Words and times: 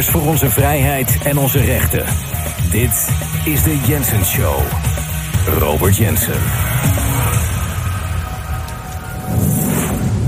Voor 0.00 0.26
onze 0.26 0.50
vrijheid 0.50 1.18
en 1.24 1.38
onze 1.38 1.60
rechten. 1.60 2.04
Dit 2.70 3.08
is 3.44 3.62
de 3.62 3.78
Jensen 3.86 4.24
Show. 4.24 4.60
Robert 5.58 5.96
Jensen. 5.96 6.34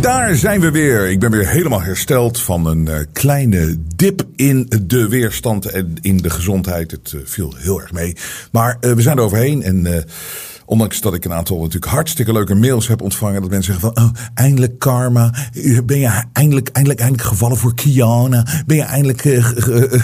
Daar 0.01 0.35
zijn 0.35 0.61
we 0.61 0.71
weer. 0.71 1.11
Ik 1.11 1.21
ben 1.21 1.31
weer 1.31 1.49
helemaal 1.49 1.83
hersteld 1.83 2.41
van 2.41 2.67
een 2.67 2.87
uh, 2.87 2.97
kleine 3.13 3.77
dip 3.97 4.23
in 4.37 4.73
de 4.83 5.09
weerstand 5.09 5.67
en 5.67 5.95
in 6.01 6.17
de 6.17 6.31
gezondheid. 6.31 6.91
Het 6.91 7.13
uh, 7.15 7.21
viel 7.25 7.55
heel 7.59 7.81
erg 7.81 7.93
mee. 7.93 8.17
Maar 8.53 8.77
uh, 8.81 8.93
we 8.93 9.03
zijn 9.03 9.17
er 9.17 9.23
overheen 9.23 9.63
en 9.63 10.05
Ondanks 10.67 11.01
dat 11.01 11.15
ik 11.15 11.25
een 11.25 11.33
aantal 11.33 11.59
natuurlijk 11.59 11.93
hartstikke 11.93 12.33
leuke 12.33 12.55
mails 12.55 12.89
heb 12.89 13.03
ontvangen. 13.03 13.41
Dat 13.41 13.51
mensen 13.51 13.73
zeggen 13.73 13.93
van, 13.95 14.05
oh, 14.05 14.11
eindelijk 14.35 14.79
karma. 14.79 15.35
Ben 15.85 15.99
je 15.99 16.23
eindelijk, 16.33 16.69
eindelijk, 16.69 17.01
eindelijk 17.01 17.29
gevallen 17.29 17.57
voor 17.57 17.75
Kiana? 17.75 18.47
Ben 18.67 18.77
je 18.77 18.83
eindelijk 18.83 19.25
uh, 19.25 19.51
uh, 19.57 20.03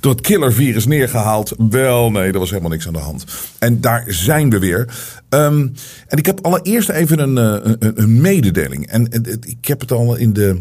door 0.00 0.12
het 0.12 0.20
killervirus 0.20 0.86
neergehaald? 0.86 1.54
Wel, 1.58 2.10
nee, 2.10 2.32
er 2.32 2.38
was 2.38 2.50
helemaal 2.50 2.70
niks 2.70 2.86
aan 2.86 2.92
de 2.92 2.98
hand. 2.98 3.24
En 3.58 3.80
daar 3.80 4.04
zijn 4.06 4.50
we 4.50 4.58
weer. 4.58 4.94
Um, 5.28 5.72
en 6.06 6.18
ik 6.18 6.26
heb 6.26 6.40
allereerst 6.40 6.88
even 6.88 7.18
een, 7.18 7.36
een, 7.36 7.92
een 8.02 8.20
mededeling. 8.20 8.86
En 8.86 9.08
ik 9.40 9.64
heb 9.66 9.80
het 9.80 9.92
al 9.92 10.16
in 10.16 10.32
de 10.32 10.58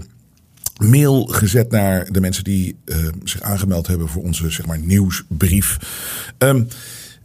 mail 0.78 1.26
gezet 1.26 1.72
naar 1.72 2.12
de 2.12 2.20
mensen 2.22 2.44
die 2.44 2.76
zich 3.24 3.42
aangemeld 3.42 3.88
hebben 3.88 4.10
voor 4.10 4.24
onze 4.24 4.50
zeg 4.50 4.66
maar, 4.66 4.80
nieuwsbrief. 4.80 5.78
Um, 6.38 6.68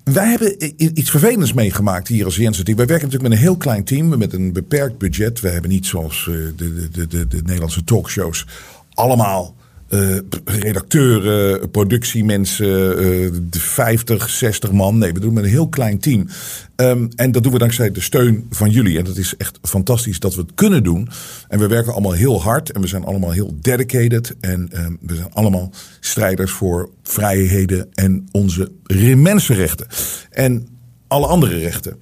wij 0.04 0.28
hebben 0.28 0.74
iets 0.98 1.10
vervelends 1.10 1.52
meegemaakt 1.52 2.08
hier 2.08 2.24
als 2.24 2.36
Jensen. 2.36 2.64
Wij 2.64 2.74
werken 2.74 2.94
natuurlijk 2.94 3.22
met 3.22 3.32
een 3.32 3.44
heel 3.44 3.56
klein 3.56 3.84
team, 3.84 4.18
met 4.18 4.32
een 4.32 4.52
beperkt 4.52 4.98
budget. 4.98 5.40
We 5.40 5.48
hebben 5.48 5.70
niet 5.70 5.86
zoals 5.86 6.24
de, 6.24 6.88
de, 6.92 7.06
de, 7.06 7.26
de 7.26 7.40
Nederlandse 7.42 7.84
talkshows 7.84 8.46
allemaal 8.94 9.54
uh, 9.88 10.16
redacteuren, 10.44 11.70
productiemensen, 11.70 13.04
uh, 13.04 13.30
50, 13.50 14.28
60 14.28 14.72
man. 14.72 14.98
Nee, 14.98 15.12
we 15.12 15.20
doen 15.20 15.32
met 15.32 15.44
een 15.44 15.50
heel 15.50 15.68
klein 15.68 15.98
team. 15.98 16.28
Um, 16.76 17.08
en 17.16 17.32
dat 17.32 17.42
doen 17.42 17.52
we 17.52 17.58
dankzij 17.58 17.90
de 17.90 18.00
steun 18.00 18.46
van 18.50 18.70
jullie. 18.70 18.98
En 18.98 19.04
dat 19.04 19.16
is 19.16 19.36
echt 19.36 19.58
fantastisch 19.62 20.18
dat 20.18 20.34
we 20.34 20.40
het 20.40 20.54
kunnen 20.54 20.82
doen. 20.82 21.08
En 21.48 21.58
we 21.58 21.66
werken 21.66 21.92
allemaal 21.92 22.12
heel 22.12 22.42
hard 22.42 22.70
en 22.70 22.80
we 22.80 22.86
zijn 22.86 23.04
allemaal 23.04 23.30
heel 23.30 23.56
dedicated. 23.60 24.34
En 24.40 24.70
um, 24.74 24.98
we 25.00 25.14
zijn 25.14 25.32
allemaal 25.32 25.70
strijders 26.00 26.52
voor 26.52 26.90
vrijheden 27.02 27.88
en 27.94 28.28
onze 28.30 28.70
mensenrechten. 29.16 29.86
En 30.30 30.68
alle 31.08 31.26
andere 31.26 31.58
rechten. 31.58 31.96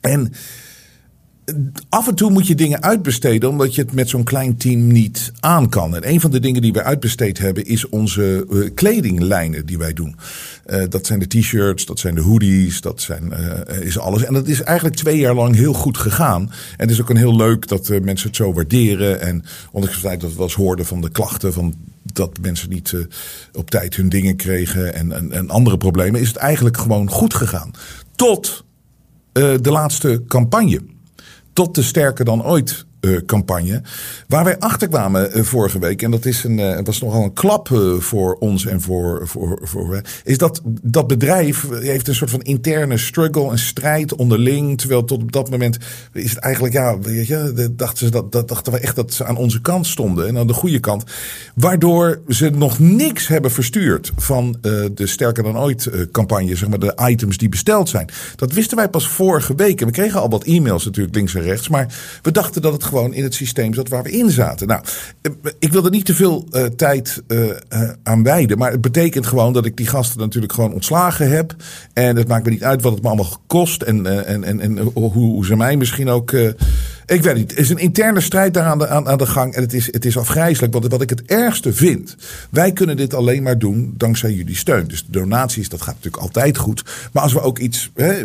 En 0.00 0.32
af 1.88 2.08
en 2.08 2.14
toe 2.14 2.30
moet 2.30 2.46
je 2.46 2.54
dingen 2.54 2.82
uitbesteden 2.82 3.48
omdat 3.48 3.74
je 3.74 3.82
het 3.82 3.92
met 3.92 4.08
zo'n 4.08 4.24
klein 4.24 4.56
team 4.56 4.86
niet 4.86 5.32
aan 5.40 5.68
kan. 5.68 5.96
En 5.96 6.08
een 6.08 6.20
van 6.20 6.30
de 6.30 6.40
dingen 6.40 6.62
die 6.62 6.72
we 6.72 6.82
uitbesteed 6.82 7.38
hebben 7.38 7.64
is 7.64 7.88
onze 7.88 8.46
uh, 8.50 8.70
kledinglijnen 8.74 9.66
die 9.66 9.78
wij 9.78 9.92
doen. 9.92 10.16
Uh, 10.66 10.82
dat 10.88 11.06
zijn 11.06 11.18
de 11.18 11.26
t-shirts, 11.26 11.86
dat 11.86 11.98
zijn 11.98 12.14
de 12.14 12.20
hoodies, 12.20 12.80
dat 12.80 13.00
zijn, 13.00 13.32
uh, 13.70 13.80
is 13.80 13.98
alles. 13.98 14.24
En 14.24 14.34
dat 14.34 14.48
is 14.48 14.62
eigenlijk 14.62 14.96
twee 14.96 15.18
jaar 15.18 15.34
lang 15.34 15.54
heel 15.54 15.72
goed 15.72 15.98
gegaan. 15.98 16.42
En 16.42 16.50
het 16.76 16.90
is 16.90 17.00
ook 17.00 17.10
een 17.10 17.16
heel 17.16 17.36
leuk 17.36 17.68
dat 17.68 17.88
mensen 17.88 18.26
het 18.26 18.36
zo 18.36 18.52
waarderen. 18.52 19.20
En 19.20 19.44
ondanks 19.72 19.96
het 19.96 20.06
feit 20.06 20.20
dat 20.20 20.30
we 20.30 20.36
wel 20.36 20.46
eens 20.46 20.54
hoorden 20.54 20.86
van 20.86 21.00
de 21.00 21.10
klachten 21.10 21.52
van 21.52 21.74
dat 22.12 22.38
mensen 22.40 22.68
niet 22.68 22.94
op 23.52 23.70
tijd 23.70 23.94
hun 23.94 24.08
dingen 24.08 24.36
kregen 24.36 24.94
en, 24.94 25.12
en, 25.12 25.32
en 25.32 25.50
andere 25.50 25.76
problemen, 25.76 26.20
is 26.20 26.28
het 26.28 26.36
eigenlijk 26.36 26.76
gewoon 26.76 27.10
goed 27.10 27.34
gegaan. 27.34 27.70
Tot 28.14 28.64
de 29.32 29.70
laatste 29.70 30.22
campagne 30.28 30.80
tot 31.58 31.74
de 31.74 31.82
sterker 31.82 32.24
dan 32.24 32.44
ooit 32.44 32.86
campagne. 33.26 33.82
Waar 34.28 34.44
wij 34.44 34.58
achter 34.58 34.88
kwamen 34.88 35.38
uh, 35.38 35.44
vorige 35.44 35.78
week, 35.78 36.02
en 36.02 36.10
dat 36.10 36.24
is 36.24 36.44
een, 36.44 36.58
uh, 36.58 36.78
was 36.84 37.00
nogal 37.00 37.22
een 37.22 37.32
klap 37.32 37.68
voor 37.98 38.34
ons 38.34 38.66
en 38.66 38.80
voor, 38.80 39.28
voor, 39.28 39.58
voor 39.62 40.02
is 40.24 40.38
dat 40.38 40.60
dat 40.82 41.06
bedrijf 41.06 41.66
heeft 41.70 42.08
een 42.08 42.14
soort 42.14 42.30
van 42.30 42.42
interne 42.42 42.98
struggle, 42.98 43.50
een 43.50 43.58
strijd 43.58 44.14
onderling. 44.14 44.78
Terwijl 44.78 45.04
tot 45.04 45.22
op 45.22 45.32
dat 45.32 45.50
moment 45.50 45.78
is 46.12 46.30
het 46.30 46.38
eigenlijk, 46.38 46.74
ja, 46.74 46.98
weet 46.98 47.26
je, 47.26 47.72
dachten, 47.76 48.06
ze 48.06 48.12
dat, 48.12 48.32
dat, 48.32 48.48
dachten 48.48 48.72
we 48.72 48.78
echt 48.78 48.96
dat 48.96 49.12
ze 49.12 49.24
aan 49.24 49.36
onze 49.36 49.60
kant 49.60 49.86
stonden 49.86 50.28
en 50.28 50.38
aan 50.38 50.46
de 50.46 50.52
goede 50.52 50.80
kant. 50.80 51.04
Waardoor 51.54 52.20
ze 52.28 52.50
nog 52.50 52.78
niks 52.78 53.28
hebben 53.28 53.50
verstuurd 53.50 54.12
van 54.16 54.56
de 54.60 55.06
sterker 55.06 55.42
dan 55.42 55.58
ooit 55.58 55.90
campagne, 56.12 56.56
zeg 56.56 56.68
maar 56.68 56.78
de 56.78 56.98
items 57.08 57.36
die 57.36 57.48
besteld 57.48 57.88
zijn. 57.88 58.08
Dat 58.36 58.52
wisten 58.52 58.76
wij 58.76 58.88
pas 58.88 59.08
vorige 59.08 59.54
week. 59.54 59.80
En 59.80 59.86
we 59.86 59.92
kregen 59.92 60.20
al 60.20 60.28
wat 60.28 60.44
e-mails 60.44 60.84
natuurlijk 60.84 61.14
links 61.14 61.34
en 61.34 61.42
rechts, 61.42 61.68
maar 61.68 61.94
we 62.22 62.30
dachten 62.30 62.62
dat 62.62 62.72
het 62.72 62.84
gewoon 62.88 63.14
in 63.14 63.22
het 63.22 63.34
systeem 63.34 63.74
zat 63.74 63.88
waar 63.88 64.02
we 64.02 64.10
in 64.10 64.30
zaten. 64.30 64.66
Nou, 64.66 64.82
eh, 65.22 65.32
ik 65.58 65.72
wil 65.72 65.84
er 65.84 65.90
niet 65.90 66.04
te 66.04 66.14
veel 66.14 66.46
uh, 66.52 66.64
tijd 66.64 67.22
uh, 67.28 67.50
aan 68.02 68.22
wijden. 68.22 68.58
Maar 68.58 68.70
het 68.70 68.80
betekent 68.80 69.26
gewoon 69.26 69.52
dat 69.52 69.66
ik 69.66 69.76
die 69.76 69.86
gasten 69.86 70.20
natuurlijk 70.20 70.52
gewoon 70.52 70.72
ontslagen 70.72 71.30
heb. 71.30 71.54
En 71.92 72.16
het 72.16 72.28
maakt 72.28 72.44
me 72.44 72.50
niet 72.50 72.64
uit 72.64 72.82
wat 72.82 72.92
het 72.92 73.02
me 73.02 73.08
allemaal 73.08 73.40
kost. 73.46 73.82
En, 73.82 74.26
en, 74.26 74.44
en, 74.44 74.60
en 74.60 74.78
hoe, 74.78 75.10
hoe 75.10 75.46
ze 75.46 75.56
mij 75.56 75.76
misschien 75.76 76.08
ook. 76.08 76.32
ik 77.06 77.22
weet 77.22 77.34
niet. 77.34 77.52
Er 77.52 77.58
is 77.58 77.70
een 77.70 77.78
interne 77.78 78.20
strijd 78.20 78.54
daar 78.54 78.64
aan 78.64 78.78
de, 78.78 78.88
aan, 78.88 79.08
aan 79.08 79.18
de 79.18 79.26
gang. 79.26 79.54
En 79.54 79.62
het 79.62 79.72
is, 79.72 79.86
het 79.92 80.04
is 80.04 80.18
afgrijzelijk. 80.18 80.72
Want 80.72 80.86
wat 80.86 81.02
ik 81.02 81.10
het 81.10 81.22
ergste 81.22 81.72
vind. 81.72 82.16
Wij 82.50 82.72
kunnen 82.72 82.96
dit 82.96 83.14
alleen 83.14 83.42
maar 83.42 83.58
doen 83.58 83.94
dankzij 83.96 84.32
jullie 84.32 84.56
steun. 84.56 84.88
Dus 84.88 85.04
de 85.04 85.12
donaties, 85.12 85.68
dat 85.68 85.82
gaat 85.82 85.94
natuurlijk 85.94 86.22
altijd 86.22 86.56
goed. 86.56 86.84
Maar 87.12 87.22
als 87.22 87.32
we 87.32 87.40
ook 87.40 87.58
iets 87.58 87.90
hè, 87.94 88.22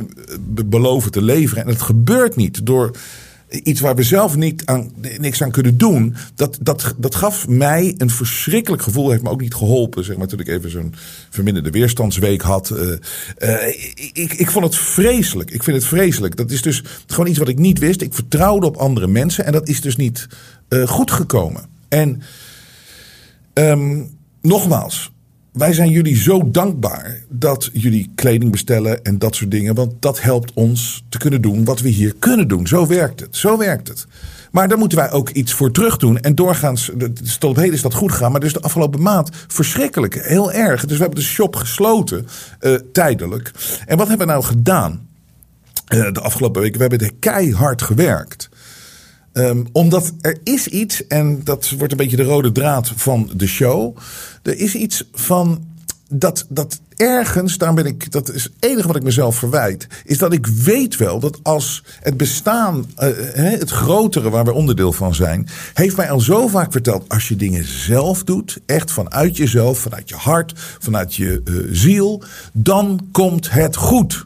beloven 0.65 1.11
te 1.11 1.21
leveren. 1.21 1.63
En 1.63 1.69
het 1.69 1.81
gebeurt 1.81 2.35
niet 2.35 2.65
door 2.65 2.91
iets 3.63 3.79
waar 3.79 3.95
we 3.95 4.03
zelf 4.03 4.35
niet 4.35 4.65
aan, 4.65 4.91
niks 5.17 5.43
aan 5.43 5.51
kunnen 5.51 5.77
doen. 5.77 6.15
Dat, 6.35 6.57
dat, 6.61 6.95
dat 6.97 7.15
gaf 7.15 7.47
mij 7.47 7.95
een 7.97 8.09
verschrikkelijk 8.09 8.81
gevoel. 8.81 9.09
Heeft 9.09 9.23
me 9.23 9.29
ook 9.29 9.41
niet 9.41 9.53
geholpen. 9.53 10.03
Zeg 10.03 10.17
maar, 10.17 10.27
toen 10.27 10.39
ik 10.39 10.47
even 10.47 10.71
zo'n 10.71 10.93
verminderde 11.29 11.69
weerstandsweek 11.69 12.41
had. 12.41 12.69
Uh, 12.69 12.97
uh, 13.39 13.67
ik, 14.13 14.33
ik 14.33 14.51
vond 14.51 14.65
het 14.65 14.75
vreselijk. 14.75 15.51
Ik 15.51 15.63
vind 15.63 15.77
het 15.77 15.85
vreselijk. 15.85 16.35
Dat 16.35 16.51
is 16.51 16.61
dus 16.61 16.83
gewoon 17.07 17.27
iets 17.27 17.39
wat 17.39 17.47
ik 17.47 17.59
niet 17.59 17.79
wist. 17.79 18.01
Ik 18.01 18.13
vertrouwde 18.13 18.65
op 18.65 18.77
andere 18.77 19.07
mensen. 19.07 19.45
En 19.45 19.51
dat 19.51 19.67
is 19.67 19.81
dus 19.81 19.95
niet 19.95 20.27
uh, 20.69 20.87
goed 20.87 21.11
gekomen. 21.11 21.65
En 21.89 22.21
um, 23.53 24.17
nogmaals, 24.41 25.11
wij 25.53 25.73
zijn 25.73 25.89
jullie 25.89 26.15
zo 26.15 26.51
dankbaar 26.51 27.23
dat 27.29 27.69
jullie 27.73 28.11
kleding 28.15 28.51
bestellen 28.51 29.03
en 29.03 29.17
dat 29.17 29.35
soort 29.35 29.51
dingen. 29.51 29.75
Want 29.75 29.93
dat 29.99 30.21
helpt 30.21 30.51
ons 30.53 31.03
te 31.09 31.17
kunnen 31.17 31.41
doen 31.41 31.65
wat 31.65 31.81
we 31.81 31.89
hier 31.89 32.15
kunnen 32.19 32.47
doen. 32.47 32.67
Zo 32.67 32.87
werkt 32.87 33.19
het. 33.19 33.35
Zo 33.35 33.57
werkt 33.57 33.87
het. 33.87 34.07
Maar 34.51 34.67
daar 34.67 34.77
moeten 34.77 34.97
wij 34.97 35.11
ook 35.11 35.29
iets 35.29 35.53
voor 35.53 35.71
terug 35.71 35.97
doen. 35.97 36.19
En 36.19 36.35
doorgaans, 36.35 36.91
tot 37.39 37.49
op 37.49 37.55
heden 37.55 37.73
is 37.73 37.81
dat 37.81 37.93
goed 37.93 38.11
gegaan. 38.11 38.31
Maar 38.31 38.39
dus 38.39 38.53
de 38.53 38.61
afgelopen 38.61 39.01
maand 39.01 39.29
verschrikkelijk. 39.47 40.25
Heel 40.27 40.51
erg. 40.51 40.81
Dus 40.81 40.97
we 40.97 41.03
hebben 41.03 41.19
de 41.19 41.25
shop 41.25 41.55
gesloten, 41.55 42.27
uh, 42.61 42.75
tijdelijk. 42.91 43.51
En 43.85 43.97
wat 43.97 44.07
hebben 44.07 44.27
we 44.27 44.33
nou 44.33 44.43
gedaan 44.43 45.07
uh, 45.93 46.11
de 46.11 46.21
afgelopen 46.21 46.61
weken? 46.61 46.79
We 46.79 46.87
hebben 46.87 47.19
keihard 47.19 47.81
gewerkt. 47.81 48.49
Um, 49.33 49.65
omdat 49.71 50.13
er 50.21 50.37
is 50.43 50.67
iets, 50.67 51.07
en 51.07 51.41
dat 51.43 51.69
wordt 51.77 51.91
een 51.91 51.97
beetje 51.97 52.17
de 52.17 52.23
rode 52.23 52.51
draad 52.51 52.91
van 52.95 53.29
de 53.35 53.47
show. 53.47 53.97
Er 54.43 54.57
is 54.57 54.75
iets 54.75 55.09
van 55.13 55.63
dat, 56.09 56.45
dat 56.49 56.79
ergens, 56.95 57.57
daar 57.57 57.73
ben 57.73 57.85
ik, 57.85 58.11
dat 58.11 58.33
is 58.33 58.43
het 58.43 58.53
enige 58.59 58.87
wat 58.87 58.95
ik 58.95 59.03
mezelf 59.03 59.35
verwijt, 59.35 59.87
is 60.05 60.17
dat 60.17 60.33
ik 60.33 60.47
weet 60.47 60.97
wel 60.97 61.19
dat 61.19 61.39
als 61.43 61.83
het 61.99 62.17
bestaan, 62.17 62.85
uh, 62.99 63.07
het 63.35 63.69
grotere 63.69 64.29
waar 64.29 64.45
we 64.45 64.53
onderdeel 64.53 64.93
van 64.93 65.15
zijn, 65.15 65.47
heeft 65.73 65.97
mij 65.97 66.09
al 66.09 66.19
zo 66.19 66.47
vaak 66.47 66.71
verteld, 66.71 67.09
als 67.09 67.27
je 67.27 67.35
dingen 67.35 67.65
zelf 67.65 68.23
doet, 68.23 68.57
echt 68.65 68.91
vanuit 68.91 69.37
jezelf, 69.37 69.79
vanuit 69.79 70.09
je 70.09 70.15
hart, 70.15 70.53
vanuit 70.79 71.15
je 71.15 71.41
uh, 71.45 71.67
ziel, 71.71 72.23
dan 72.51 73.07
komt 73.11 73.51
het 73.51 73.75
goed. 73.75 74.25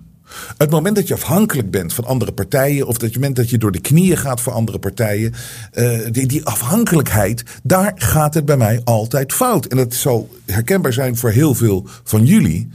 Het 0.57 0.69
moment 0.69 0.95
dat 0.95 1.07
je 1.07 1.13
afhankelijk 1.13 1.71
bent 1.71 1.93
van 1.93 2.05
andere 2.05 2.31
partijen, 2.31 2.87
of 2.87 2.97
dat 2.97 3.13
je 3.13 3.19
moment 3.19 3.35
dat 3.35 3.49
je 3.49 3.57
door 3.57 3.71
de 3.71 3.81
knieën 3.81 4.17
gaat 4.17 4.41
voor 4.41 4.53
andere 4.53 4.79
partijen, 4.79 5.33
uh, 5.73 5.99
die, 6.11 6.27
die 6.27 6.45
afhankelijkheid, 6.45 7.43
daar 7.63 7.91
gaat 7.95 8.33
het 8.33 8.45
bij 8.45 8.57
mij 8.57 8.81
altijd 8.83 9.33
fout. 9.33 9.65
En 9.65 9.77
dat 9.77 9.93
zal 9.93 10.29
herkenbaar 10.45 10.93
zijn 10.93 11.17
voor 11.17 11.29
heel 11.29 11.55
veel 11.55 11.87
van 12.03 12.25
jullie. 12.25 12.69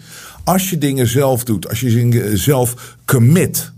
Als 0.45 0.71
je 0.71 0.79
dingen 0.79 1.07
zelf 1.07 1.45
doet, 1.45 1.69
als 1.69 1.81
je 1.81 1.91
dingen 1.91 2.39
zelf 2.39 2.97
commit, 3.05 3.73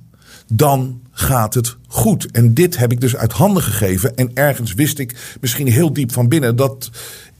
dan 0.47 1.01
gaat 1.15 1.55
het 1.55 1.77
goed. 1.87 2.31
En 2.31 2.55
dit 2.55 2.77
heb 2.77 2.93
ik 2.93 3.01
dus 3.01 3.17
uit 3.17 3.33
handen 3.33 3.63
gegeven. 3.63 4.17
En 4.17 4.31
ergens 4.35 4.75
wist 4.75 4.99
ik 4.99 5.37
misschien 5.41 5.69
heel 5.69 5.93
diep 5.93 6.13
van 6.13 6.29
binnen 6.29 6.57
dat 6.57 6.91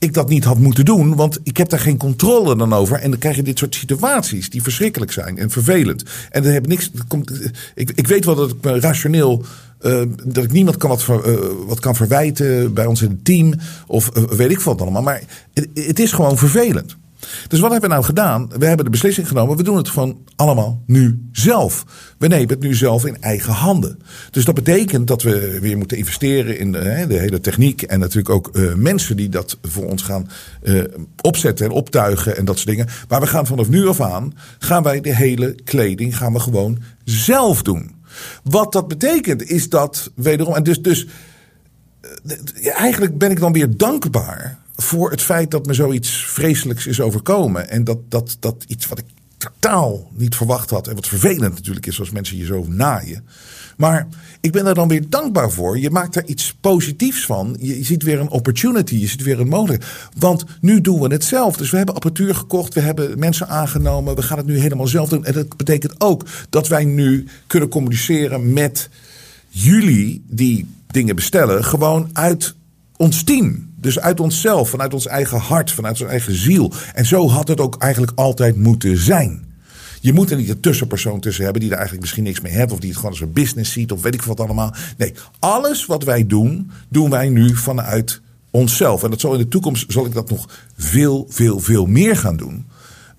ik 0.05 0.13
dat 0.13 0.29
niet 0.29 0.43
had 0.43 0.57
moeten 0.57 0.85
doen, 0.85 1.15
want 1.15 1.39
ik 1.43 1.57
heb 1.57 1.69
daar 1.69 1.79
geen 1.79 1.97
controle 1.97 2.55
dan 2.55 2.73
over. 2.73 2.99
En 2.99 3.09
dan 3.09 3.19
krijg 3.19 3.35
je 3.35 3.43
dit 3.43 3.57
soort 3.57 3.75
situaties 3.75 4.49
die 4.49 4.63
verschrikkelijk 4.63 5.11
zijn 5.11 5.37
en 5.37 5.49
vervelend. 5.49 6.03
En 6.29 6.43
dan 6.43 6.51
heb 6.51 6.63
ik 6.63 6.69
niks. 6.69 6.91
Komt, 7.07 7.51
ik, 7.75 7.91
ik 7.95 8.07
weet 8.07 8.25
wel 8.25 8.35
dat 8.35 8.49
ik 8.49 8.55
me 8.61 8.79
rationeel. 8.79 9.43
Uh, 9.81 10.01
dat 10.23 10.43
ik 10.43 10.51
niemand 10.51 10.77
kan 10.77 10.89
wat, 10.89 11.07
uh, 11.09 11.35
wat 11.67 11.79
kan 11.79 11.95
verwijten 11.95 12.73
bij 12.73 12.85
ons 12.85 13.01
in 13.01 13.09
het 13.09 13.25
team. 13.25 13.53
Of 13.87 14.11
uh, 14.17 14.23
weet 14.23 14.51
ik 14.51 14.59
wat 14.59 14.81
allemaal. 14.81 15.01
Maar 15.01 15.21
het, 15.73 15.99
is 15.99 16.11
gewoon 16.11 16.37
vervelend. 16.37 16.95
Dus 17.47 17.59
wat 17.59 17.71
hebben 17.71 17.89
we 17.89 17.95
nou 17.95 18.05
gedaan? 18.07 18.49
We 18.57 18.65
hebben 18.65 18.85
de 18.85 18.91
beslissing 18.91 19.27
genomen. 19.27 19.57
We 19.57 19.63
doen 19.63 19.77
het 19.77 19.89
gewoon 19.89 20.17
allemaal 20.35 20.83
nu 20.85 21.27
zelf. 21.31 21.85
We 22.17 22.27
nemen 22.27 22.49
het 22.49 22.59
nu 22.59 22.73
zelf 22.73 23.05
in 23.05 23.21
eigen 23.21 23.53
handen. 23.53 23.99
Dus 24.31 24.45
dat 24.45 24.55
betekent 24.55 25.07
dat 25.07 25.21
we 25.21 25.59
weer 25.59 25.77
moeten 25.77 25.97
investeren 25.97 26.59
in 26.59 26.71
de, 26.71 27.05
de 27.07 27.19
hele 27.19 27.39
techniek. 27.39 27.81
En 27.81 27.99
natuurlijk 27.99 28.29
ook 28.29 28.49
uh, 28.53 28.73
mensen 28.73 29.17
die 29.17 29.29
dat 29.29 29.57
voor 29.61 29.85
ons 29.85 30.01
gaan 30.01 30.29
uh, 30.63 30.83
opzetten 31.21 31.65
en 31.65 31.71
optuigen 31.71 32.37
en 32.37 32.45
dat 32.45 32.55
soort 32.55 32.67
dingen. 32.67 32.87
Maar 33.07 33.19
we 33.19 33.27
gaan 33.27 33.47
vanaf 33.47 33.69
nu 33.69 33.87
af 33.87 34.01
aan, 34.01 34.33
gaan 34.59 34.83
wij 34.83 35.01
de 35.01 35.15
hele 35.15 35.55
kleding 35.63 36.17
gaan 36.17 36.33
we 36.33 36.39
gewoon 36.39 36.79
zelf 37.03 37.61
doen. 37.61 37.91
Wat 38.43 38.71
dat 38.71 38.87
betekent 38.87 39.49
is 39.49 39.69
dat 39.69 40.11
wederom. 40.15 40.55
En 40.55 40.63
dus, 40.63 40.81
dus 40.81 41.07
eigenlijk 42.63 43.17
ben 43.17 43.31
ik 43.31 43.39
dan 43.39 43.53
weer 43.53 43.77
dankbaar 43.77 44.59
voor 44.75 45.11
het 45.11 45.21
feit 45.21 45.51
dat 45.51 45.65
me 45.65 45.73
zoiets 45.73 46.25
vreselijks 46.25 46.87
is 46.87 47.01
overkomen. 47.01 47.69
En 47.69 47.83
dat, 47.83 47.97
dat, 48.09 48.37
dat 48.39 48.63
iets 48.67 48.87
wat 48.87 48.99
ik 48.99 49.05
totaal 49.37 50.11
niet 50.13 50.35
verwacht 50.35 50.69
had. 50.69 50.87
En 50.87 50.95
wat 50.95 51.07
vervelend 51.07 51.53
natuurlijk 51.53 51.85
is 51.85 51.99
als 51.99 52.11
mensen 52.11 52.37
je 52.37 52.45
zo 52.45 52.65
naaien. 52.67 53.25
Maar 53.77 54.07
ik 54.41 54.51
ben 54.51 54.65
er 54.65 54.73
dan 54.73 54.87
weer 54.87 55.09
dankbaar 55.09 55.51
voor. 55.51 55.79
Je 55.79 55.89
maakt 55.89 56.15
er 56.15 56.25
iets 56.25 56.55
positiefs 56.61 57.25
van. 57.25 57.55
Je 57.59 57.83
ziet 57.83 58.03
weer 58.03 58.19
een 58.19 58.29
opportunity. 58.29 58.95
Je 58.95 59.07
ziet 59.07 59.23
weer 59.23 59.39
een 59.39 59.47
mogelijkheid. 59.47 59.93
Want 60.17 60.45
nu 60.61 60.81
doen 60.81 61.01
we 61.01 61.07
het 61.07 61.23
zelf. 61.23 61.57
Dus 61.57 61.69
we 61.69 61.77
hebben 61.77 61.95
apparatuur 61.95 62.35
gekocht. 62.35 62.73
We 62.73 62.79
hebben 62.79 63.19
mensen 63.19 63.47
aangenomen. 63.47 64.15
We 64.15 64.21
gaan 64.21 64.37
het 64.37 64.47
nu 64.47 64.59
helemaal 64.59 64.87
zelf 64.87 65.09
doen. 65.09 65.25
En 65.25 65.33
dat 65.33 65.57
betekent 65.57 66.01
ook 66.01 66.25
dat 66.49 66.67
wij 66.67 66.85
nu 66.85 67.27
kunnen 67.47 67.69
communiceren 67.69 68.53
met 68.53 68.89
jullie 69.49 70.23
die 70.27 70.67
dingen 70.87 71.15
bestellen. 71.15 71.63
Gewoon 71.63 72.09
uit 72.13 72.55
ons 72.97 73.23
team. 73.23 73.73
Dus 73.75 73.99
uit 73.99 74.19
onszelf, 74.19 74.69
vanuit 74.69 74.93
ons 74.93 75.07
eigen 75.07 75.39
hart, 75.39 75.71
vanuit 75.71 76.01
ons 76.01 76.09
eigen 76.09 76.35
ziel. 76.35 76.73
En 76.93 77.05
zo 77.05 77.29
had 77.29 77.47
het 77.47 77.59
ook 77.59 77.75
eigenlijk 77.77 78.11
altijd 78.15 78.55
moeten 78.55 78.97
zijn. 78.97 79.43
Je 80.01 80.13
moet 80.13 80.31
er 80.31 80.37
niet 80.37 80.49
een 80.49 80.59
tussenpersoon 80.59 81.19
tussen 81.19 81.43
hebben 81.43 81.61
die 81.61 81.69
er 81.69 81.77
eigenlijk 81.77 82.05
misschien 82.05 82.25
niks 82.25 82.41
mee 82.41 82.51
heeft. 82.51 82.71
Of 82.71 82.79
die 82.79 82.89
het 82.89 82.97
gewoon 82.97 83.11
als 83.11 83.21
een 83.21 83.33
business 83.33 83.71
ziet 83.71 83.91
of 83.91 84.01
weet 84.01 84.13
ik 84.13 84.21
wat 84.21 84.39
allemaal. 84.39 84.73
Nee, 84.97 85.13
alles 85.39 85.85
wat 85.85 86.03
wij 86.03 86.27
doen, 86.27 86.71
doen 86.89 87.09
wij 87.09 87.29
nu 87.29 87.55
vanuit 87.55 88.21
onszelf. 88.51 89.03
En 89.03 89.09
dat 89.09 89.19
zal 89.19 89.33
in 89.33 89.39
de 89.39 89.47
toekomst 89.47 89.91
zal 89.91 90.05
ik 90.05 90.13
dat 90.13 90.29
nog 90.29 90.49
veel, 90.77 91.25
veel, 91.29 91.59
veel 91.59 91.85
meer 91.85 92.17
gaan 92.17 92.37
doen. 92.37 92.65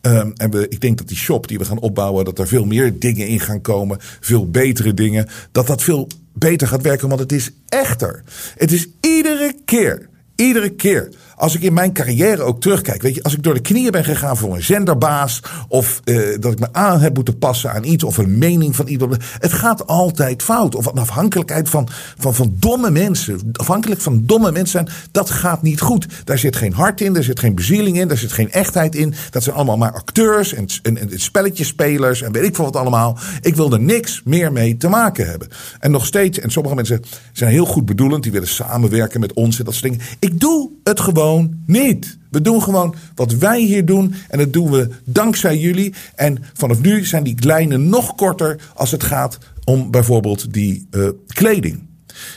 Um, 0.06 0.32
en 0.36 0.50
we, 0.50 0.68
ik 0.68 0.80
denk 0.80 0.98
dat 0.98 1.08
die 1.08 1.16
shop 1.16 1.48
die 1.48 1.58
we 1.58 1.64
gaan 1.64 1.80
opbouwen, 1.80 2.24
dat 2.24 2.38
er 2.38 2.48
veel 2.48 2.64
meer 2.64 2.98
dingen 2.98 3.26
in 3.26 3.40
gaan 3.40 3.60
komen. 3.60 3.98
Veel 4.20 4.50
betere 4.50 4.94
dingen. 4.94 5.28
Dat 5.52 5.66
dat 5.66 5.82
veel 5.82 6.08
beter 6.32 6.68
gaat 6.68 6.82
werken, 6.82 7.08
want 7.08 7.20
het 7.20 7.32
is 7.32 7.50
echter. 7.68 8.22
Het 8.56 8.72
is 8.72 8.88
iedere 9.00 9.54
keer 9.64 10.08
Iedere 10.36 10.70
keer 10.70 11.08
als 11.36 11.54
ik 11.54 11.62
in 11.62 11.72
mijn 11.72 11.92
carrière 11.92 12.42
ook 12.42 12.60
terugkijk, 12.60 13.02
weet 13.02 13.14
je, 13.14 13.22
als 13.22 13.34
ik 13.34 13.42
door 13.42 13.54
de 13.54 13.60
knieën 13.60 13.90
ben 13.90 14.04
gegaan 14.04 14.36
voor 14.36 14.54
een 14.54 14.62
zenderbaas, 14.62 15.42
of 15.68 16.00
uh, 16.04 16.36
dat 16.40 16.52
ik 16.52 16.58
me 16.58 16.68
aan 16.72 17.00
heb 17.00 17.14
moeten 17.14 17.38
passen 17.38 17.72
aan 17.72 17.84
iets, 17.84 18.04
of 18.04 18.16
een 18.16 18.38
mening 18.38 18.76
van 18.76 18.86
iemand. 18.86 19.16
Het 19.38 19.52
gaat 19.52 19.86
altijd 19.86 20.42
fout. 20.42 20.74
Of 20.74 20.88
afhankelijkheid 20.88 21.68
van, 21.68 21.88
van, 22.18 22.34
van 22.34 22.54
domme 22.58 22.90
mensen, 22.90 23.50
afhankelijk 23.52 24.00
van 24.00 24.22
domme 24.24 24.52
mensen 24.52 24.68
zijn, 24.68 24.96
dat 25.10 25.30
gaat 25.30 25.62
niet 25.62 25.80
goed. 25.80 26.06
Daar 26.24 26.38
zit 26.38 26.56
geen 26.56 26.72
hart 26.72 27.00
in, 27.00 27.12
daar 27.12 27.22
zit 27.22 27.40
geen 27.40 27.54
bezieling 27.54 27.98
in, 27.98 28.08
daar 28.08 28.16
zit 28.16 28.32
geen 28.32 28.52
echtheid 28.52 28.94
in. 28.94 29.14
Dat 29.30 29.42
zijn 29.42 29.56
allemaal 29.56 29.76
maar 29.76 29.92
acteurs 29.92 30.54
en, 30.54 30.66
en, 30.82 30.98
en 30.98 31.20
spelletjespelers 31.20 32.22
en 32.22 32.32
weet 32.32 32.44
ik 32.44 32.54
veel 32.54 32.64
wat 32.64 32.76
allemaal. 32.76 33.18
Ik 33.40 33.56
wil 33.56 33.72
er 33.72 33.80
niks 33.80 34.20
meer 34.24 34.52
mee 34.52 34.76
te 34.76 34.88
maken 34.88 35.28
hebben. 35.28 35.48
En 35.80 35.90
nog 35.90 36.06
steeds, 36.06 36.38
en 36.38 36.50
sommige 36.50 36.74
mensen 36.74 37.02
zijn 37.32 37.50
heel 37.50 37.66
goed 37.66 37.86
bedoelend, 37.86 38.22
die 38.22 38.32
willen 38.32 38.48
samenwerken 38.48 39.20
met 39.20 39.32
ons 39.32 39.58
en 39.58 39.64
dat 39.64 39.74
soort 39.74 39.92
dingen. 39.92 40.06
Ik 40.18 40.40
doe 40.40 40.70
het 40.84 41.00
gewoon 41.00 41.25
niet. 41.66 42.18
We 42.30 42.40
doen 42.40 42.62
gewoon 42.62 42.94
wat 43.14 43.32
wij 43.32 43.60
hier 43.60 43.84
doen. 43.84 44.14
En 44.28 44.38
dat 44.38 44.52
doen 44.52 44.70
we 44.70 44.88
dankzij 45.04 45.58
jullie. 45.58 45.94
En 46.14 46.38
vanaf 46.54 46.80
nu 46.80 47.04
zijn 47.04 47.22
die 47.22 47.44
lijnen 47.44 47.88
nog 47.88 48.14
korter 48.14 48.60
als 48.74 48.90
het 48.90 49.04
gaat 49.04 49.38
om 49.64 49.90
bijvoorbeeld 49.90 50.52
die 50.52 50.86
uh, 50.90 51.08
kleding. 51.26 51.85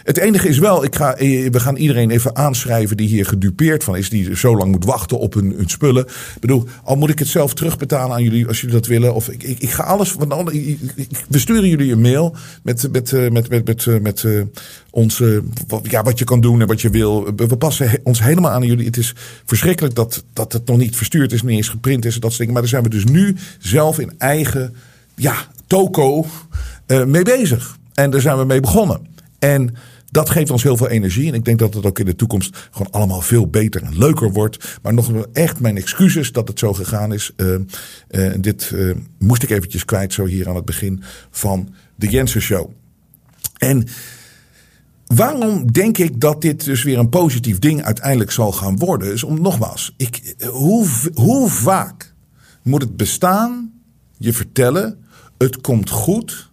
Het 0.03 0.17
enige 0.17 0.47
is 0.47 0.57
wel, 0.57 0.83
ik 0.83 0.95
ga, 0.95 1.15
eh, 1.15 1.51
we 1.51 1.59
gaan 1.59 1.75
iedereen 1.75 2.09
even 2.09 2.35
aanschrijven 2.35 2.97
die 2.97 3.07
hier 3.07 3.25
gedupeerd 3.25 3.83
van 3.83 3.97
is. 3.97 4.09
Die 4.09 4.37
zo 4.37 4.57
lang 4.57 4.71
moet 4.71 4.85
wachten 4.85 5.19
op 5.19 5.33
hun, 5.33 5.53
hun 5.57 5.69
spullen. 5.69 6.05
Ik 6.05 6.39
bedoel, 6.39 6.67
al 6.83 6.95
moet 6.95 7.09
ik 7.09 7.19
het 7.19 7.27
zelf 7.27 7.53
terugbetalen 7.53 8.15
aan 8.15 8.23
jullie 8.23 8.47
als 8.47 8.61
jullie 8.61 8.75
dat 8.75 8.85
willen. 8.85 9.13
Of 9.13 9.29
ik, 9.29 9.43
ik, 9.43 9.59
ik 9.59 9.69
ga 9.69 9.83
alles. 9.83 10.15
We 11.29 11.39
sturen 11.39 11.69
jullie 11.69 11.91
een 11.91 12.01
mail 12.01 12.35
met, 12.63 12.91
met, 12.91 13.11
met, 13.11 13.49
met, 13.49 13.65
met, 13.65 14.01
met, 14.01 14.23
uh, 14.23 14.41
onze, 14.89 15.43
ja, 15.83 16.03
wat 16.03 16.19
je 16.19 16.25
kan 16.25 16.41
doen 16.41 16.61
en 16.61 16.67
wat 16.67 16.81
je 16.81 16.89
wil. 16.89 17.35
We 17.35 17.57
passen 17.57 17.99
ons 18.03 18.23
helemaal 18.23 18.51
aan 18.51 18.67
jullie. 18.67 18.85
Het 18.85 18.97
is 18.97 19.13
verschrikkelijk 19.45 19.95
dat, 19.95 20.23
dat 20.33 20.53
het 20.53 20.65
nog 20.65 20.77
niet 20.77 20.95
verstuurd 20.95 21.31
is, 21.31 21.41
niet 21.41 21.57
eens 21.57 21.69
geprint 21.69 22.05
is 22.05 22.15
en 22.15 22.21
dat 22.21 22.29
soort 22.29 22.39
dingen. 22.39 22.53
Maar 22.53 22.61
daar 22.61 22.71
zijn 22.71 22.83
we 22.83 22.89
dus 22.89 23.05
nu 23.05 23.35
zelf 23.59 23.99
in 23.99 24.13
eigen 24.17 24.75
ja, 25.15 25.35
toko 25.67 26.25
mee 27.05 27.23
bezig. 27.23 27.77
En 27.93 28.09
daar 28.09 28.21
zijn 28.21 28.37
we 28.37 28.45
mee 28.45 28.59
begonnen. 28.59 29.07
En 29.39 29.75
dat 30.11 30.29
geeft 30.29 30.51
ons 30.51 30.63
heel 30.63 30.77
veel 30.77 30.89
energie. 30.89 31.27
En 31.27 31.33
ik 31.33 31.45
denk 31.45 31.59
dat 31.59 31.73
het 31.73 31.85
ook 31.85 31.99
in 31.99 32.05
de 32.05 32.15
toekomst 32.15 32.69
gewoon 32.71 32.91
allemaal 32.91 33.21
veel 33.21 33.47
beter 33.47 33.83
en 33.83 33.97
leuker 33.97 34.31
wordt. 34.31 34.79
Maar 34.81 34.93
nog 34.93 35.25
echt 35.33 35.59
mijn 35.59 35.77
excuses 35.77 36.31
dat 36.31 36.47
het 36.47 36.59
zo 36.59 36.73
gegaan 36.73 37.13
is. 37.13 37.31
Uh, 37.35 37.55
uh, 38.09 38.33
dit 38.39 38.71
uh, 38.73 38.95
moest 39.17 39.43
ik 39.43 39.49
eventjes 39.49 39.85
kwijt 39.85 40.13
zo 40.13 40.25
hier 40.25 40.49
aan 40.49 40.55
het 40.55 40.65
begin 40.65 41.03
van 41.29 41.73
de 41.95 42.07
Jensen 42.07 42.41
Show. 42.41 42.71
En 43.57 43.87
waarom 45.05 45.71
denk 45.71 45.97
ik 45.97 46.21
dat 46.21 46.41
dit 46.41 46.65
dus 46.65 46.83
weer 46.83 46.97
een 46.97 47.09
positief 47.09 47.59
ding 47.59 47.83
uiteindelijk 47.83 48.31
zal 48.31 48.51
gaan 48.51 48.77
worden? 48.77 49.13
Is 49.13 49.23
om 49.23 49.41
nogmaals, 49.41 49.93
ik, 49.97 50.35
hoe, 50.51 50.87
hoe 51.13 51.49
vaak 51.49 52.13
moet 52.63 52.81
het 52.81 52.97
bestaan 52.97 53.71
je 54.17 54.33
vertellen: 54.33 55.05
het 55.37 55.61
komt 55.61 55.89
goed 55.89 56.49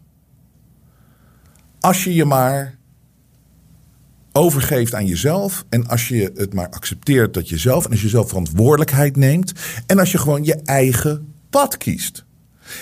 als 1.81 2.05
je 2.05 2.15
je 2.15 2.25
maar 2.25 2.76
overgeeft 4.37 4.95
aan 4.95 5.07
jezelf. 5.07 5.65
En 5.69 5.87
als 5.87 6.09
je 6.09 6.33
het 6.35 6.55
maar 6.55 6.69
accepteert 6.69 7.35
dat 7.35 7.49
jezelf. 7.49 7.85
En 7.85 7.91
als 7.91 8.03
je 8.03 8.09
zelf 8.09 8.29
verantwoordelijkheid 8.29 9.17
neemt. 9.17 9.53
En 9.87 9.99
als 9.99 10.13
je 10.13 10.19
gewoon 10.19 10.45
je 10.45 10.55
eigen 10.65 11.35
pad 11.51 11.77
kiest. 11.77 12.25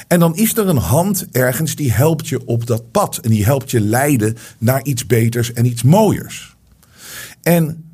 En 0.08 0.20
dan 0.20 0.36
is 0.36 0.56
er 0.56 0.68
een 0.68 0.76
hand 0.76 1.26
ergens 1.32 1.76
die 1.76 1.92
helpt 1.92 2.28
je 2.28 2.46
op 2.46 2.66
dat 2.66 2.90
pad. 2.90 3.18
En 3.18 3.30
die 3.30 3.44
helpt 3.44 3.70
je 3.70 3.80
leiden 3.80 4.36
naar 4.58 4.84
iets 4.84 5.06
beters 5.06 5.52
en 5.52 5.66
iets 5.66 5.82
mooiers. 5.82 6.56
En 7.42 7.84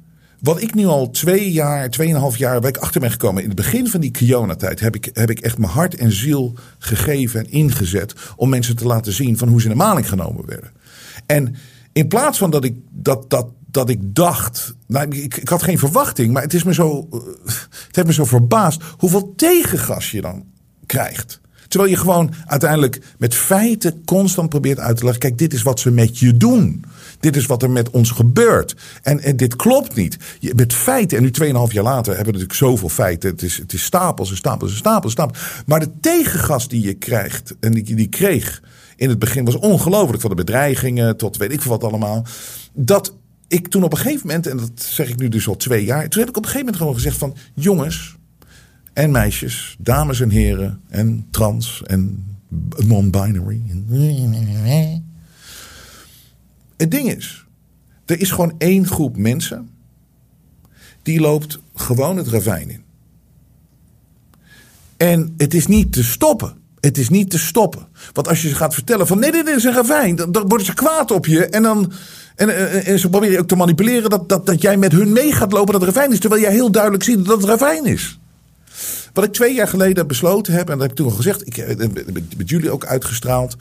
wat 0.41 0.63
ik 0.63 0.75
nu 0.75 0.87
al 0.87 1.11
twee 1.11 1.53
jaar, 1.53 1.91
tweeënhalf 1.91 2.37
jaar, 2.37 2.61
waar 2.61 2.71
ik 2.71 2.77
achter 2.77 3.01
ben 3.01 3.11
gekomen. 3.11 3.43
In 3.43 3.49
het 3.49 3.57
begin 3.57 3.89
van 3.89 4.01
die 4.01 4.11
Kiona-tijd 4.11 4.81
heb 4.81 4.95
ik, 4.95 5.11
heb 5.13 5.31
ik 5.31 5.41
echt 5.41 5.59
mijn 5.59 5.73
hart 5.73 5.95
en 5.95 6.13
ziel 6.13 6.55
gegeven 6.79 7.41
en 7.41 7.51
ingezet. 7.51 8.15
Om 8.37 8.49
mensen 8.49 8.77
te 8.77 8.87
laten 8.87 9.13
zien 9.13 9.39
van 9.39 9.49
hoe 9.49 9.61
ze 9.61 9.67
in 9.67 9.73
de 9.73 9.79
maling 9.79 10.09
genomen 10.09 10.47
werden. 10.47 10.71
En 11.27 11.57
in 11.93 12.09
plaats 12.09 12.39
van 12.39 12.51
dat 12.51 12.65
ik, 12.65 12.75
dat, 12.91 13.31
dat, 13.31 13.47
dat 13.67 13.89
ik 13.89 13.99
dacht. 14.03 14.75
Nou, 14.87 15.17
ik, 15.17 15.37
ik 15.37 15.49
had 15.49 15.63
geen 15.63 15.79
verwachting, 15.79 16.33
maar 16.33 16.43
het, 16.43 16.55
is 16.55 16.63
me 16.63 16.75
zo, 16.75 17.09
eh, 17.13 17.19
het 17.87 17.97
heeft 17.97 18.07
me 18.07 18.13
zo 18.13 18.25
verbaasd 18.25 18.83
hoeveel 18.99 19.33
tegengas 19.37 20.11
je 20.11 20.21
dan 20.21 20.45
krijgt. 20.87 21.41
Terwijl 21.71 21.91
je 21.91 21.97
gewoon 21.97 22.33
uiteindelijk 22.47 23.01
met 23.19 23.35
feiten 23.35 24.05
constant 24.05 24.49
probeert 24.49 24.79
uit 24.79 24.97
te 24.97 25.03
leggen: 25.03 25.21
kijk, 25.21 25.39
dit 25.39 25.53
is 25.53 25.63
wat 25.63 25.81
ze 25.81 25.91
met 25.91 26.19
je 26.19 26.37
doen. 26.37 26.85
Dit 27.21 27.37
is 27.37 27.47
wat 27.47 27.63
er 27.63 27.71
met 27.71 27.91
ons 27.91 28.11
gebeurt. 28.11 28.77
En, 29.03 29.37
dit 29.37 29.57
klopt 29.57 29.95
niet. 29.95 30.17
Met 30.55 30.75
feiten, 30.75 31.17
en 31.17 31.23
nu 31.23 31.31
2,5 31.31 31.73
jaar 31.73 31.85
later 31.85 32.17
hebben 32.17 32.35
we 32.35 32.39
natuurlijk 32.39 32.53
zoveel 32.53 32.89
feiten. 32.89 33.31
Het 33.31 33.43
is, 33.43 33.59
het 33.59 33.73
is 33.73 33.83
stapels 33.83 34.31
en 34.31 34.37
stapels 34.37 34.71
en 34.71 34.77
stapels 34.77 35.13
stapels. 35.13 35.39
Maar 35.67 35.81
de 35.81 35.91
tegengas 36.01 36.69
die 36.69 36.83
je 36.83 36.95
krijgt, 36.95 37.55
en 37.61 37.73
die, 37.73 37.95
die 37.95 38.09
kreeg 38.09 38.63
in 39.01 39.09
het 39.09 39.19
begin 39.19 39.45
was 39.45 39.57
ongelooflijk. 39.57 40.21
Van 40.21 40.31
de 40.31 40.37
bedreigingen 40.37 41.17
tot 41.17 41.37
weet 41.37 41.53
ik 41.53 41.63
veel 41.63 41.71
wat 41.71 41.85
allemaal. 41.85 42.25
Dat 42.73 43.17
ik 43.49 43.69
toen 43.69 43.83
op 43.83 43.93
een 43.93 43.99
gegeven 43.99 44.27
moment, 44.27 44.47
en 44.47 44.57
dat 44.57 44.71
zeg 44.83 45.09
ik 45.09 45.19
nu 45.19 45.29
dus 45.29 45.49
al 45.49 45.57
twee 45.57 45.85
jaar. 45.85 46.09
Toen 46.09 46.21
heb 46.21 46.29
ik 46.29 46.37
op 46.37 46.45
een 46.45 46.51
gegeven 46.51 46.59
moment 46.59 46.77
gewoon 46.77 46.95
gezegd 46.95 47.17
van 47.17 47.37
jongens 47.55 48.17
en 48.93 49.11
meisjes, 49.11 49.77
dames 49.79 50.21
en 50.21 50.31
heren 50.31 50.81
en 50.89 51.27
trans 51.31 51.83
en 51.87 52.25
non-binary. 52.77 53.63
Het 56.77 56.91
ding 56.91 57.17
is, 57.17 57.45
er 58.05 58.21
is 58.21 58.31
gewoon 58.31 58.55
één 58.59 58.87
groep 58.87 59.17
mensen 59.17 59.71
die 61.03 61.21
loopt 61.21 61.59
gewoon 61.75 62.17
het 62.17 62.29
ravijn 62.29 62.71
in. 62.71 62.83
En 64.97 65.35
het 65.37 65.55
is 65.55 65.67
niet 65.67 65.93
te 65.93 66.05
stoppen. 66.05 66.60
Het 66.81 66.99
is 66.99 67.09
niet 67.09 67.31
te 67.31 67.39
stoppen. 67.39 67.87
Want 68.13 68.29
als 68.29 68.43
je 68.43 68.49
ze 68.49 68.55
gaat 68.55 68.75
vertellen 68.75 69.07
van 69.07 69.19
nee, 69.19 69.33
dit 69.33 69.49
is 69.49 69.65
een 69.65 69.73
ravijn, 69.73 70.17
dan, 70.17 70.33
dan 70.33 70.49
worden 70.49 70.67
ze 70.67 70.75
kwaad 70.75 71.11
op 71.11 71.27
je. 71.27 71.47
En, 71.47 71.63
dan, 71.63 71.93
en, 72.37 72.85
en, 72.85 72.99
ze 72.99 73.09
proberen 73.09 73.35
je 73.35 73.41
ook 73.41 73.49
te 73.49 73.57
manipuleren 73.57 74.11
dat, 74.11 74.29
dat, 74.29 74.47
dat 74.47 74.63
jij 74.63 74.77
met 74.77 74.93
hun 74.93 75.13
mee 75.13 75.33
gaat 75.33 75.53
lopen 75.53 75.73
dat 75.73 75.81
het 75.83 75.91
ravijn 75.95 76.13
is. 76.13 76.21
Terwijl 76.21 76.43
jij 76.43 76.53
heel 76.53 76.71
duidelijk 76.71 77.03
ziet 77.03 77.25
dat 77.25 77.41
het 77.41 77.51
ravijn 77.51 77.85
is. 77.85 78.19
Wat 79.13 79.25
ik 79.25 79.33
twee 79.33 79.55
jaar 79.55 79.69
geleden 79.69 80.07
besloten 80.07 80.53
heb, 80.53 80.69
en 80.69 80.73
dat 80.73 80.81
heb 80.81 80.91
ik 80.91 80.97
toen 80.97 81.07
al 81.07 81.17
gezegd, 81.17 81.47
ik 81.47 81.57
heb 81.57 81.79
met 82.37 82.49
jullie 82.49 82.71
ook 82.71 82.85
uitgestraald. 82.85 83.57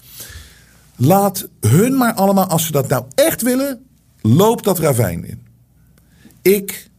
Laat 0.95 1.47
hun 1.59 1.97
maar 1.97 2.13
allemaal, 2.13 2.47
als 2.47 2.65
ze 2.65 2.71
dat 2.71 2.87
nou 2.87 3.03
echt 3.15 3.41
willen, 3.41 3.85
loop 4.21 4.63
dat 4.63 4.79
ravijn 4.79 5.25
in. 5.25 5.41
Ik 6.41 6.89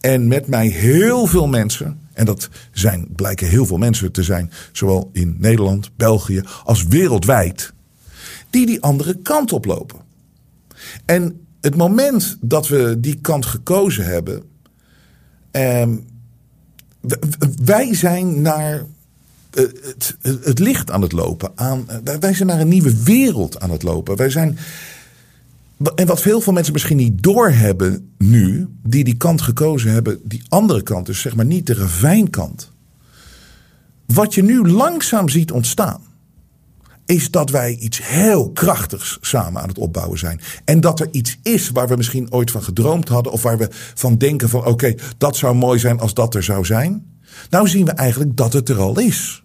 en 0.00 0.28
met 0.28 0.46
mij 0.46 0.66
heel 0.66 1.26
veel 1.26 1.46
mensen 1.46 2.01
En 2.12 2.24
dat 2.24 2.48
zijn, 2.72 3.06
blijken 3.16 3.48
heel 3.48 3.66
veel 3.66 3.78
mensen 3.78 4.12
te 4.12 4.22
zijn, 4.22 4.50
zowel 4.72 5.10
in 5.12 5.36
Nederland, 5.38 5.90
België 5.96 6.42
als 6.64 6.84
wereldwijd, 6.84 7.72
die 8.50 8.66
die 8.66 8.82
andere 8.82 9.18
kant 9.22 9.52
oplopen. 9.52 10.00
En 11.04 11.46
het 11.60 11.76
moment 11.76 12.36
dat 12.40 12.68
we 12.68 12.96
die 12.98 13.18
kant 13.20 13.46
gekozen 13.46 14.04
hebben, 14.04 14.42
ehm, 15.50 15.96
wij 17.64 17.94
zijn 17.94 18.42
naar 18.42 18.84
eh, 19.52 19.64
het, 19.82 20.16
het, 20.42 20.58
licht 20.58 20.90
aan 20.90 21.02
het 21.02 21.12
lopen. 21.12 21.52
Aan, 21.54 21.88
eh, 21.88 22.14
wij 22.20 22.34
zijn 22.34 22.48
naar 22.48 22.60
een 22.60 22.68
nieuwe 22.68 23.02
wereld 23.02 23.60
aan 23.60 23.70
het 23.70 23.82
lopen. 23.82 24.16
Wij 24.16 24.30
zijn. 24.30 24.58
En 25.94 26.06
wat 26.06 26.20
veel 26.20 26.40
veel 26.40 26.52
mensen 26.52 26.72
misschien 26.72 26.96
niet 26.96 27.22
doorhebben 27.22 28.12
nu, 28.18 28.68
die 28.82 29.04
die 29.04 29.16
kant 29.16 29.42
gekozen 29.42 29.90
hebben, 29.90 30.20
die 30.24 30.42
andere 30.48 30.82
kant, 30.82 31.06
dus 31.06 31.20
zeg 31.20 31.36
maar 31.36 31.44
niet 31.44 31.66
de 31.66 31.74
ravijnkant. 31.74 32.72
Wat 34.06 34.34
je 34.34 34.42
nu 34.42 34.68
langzaam 34.68 35.28
ziet 35.28 35.52
ontstaan, 35.52 36.00
is 37.06 37.30
dat 37.30 37.50
wij 37.50 37.74
iets 37.74 38.06
heel 38.06 38.50
krachtigs 38.50 39.18
samen 39.20 39.62
aan 39.62 39.68
het 39.68 39.78
opbouwen 39.78 40.18
zijn. 40.18 40.40
En 40.64 40.80
dat 40.80 41.00
er 41.00 41.08
iets 41.10 41.38
is 41.42 41.70
waar 41.70 41.88
we 41.88 41.96
misschien 41.96 42.32
ooit 42.32 42.50
van 42.50 42.62
gedroomd 42.62 43.08
hadden, 43.08 43.32
of 43.32 43.42
waar 43.42 43.58
we 43.58 43.68
van 43.94 44.18
denken 44.18 44.48
van 44.48 44.66
oké, 44.66 44.94
dat 45.18 45.36
zou 45.36 45.54
mooi 45.54 45.78
zijn 45.78 46.00
als 46.00 46.14
dat 46.14 46.34
er 46.34 46.42
zou 46.42 46.64
zijn. 46.64 47.06
Nou 47.50 47.68
zien 47.68 47.84
we 47.84 47.92
eigenlijk 47.92 48.36
dat 48.36 48.52
het 48.52 48.68
er 48.68 48.78
al 48.78 48.98
is. 48.98 49.44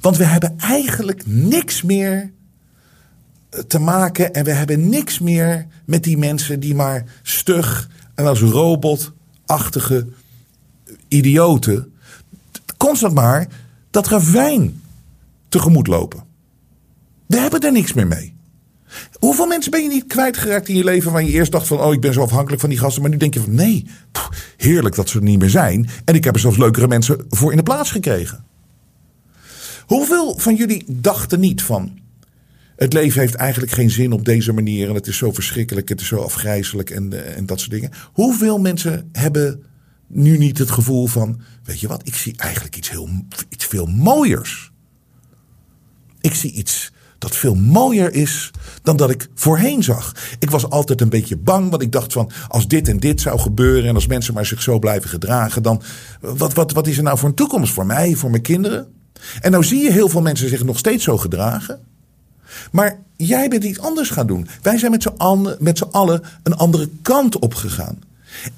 Want 0.00 0.16
we 0.16 0.24
hebben 0.24 0.54
eigenlijk 0.58 1.22
niks 1.26 1.82
meer 1.82 2.32
te 3.66 3.78
maken 3.78 4.34
en 4.34 4.44
we 4.44 4.52
hebben 4.52 4.88
niks 4.88 5.18
meer 5.18 5.66
met 5.84 6.04
die 6.04 6.18
mensen 6.18 6.60
die 6.60 6.74
maar 6.74 7.04
stug 7.22 7.90
en 8.14 8.26
als 8.26 8.40
robotachtige 8.40 10.06
idioten 11.08 11.92
constant 12.76 13.14
maar 13.14 13.48
dat 13.90 14.08
ravijn 14.08 14.82
tegemoet 15.48 15.86
lopen. 15.86 16.22
We 17.26 17.38
hebben 17.38 17.60
er 17.60 17.72
niks 17.72 17.92
meer 17.92 18.06
mee. 18.06 18.34
Hoeveel 19.18 19.46
mensen 19.46 19.70
ben 19.70 19.82
je 19.82 19.88
niet 19.88 20.06
kwijtgeraakt 20.06 20.68
in 20.68 20.76
je 20.76 20.84
leven 20.84 21.12
waar 21.12 21.22
je 21.22 21.30
eerst 21.30 21.52
dacht 21.52 21.66
van, 21.66 21.80
oh, 21.80 21.92
ik 21.92 22.00
ben 22.00 22.12
zo 22.12 22.22
afhankelijk 22.22 22.60
van 22.60 22.70
die 22.70 22.78
gasten. 22.78 23.02
Maar 23.02 23.10
nu 23.10 23.16
denk 23.16 23.34
je 23.34 23.40
van, 23.40 23.54
nee, 23.54 23.86
heerlijk 24.56 24.94
dat 24.94 25.08
ze 25.08 25.18
er 25.18 25.24
niet 25.24 25.38
meer 25.38 25.50
zijn. 25.50 25.88
En 26.04 26.14
ik 26.14 26.24
heb 26.24 26.34
er 26.34 26.40
zelfs 26.40 26.56
leukere 26.56 26.88
mensen 26.88 27.24
voor 27.28 27.50
in 27.50 27.56
de 27.56 27.62
plaats 27.62 27.90
gekregen. 27.90 28.44
Hoeveel 29.86 30.38
van 30.38 30.54
jullie 30.54 30.84
dachten 30.88 31.40
niet 31.40 31.62
van, 31.62 31.98
het 32.76 32.92
leven 32.92 33.20
heeft 33.20 33.34
eigenlijk 33.34 33.72
geen 33.72 33.90
zin 33.90 34.12
op 34.12 34.24
deze 34.24 34.52
manier. 34.52 34.88
En 34.88 34.94
het 34.94 35.06
is 35.06 35.16
zo 35.16 35.32
verschrikkelijk, 35.32 35.88
het 35.88 36.00
is 36.00 36.06
zo 36.06 36.16
afgrijzelijk 36.16 36.90
en, 36.90 37.12
eh, 37.12 37.36
en 37.36 37.46
dat 37.46 37.58
soort 37.58 37.70
dingen. 37.70 37.90
Hoeveel 38.12 38.58
mensen 38.58 39.08
hebben 39.12 39.62
nu 40.06 40.38
niet 40.38 40.58
het 40.58 40.70
gevoel 40.70 41.06
van, 41.06 41.40
weet 41.64 41.80
je 41.80 41.88
wat, 41.88 42.06
ik 42.06 42.14
zie 42.14 42.34
eigenlijk 42.36 42.76
iets, 42.76 42.90
heel, 42.90 43.08
iets 43.48 43.64
veel 43.64 43.86
mooiers. 43.86 44.72
Ik 46.20 46.34
zie 46.34 46.52
iets 46.52 46.92
dat 47.18 47.36
veel 47.36 47.54
mooier 47.54 48.12
is 48.14 48.50
dan 48.82 48.96
dat 48.96 49.10
ik 49.10 49.28
voorheen 49.34 49.82
zag. 49.82 50.12
Ik 50.38 50.50
was 50.50 50.70
altijd 50.70 51.00
een 51.00 51.08
beetje 51.08 51.36
bang, 51.36 51.70
want 51.70 51.82
ik 51.82 51.92
dacht 51.92 52.12
van 52.12 52.30
als 52.48 52.68
dit 52.68 52.88
en 52.88 52.98
dit 52.98 53.20
zou 53.20 53.38
gebeuren 53.38 53.88
en 53.88 53.94
als 53.94 54.06
mensen 54.06 54.34
maar 54.34 54.46
zich 54.46 54.62
zo 54.62 54.78
blijven 54.78 55.10
gedragen, 55.10 55.62
dan 55.62 55.82
wat, 56.20 56.54
wat, 56.54 56.72
wat 56.72 56.86
is 56.86 56.96
er 56.96 57.02
nou 57.02 57.18
voor 57.18 57.28
een 57.28 57.34
toekomst 57.34 57.72
voor 57.72 57.86
mij, 57.86 58.14
voor 58.14 58.30
mijn 58.30 58.42
kinderen? 58.42 58.86
En 59.40 59.50
nou 59.50 59.64
zie 59.64 59.82
je 59.82 59.92
heel 59.92 60.08
veel 60.08 60.22
mensen 60.22 60.48
zich 60.48 60.64
nog 60.64 60.78
steeds 60.78 61.04
zo 61.04 61.16
gedragen. 61.16 61.80
Maar 62.72 62.98
jij 63.16 63.48
bent 63.48 63.64
iets 63.64 63.80
anders 63.80 64.10
gaan 64.10 64.26
doen. 64.26 64.46
Wij 64.62 64.78
zijn 64.78 64.90
met 65.58 65.78
z'n 65.78 65.88
allen, 65.90 66.22
een 66.42 66.56
andere 66.56 66.88
kant 67.02 67.38
op 67.38 67.54
gegaan. 67.54 67.98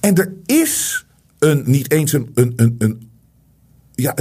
En 0.00 0.14
er 0.14 0.33
is 0.47 1.05
een, 1.38 1.62
niet 1.66 1.90
eens 1.90 2.12
een, 2.12 2.31
een, 2.35 2.75
een, 2.78 3.11
ja, 3.95 4.14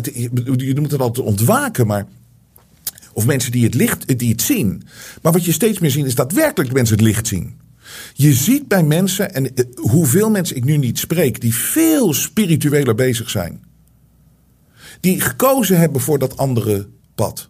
je 0.55 0.73
noemt 0.73 0.91
het 0.91 1.01
altijd 1.01 1.27
ontwaken, 1.27 1.87
maar 1.87 2.05
of 3.13 3.25
mensen 3.25 3.51
die 3.51 3.63
het 3.63 3.73
licht 3.73 4.19
die 4.19 4.31
het 4.31 4.41
zien. 4.41 4.83
Maar 5.21 5.31
wat 5.31 5.45
je 5.45 5.51
steeds 5.51 5.79
meer 5.79 5.91
ziet 5.91 6.05
is 6.05 6.15
daadwerkelijk 6.15 6.73
mensen 6.73 6.95
het 6.95 7.05
licht 7.05 7.27
zien. 7.27 7.59
Je 8.13 8.33
ziet 8.33 8.67
bij 8.67 8.83
mensen, 8.83 9.33
en 9.33 9.55
eh, 9.55 9.65
hoeveel 9.75 10.29
mensen 10.29 10.55
ik 10.55 10.63
nu 10.63 10.77
niet 10.77 10.99
spreek, 10.99 11.41
die 11.41 11.55
veel 11.55 12.13
spiritueler 12.13 12.95
bezig 12.95 13.29
zijn. 13.29 13.63
Die 14.99 15.21
gekozen 15.21 15.79
hebben 15.79 16.01
voor 16.01 16.19
dat 16.19 16.37
andere 16.37 16.87
pad. 17.15 17.49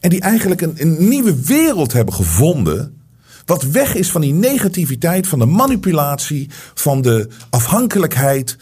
En 0.00 0.10
die 0.10 0.20
eigenlijk 0.20 0.60
een, 0.60 0.74
een 0.76 1.08
nieuwe 1.08 1.44
wereld 1.44 1.92
hebben 1.92 2.14
gevonden. 2.14 3.00
Wat 3.44 3.62
weg 3.62 3.94
is 3.94 4.10
van 4.10 4.20
die 4.20 4.32
negativiteit, 4.32 5.28
van 5.28 5.38
de 5.38 5.46
manipulatie, 5.46 6.50
van 6.74 7.02
de 7.02 7.28
afhankelijkheid. 7.50 8.56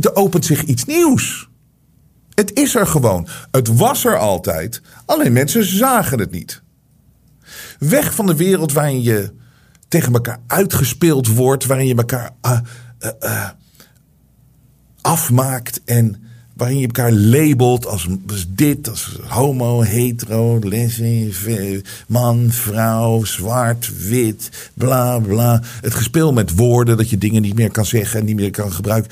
Er 0.00 0.14
opent 0.14 0.44
zich 0.44 0.62
iets 0.62 0.84
nieuws. 0.84 1.48
Het 2.34 2.52
is 2.54 2.74
er 2.74 2.86
gewoon. 2.86 3.28
Het 3.50 3.76
was 3.76 4.04
er 4.04 4.18
altijd. 4.18 4.82
Alleen 5.06 5.32
mensen 5.32 5.64
zagen 5.64 6.18
het 6.18 6.30
niet. 6.30 6.62
Weg 7.78 8.14
van 8.14 8.26
de 8.26 8.36
wereld 8.36 8.72
waarin 8.72 9.02
je 9.02 9.32
tegen 9.88 10.12
elkaar 10.12 10.38
uitgespeeld 10.46 11.26
wordt, 11.26 11.66
waarin 11.66 11.86
je 11.86 11.94
elkaar 11.94 12.30
uh, 12.46 12.60
uh, 13.20 13.48
afmaakt 15.00 15.80
en 15.84 16.22
waarin 16.60 16.78
je 16.78 16.86
elkaar 16.86 17.12
labelt 17.12 17.86
als, 17.86 18.08
dit, 18.48 18.88
als 18.88 19.18
homo, 19.26 19.82
hetero, 19.82 20.58
lesbisch, 20.58 21.82
man, 22.08 22.50
vrouw, 22.50 23.24
zwart, 23.24 24.06
wit, 24.08 24.70
bla 24.74 25.18
bla. 25.18 25.62
Het 25.80 25.94
gespeel 25.94 26.32
met 26.32 26.54
woorden, 26.54 26.96
dat 26.96 27.10
je 27.10 27.18
dingen 27.18 27.42
niet 27.42 27.54
meer 27.54 27.70
kan 27.70 27.86
zeggen 27.86 28.20
en 28.20 28.26
niet 28.26 28.36
meer 28.36 28.50
kan 28.50 28.72
gebruiken. 28.72 29.10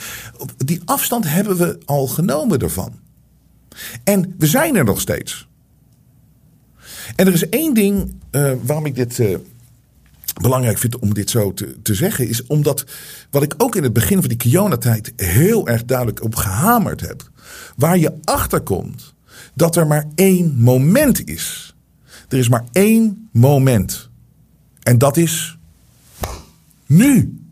Die 0.57 0.81
afstand 0.85 1.25
hebben 1.29 1.57
we 1.57 1.79
al 1.85 2.07
genomen 2.07 2.59
ervan. 2.59 2.93
En 4.05 4.35
we 4.39 4.47
zijn 4.47 4.77
er 4.77 4.85
nog 4.85 5.01
steeds. 5.01 5.49
En 7.17 7.27
er 7.27 7.33
is 7.33 7.49
één 7.49 7.75
ding 7.75 8.15
uh, 8.31 8.53
waarom 8.63 8.87
ik 8.87 8.95
dit 8.95 9.19
uh, 9.19 9.37
belangrijk 10.41 10.79
vind 10.79 10.99
om 10.99 11.15
dit 11.15 11.31
zo 11.31 11.55
te, 11.55 11.77
te 11.83 11.95
zeggen. 11.95 12.29
Is 12.29 12.47
omdat 12.47 12.85
wat 13.31 13.43
ik 13.43 13.55
ook 13.57 13.77
in 13.77 13.83
het 13.83 13.93
begin 13.93 14.19
van 14.19 14.29
die 14.29 14.39
Kiona-tijd 14.39 15.13
heel 15.17 15.69
erg 15.69 15.85
duidelijk 15.85 16.23
op 16.23 16.35
gehamerd 16.35 17.01
heb. 17.01 17.31
Waar 17.77 17.99
je 17.99 18.15
achterkomt 18.25 19.15
dat 19.55 19.77
er 19.77 19.87
maar 19.87 20.07
één 20.15 20.55
moment 20.59 21.29
is. 21.29 21.75
Er 22.29 22.39
is 22.39 22.49
maar 22.49 22.65
één 22.73 23.29
moment. 23.33 24.09
En 24.83 24.99
dat 24.99 25.17
is 25.17 25.59
nu. 26.87 27.43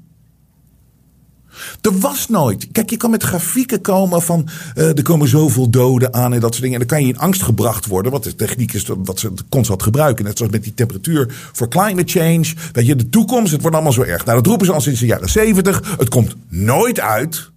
Er 1.81 1.99
was 1.99 2.29
nooit. 2.29 2.69
Kijk, 2.73 2.91
je 2.91 2.97
kan 2.97 3.11
met 3.11 3.23
grafieken 3.23 3.81
komen 3.81 4.23
van 4.23 4.49
uh, 4.75 4.97
er 4.97 5.03
komen 5.03 5.29
zoveel 5.29 5.71
doden 5.71 6.15
aan 6.15 6.33
en 6.33 6.41
dat 6.41 6.51
soort 6.51 6.63
dingen. 6.63 6.81
En 6.81 6.87
dan 6.87 6.97
kan 6.97 7.07
je 7.07 7.13
in 7.13 7.19
angst 7.19 7.43
gebracht 7.43 7.87
worden. 7.87 8.13
Wat 8.13 8.25
de 8.25 8.35
techniek 8.35 8.73
is 8.73 8.87
wat 9.05 9.19
ze 9.19 9.33
constant 9.49 9.83
gebruiken. 9.83 10.25
Net 10.25 10.37
zoals 10.37 10.53
met 10.53 10.63
die 10.63 10.75
temperatuur 10.75 11.35
voor 11.53 11.69
climate 11.69 12.21
change. 12.21 12.55
Weet 12.73 12.87
je, 12.87 12.97
de 12.97 13.09
toekomst, 13.09 13.53
het 13.53 13.61
wordt 13.61 13.77
allemaal 13.77 13.95
zo 13.95 14.03
erg. 14.03 14.25
Nou, 14.25 14.37
dat 14.37 14.47
roepen 14.47 14.67
ze 14.67 14.73
al 14.73 14.81
sinds 14.81 15.01
de 15.01 15.07
jaren 15.07 15.29
zeventig. 15.29 15.97
Het 15.99 16.09
komt 16.09 16.35
nooit 16.49 17.01
uit. 17.01 17.51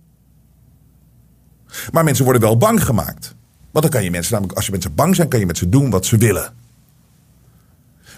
Maar 1.92 2.04
mensen 2.04 2.24
worden 2.24 2.42
wel 2.42 2.58
bang 2.58 2.84
gemaakt. 2.84 3.36
Want 3.72 3.86
dan 3.86 3.94
kan 3.94 4.04
je 4.04 4.12
mensen 4.12 4.32
namelijk, 4.32 4.58
als 4.58 4.66
je 4.66 4.72
mensen 4.72 4.96
bang 4.96 5.16
zijn, 5.16 5.28
kan 5.28 5.40
je 5.40 5.46
met 5.46 5.58
ze 5.58 5.70
doen 5.70 5.90
wat 5.90 6.06
ze 6.06 6.18
willen. 6.18 6.54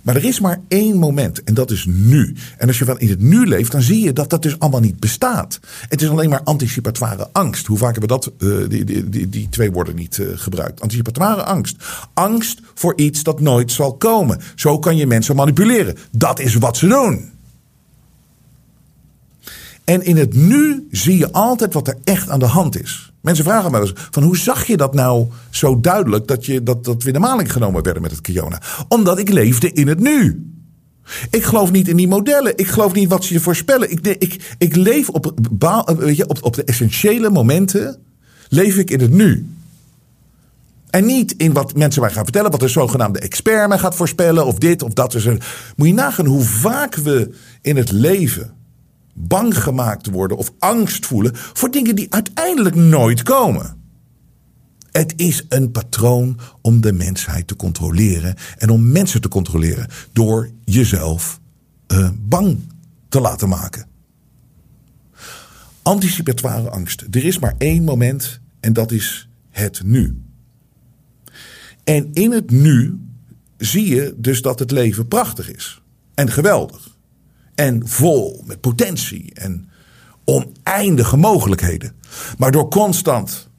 Maar 0.04 0.16
er 0.16 0.26
is 0.26 0.40
maar 0.40 0.62
één 0.68 0.98
moment 0.98 1.44
en 1.44 1.54
dat 1.54 1.72
is 1.72 1.86
nu. 1.90 2.36
En 2.58 2.68
als 2.68 2.80
je 2.80 2.86
wel 2.86 2.98
in 2.98 3.10
het 3.10 3.22
nu 3.22 3.48
leeft, 3.48 3.72
dan 3.72 3.82
zie 3.82 4.04
je 4.04 4.14
dat 4.14 4.30
dat 4.30 4.42
dus 4.42 4.60
allemaal 4.60 4.80
niet 4.80 5.00
bestaat. 5.00 5.60
Het 5.90 6.02
is 6.02 6.10
alleen 6.10 6.30
maar 6.30 6.44
anticipatoire 6.44 7.30
angst. 7.32 7.66
Hoe 7.66 7.78
vaak 7.78 7.92
hebben 7.96 8.18
we 8.18 8.22
dat, 8.22 8.32
uh, 8.38 8.70
die, 8.70 8.84
die, 8.84 9.10
die, 9.10 9.30
die, 9.30 9.50
twee 9.50 9.72
woorden 9.72 9.96
niet 9.96 10.18
uh, 10.18 10.28
gebruikt? 10.36 10.82
Anticipatoire 10.82 11.44
angst. 11.44 11.76
Angst 12.14 12.60
voor 12.74 12.98
iets 12.98 13.24
dat 13.24 13.40
nooit 13.40 13.72
zal 13.72 13.94
komen. 13.94 14.42
Zo 14.56 14.80
kan 14.80 14.98
je 14.98 15.08
mensen 15.08 15.36
manipuleren. 15.36 15.98
Dat 16.12 16.40
is 16.40 16.56
wat 16.56 16.78
ze 16.78 16.88
doen. 16.88 17.32
En 19.84 20.06
in 20.06 20.18
het 20.18 20.34
nu 20.34 20.88
zie 20.92 21.18
je 21.18 21.32
altijd 21.32 21.74
wat 21.74 21.88
er 21.88 21.98
echt 22.04 22.30
aan 22.30 22.40
de 22.40 22.46
hand 22.46 22.82
is. 22.82 23.11
Mensen 23.22 23.46
vragen 23.46 23.72
me 23.72 23.80
eens 23.80 23.94
van 23.96 24.24
hoe 24.24 24.38
zag 24.38 24.66
je 24.66 24.78
dat 24.78 24.94
nou 24.94 25.28
zo 25.50 25.80
duidelijk 25.80 26.28
dat, 26.28 26.46
je, 26.46 26.64
dat, 26.64 26.84
dat 26.84 27.04
we 27.04 27.12
de 27.12 27.20
maling 27.20 27.52
genomen 27.52 27.84
werden 27.84 28.02
met 28.02 28.12
het 28.12 28.22
Kiona? 28.22 28.62
Omdat 28.88 29.18
ik 29.20 29.30
leefde 29.30 29.72
in 29.72 29.88
het 29.88 30.00
nu. 30.00 30.46
Ik 31.30 31.44
geloof 31.44 31.72
niet 31.72 31.88
in 31.88 31.96
die 31.96 32.08
modellen. 32.08 32.58
Ik 32.58 32.68
geloof 32.68 32.94
niet 32.94 33.10
wat 33.10 33.24
ze 33.24 33.34
je 33.34 33.40
voorspellen. 33.40 33.92
Ik, 33.92 34.08
ik, 34.08 34.56
ik 34.58 34.76
leef 34.76 35.10
op, 35.10 35.34
weet 35.98 36.18
je, 36.18 36.28
op, 36.28 36.44
op 36.44 36.56
de 36.56 36.64
essentiële 36.64 37.30
momenten. 37.30 38.00
Leef 38.50 38.78
ik 38.78 38.90
in 38.90 39.00
het 39.00 39.12
nu. 39.12 39.50
En 40.90 41.06
niet 41.06 41.34
in 41.38 41.54
wat 41.54 41.76
mensen 41.76 42.02
mij 42.02 42.12
gaan 42.12 42.24
vertellen, 42.24 42.52
wat 42.52 42.60
de 42.60 42.68
zogenaamde 42.68 43.20
expert 43.20 43.68
mij 43.68 43.78
gaat 43.78 43.96
voorspellen, 43.96 44.46
of 44.46 44.58
dit 44.58 44.82
of 44.84 44.94
dat. 44.94 45.14
Moet 45.76 45.88
je 45.88 45.94
nagaan 45.94 46.26
hoe 46.26 46.44
vaak 46.44 46.96
we 46.96 47.34
in 47.62 47.78
het 47.78 47.92
leven 47.92 48.54
bang 49.14 49.58
gemaakt 49.58 50.08
worden 50.08 50.38
of 50.38 50.54
angst 50.60 51.06
voelen 51.06 51.32
voor 51.36 51.72
dingen 51.72 51.96
die 51.96 52.14
uiteindelijk 52.14 52.76
nooit 52.76 53.24
komen. 53.24 53.80
Het 54.92 55.14
is 55.16 55.46
een 55.50 55.72
patroon 55.72 56.40
om 56.62 56.82
de 56.82 56.94
mensheid 56.94 57.48
te 57.48 57.56
controleren 57.56 58.36
en 58.58 58.70
om 58.70 58.92
mensen 58.92 59.22
te 59.22 59.28
controleren 59.28 59.88
door 60.12 60.50
jezelf 60.66 61.40
uh, 61.88 62.10
bang 62.22 62.60
te 63.10 63.22
laten 63.22 63.50
maken. 63.50 63.88
Anticipatoire 65.82 66.70
angst. 66.70 67.06
Er 67.12 67.26
is 67.26 67.40
maar 67.40 67.56
één 67.58 67.84
moment 67.84 68.40
en 68.60 68.74
dat 68.74 68.92
is 68.92 69.30
het 69.50 69.82
nu. 69.84 70.22
En 71.84 72.10
in 72.14 72.32
het 72.32 72.52
nu 72.52 73.00
zie 73.58 73.96
je 73.96 74.14
dus 74.18 74.42
dat 74.42 74.60
het 74.60 74.72
leven 74.72 75.08
prachtig 75.08 75.52
is. 75.52 75.82
En 76.14 76.32
geweldig. 76.32 76.98
En 77.62 77.82
vol 77.86 78.44
met 78.46 78.62
potentie 78.62 79.32
en 79.34 79.70
oneindige 80.26 81.18
mogelijkheden. 81.18 81.94
Maar 82.38 82.52
door 82.52 82.70
constant 82.70 83.50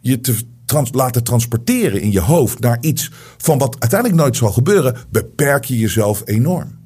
je 0.00 0.20
te 0.20 0.38
laten 0.90 1.24
transporteren 1.24 2.00
in 2.00 2.12
je 2.12 2.20
hoofd 2.20 2.60
naar 2.60 2.78
iets 2.80 3.10
van 3.36 3.58
wat 3.58 3.76
uiteindelijk 3.78 4.20
nooit 4.20 4.36
zal 4.36 4.52
gebeuren, 4.52 4.96
beperk 5.10 5.64
je 5.64 5.78
jezelf 5.78 6.22
enorm. 6.24 6.78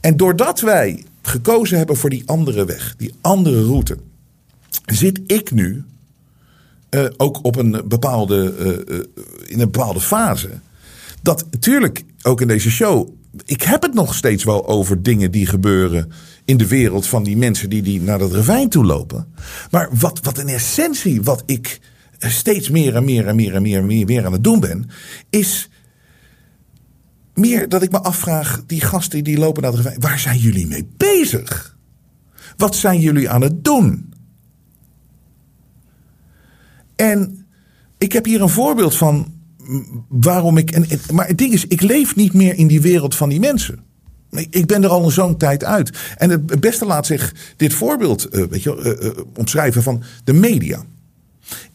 En 0.00 0.16
doordat 0.16 0.60
wij 0.60 1.04
gekozen 1.22 1.78
hebben 1.78 1.96
voor 1.96 2.10
die 2.10 2.22
andere 2.26 2.64
weg, 2.64 2.94
die 2.96 3.14
andere 3.20 3.64
route, 3.64 3.98
zit 4.86 5.20
ik 5.26 5.50
nu 5.50 5.84
uh, 6.90 7.04
ook 7.16 7.44
op 7.44 7.56
een 7.56 7.82
bepaalde, 7.84 8.54
uh, 8.88 8.98
in 9.46 9.60
een 9.60 9.70
bepaalde 9.70 10.00
fase. 10.00 10.50
Dat 11.22 11.44
natuurlijk 11.50 12.04
ook 12.22 12.40
in 12.40 12.48
deze 12.48 12.70
show. 12.70 13.08
Ik 13.44 13.62
heb 13.62 13.82
het 13.82 13.94
nog 13.94 14.14
steeds 14.14 14.44
wel 14.44 14.66
over 14.66 15.02
dingen 15.02 15.30
die 15.30 15.46
gebeuren 15.46 16.12
in 16.44 16.56
de 16.56 16.66
wereld 16.66 17.06
van 17.06 17.22
die 17.22 17.36
mensen 17.36 17.70
die, 17.70 17.82
die 17.82 18.00
naar 18.00 18.18
dat 18.18 18.32
ravijn 18.32 18.68
toe 18.68 18.84
lopen. 18.84 19.32
Maar 19.70 19.88
wat, 19.98 20.20
wat 20.22 20.38
in 20.38 20.48
essentie, 20.48 21.22
wat 21.22 21.42
ik 21.46 21.80
steeds 22.18 22.70
meer 22.70 22.94
en 22.94 23.04
meer 23.04 23.26
en 23.26 23.36
meer 23.36 23.54
en 23.54 23.62
meer 23.62 23.78
en 23.78 24.06
meer, 24.06 24.26
aan 24.26 24.32
het 24.32 24.44
doen 24.44 24.60
ben, 24.60 24.90
is 25.30 25.68
meer 27.34 27.68
dat 27.68 27.82
ik 27.82 27.90
me 27.90 28.02
afvraag, 28.02 28.62
die 28.66 28.80
gasten 28.80 29.24
die 29.24 29.38
lopen 29.38 29.62
naar 29.62 29.70
de 29.70 29.76
ravijn, 29.76 30.00
waar 30.00 30.18
zijn 30.18 30.38
jullie 30.38 30.66
mee 30.66 30.88
bezig? 30.96 31.76
Wat 32.56 32.74
zijn 32.74 33.00
jullie 33.00 33.30
aan 33.30 33.42
het 33.42 33.64
doen? 33.64 34.14
En 36.96 37.46
ik 37.98 38.12
heb 38.12 38.24
hier 38.24 38.42
een 38.42 38.48
voorbeeld 38.48 38.96
van 38.96 39.35
waarom 40.08 40.56
ik. 40.56 40.70
En, 40.70 40.86
maar 41.12 41.26
het 41.26 41.38
ding 41.38 41.52
is, 41.52 41.66
ik 41.66 41.80
leef 41.80 42.16
niet 42.16 42.32
meer 42.32 42.54
in 42.54 42.66
die 42.66 42.80
wereld 42.80 43.14
van 43.14 43.28
die 43.28 43.40
mensen. 43.40 43.78
Ik 44.50 44.66
ben 44.66 44.84
er 44.84 44.88
al 44.88 45.10
zo'n 45.10 45.36
tijd 45.36 45.64
uit. 45.64 45.90
En 46.16 46.30
het 46.30 46.60
beste 46.60 46.86
laat 46.86 47.06
zich 47.06 47.34
dit 47.56 47.74
voorbeeld 47.74 48.28
uh, 48.32 48.44
weet 48.44 48.62
je, 48.62 48.96
uh, 49.00 49.06
uh, 49.06 49.12
omschrijven 49.34 49.82
van 49.82 50.02
de 50.24 50.32
media. 50.32 50.84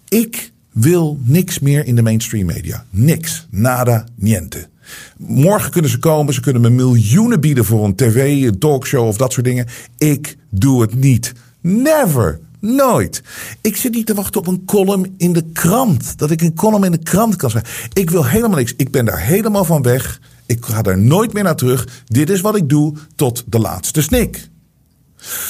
Ik 0.08 0.52
wil 0.72 1.20
niks 1.24 1.60
meer 1.60 1.86
in 1.86 1.96
de 1.96 2.02
mainstream 2.02 2.46
media. 2.46 2.86
Niks. 2.90 3.48
Nada, 3.50 4.06
niente. 4.16 4.70
Morgen 5.18 5.72
kunnen 5.72 5.92
ze 5.92 6.00
komen, 6.00 6.34
ze 6.34 6.42
kunnen 6.42 6.62
me 6.62 6.70
miljoenen 6.70 7.40
bieden 7.40 7.66
voor 7.66 7.86
een 7.86 7.96
tv, 7.96 8.44
een 8.44 8.60
talkshow 8.60 9.08
of 9.08 9.18
dat 9.18 9.34
soort 9.34 9.46
dingen. 9.46 9.68
Ik 9.98 10.38
doe 10.50 10.82
het 10.82 10.96
niet. 10.96 11.34
Never. 11.62 12.40
Nooit. 12.62 13.24
Ik 13.62 13.75
zit 13.75 13.94
niet 13.94 14.06
te 14.06 14.13
wachten 14.13 14.39
op 14.39 14.48
een 14.48 14.65
column 14.65 15.13
in 15.18 15.34
de 15.34 15.44
krant. 15.53 16.18
Dat 16.18 16.32
ik 16.32 16.41
een 16.41 16.56
column 16.56 16.84
in 16.84 16.91
de 16.91 17.03
krant 17.03 17.36
kan 17.36 17.50
schrijven. 17.50 17.89
Ik 17.94 18.10
wil 18.10 18.25
helemaal 18.25 18.58
niks. 18.58 18.74
Ik 18.77 18.91
ben 18.91 19.06
daar 19.06 19.20
helemaal 19.20 19.65
van 19.65 19.82
weg. 19.82 20.20
Ik 20.46 20.65
ga 20.65 20.82
daar 20.82 20.98
nooit 20.98 21.34
meer 21.34 21.44
naar 21.44 21.56
terug. 21.56 22.03
Dit 22.06 22.30
is 22.30 22.41
wat 22.41 22.56
ik 22.56 22.70
doe 22.70 22.94
tot 23.15 23.44
de 23.48 23.60
laatste 23.60 24.01
snik. 24.01 24.50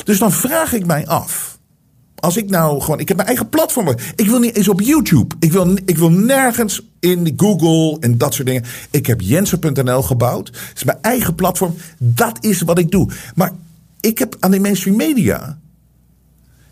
Dus 0.04 0.20
dan 0.20 0.32
vraag 0.32 0.74
ik 0.74 0.86
mij 0.86 1.08
af. 1.08 1.60
Als 2.16 2.38
ik 2.38 2.50
nou 2.50 2.82
gewoon. 2.82 3.00
Ik 3.00 3.08
heb 3.08 3.18
mijn 3.18 3.30
eigen 3.30 3.50
platform. 3.50 3.96
Ik 4.16 4.28
wil 4.28 4.40
niet 4.40 4.56
eens 4.56 4.68
op 4.68 4.82
YouTube. 4.82 5.36
Ik 5.40 5.52
wil, 5.52 5.78
ik 5.86 5.98
wil 5.98 6.12
nergens 6.12 6.82
in 7.00 7.34
Google 7.38 7.98
en 8.00 8.18
dat 8.18 8.34
soort 8.34 8.48
dingen. 8.48 8.64
Ik 8.92 9.06
heb 9.06 9.22
Jensen.nl 9.22 10.02
gebouwd. 10.02 10.48
Het 10.48 10.72
is 10.76 10.84
mijn 10.84 10.98
eigen 11.02 11.36
platform. 11.36 11.76
Dat 11.98 12.38
is 12.44 12.62
wat 12.62 12.80
ik 12.80 12.92
doe. 12.92 13.10
Maar 13.36 13.52
ik 14.00 14.20
heb 14.20 14.36
aan 14.40 14.52
de 14.52 14.60
mainstream 14.60 14.96
media 14.96 15.60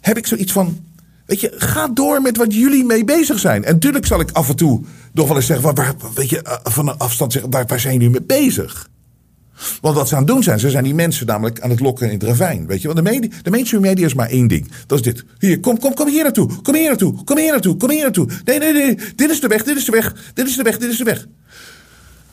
heb 0.02 0.18
ik 0.18 0.28
zoiets 0.28 0.52
van. 0.52 0.88
Weet 1.26 1.40
je, 1.40 1.54
ga 1.58 1.88
door 1.88 2.22
met 2.22 2.38
wat 2.38 2.54
jullie 2.54 2.86
mee 2.86 3.04
bezig 3.04 3.40
zijn. 3.40 3.64
En 3.64 3.74
natuurlijk 3.74 4.06
zal 4.06 4.20
ik 4.20 4.32
af 4.32 4.50
en 4.50 4.56
toe 4.56 4.82
nog 5.14 5.28
wel 5.28 5.36
eens 5.36 5.46
zeggen: 5.46 5.76
waar, 5.76 5.96
weet 6.16 6.30
je, 6.30 6.42
eh, 6.42 6.58
van 6.64 6.88
een 6.88 6.98
afstand 6.98 7.32
zeggen, 7.32 7.52
waar, 7.52 7.66
waar 7.68 7.80
zijn 7.80 7.94
jullie 7.94 8.10
mee 8.10 8.22
bezig? 8.22 8.90
Want 9.82 9.96
wat 9.96 10.08
ze 10.08 10.16
aan 10.16 10.22
het 10.22 10.30
doen 10.30 10.44
zijn, 10.44 10.60
ze 10.60 10.70
zijn 10.70 10.84
die 10.84 10.94
mensen 10.94 11.26
namelijk 11.26 11.60
aan 11.60 11.70
het 11.70 11.80
lokken 11.80 12.08
in 12.08 12.14
het 12.14 12.24
ravijn. 12.24 12.68
Weet 12.68 12.82
je, 12.82 12.88
want 12.88 13.06
de, 13.06 13.12
media, 13.12 13.30
de 13.44 13.50
mainstream 13.50 13.84
media 13.84 14.06
is 14.06 14.14
maar 14.14 14.30
één 14.30 14.48
ding. 14.48 14.72
Dat 14.88 14.98
is 14.98 15.04
dit. 15.04 15.26
Hier, 15.40 15.60
kom, 15.60 15.80
kom, 15.80 15.94
kom 15.94 16.08
hier 16.08 16.24
naartoe. 16.24 16.62
Kom 16.62 16.76
hier 16.76 16.88
naartoe. 16.88 17.24
Kom 17.24 17.38
hier 17.38 17.52
naartoe. 17.52 17.78
Kom 17.78 17.90
hier 17.90 18.02
naartoe. 18.02 18.28
Nee, 18.46 18.60
nee, 18.60 18.74
nee. 18.74 18.98
Dit 19.16 19.30
is 19.30 19.42
de 19.42 19.48
weg. 19.48 19.64
Dit 19.64 19.78
is 19.78 19.86
de 19.86 19.92
weg. 19.92 20.32
Dit 20.34 20.48
is 20.48 20.56
de 20.56 20.64
weg. 20.64 20.78
Dit 20.78 20.92
is 20.92 20.98
de 20.98 21.04
weg. 21.04 21.28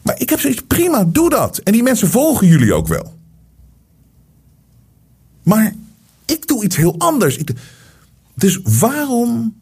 Maar 0.02 0.20
ik 0.20 0.30
heb 0.30 0.40
zoiets, 0.40 0.62
prima, 0.66 1.04
doe 1.04 1.30
dat. 1.30 1.58
En 1.58 1.72
die 1.72 1.82
mensen 1.82 2.08
volgen 2.08 2.46
jullie 2.46 2.74
ook 2.74 2.86
wel. 2.86 3.14
Maar 5.42 5.74
ik 6.26 6.46
doe 6.46 6.64
iets 6.64 6.76
heel 6.76 6.98
anders. 6.98 7.38
Dus 8.34 8.60
waarom 8.62 9.54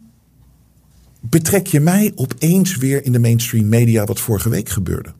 betrek 1.21 1.67
je 1.67 1.81
mij 1.81 2.13
opeens 2.15 2.77
weer 2.77 3.05
in 3.05 3.13
de 3.13 3.19
mainstream 3.19 3.69
media 3.69 4.05
wat 4.05 4.21
vorige 4.21 4.49
week 4.49 4.69
gebeurde? 4.69 5.13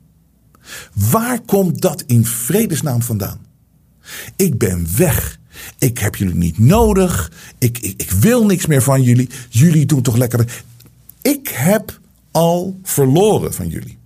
Waar 0.93 1.41
komt 1.41 1.81
dat 1.81 2.03
in 2.05 2.25
vredesnaam 2.25 3.01
vandaan? 3.01 3.39
Ik 4.35 4.57
ben 4.57 4.87
weg. 4.97 5.39
Ik 5.77 5.97
heb 5.97 6.15
jullie 6.15 6.35
niet 6.35 6.57
nodig. 6.57 7.31
Ik, 7.57 7.77
ik, 7.77 8.01
ik 8.01 8.11
wil 8.11 8.45
niks 8.45 8.65
meer 8.65 8.81
van 8.81 9.01
jullie. 9.01 9.29
Jullie 9.49 9.85
doen 9.85 10.01
toch 10.01 10.17
lekker. 10.17 10.63
Ik 11.21 11.47
heb 11.47 11.99
al 12.31 12.79
verloren 12.83 13.53
van 13.53 13.67
jullie. 13.67 13.97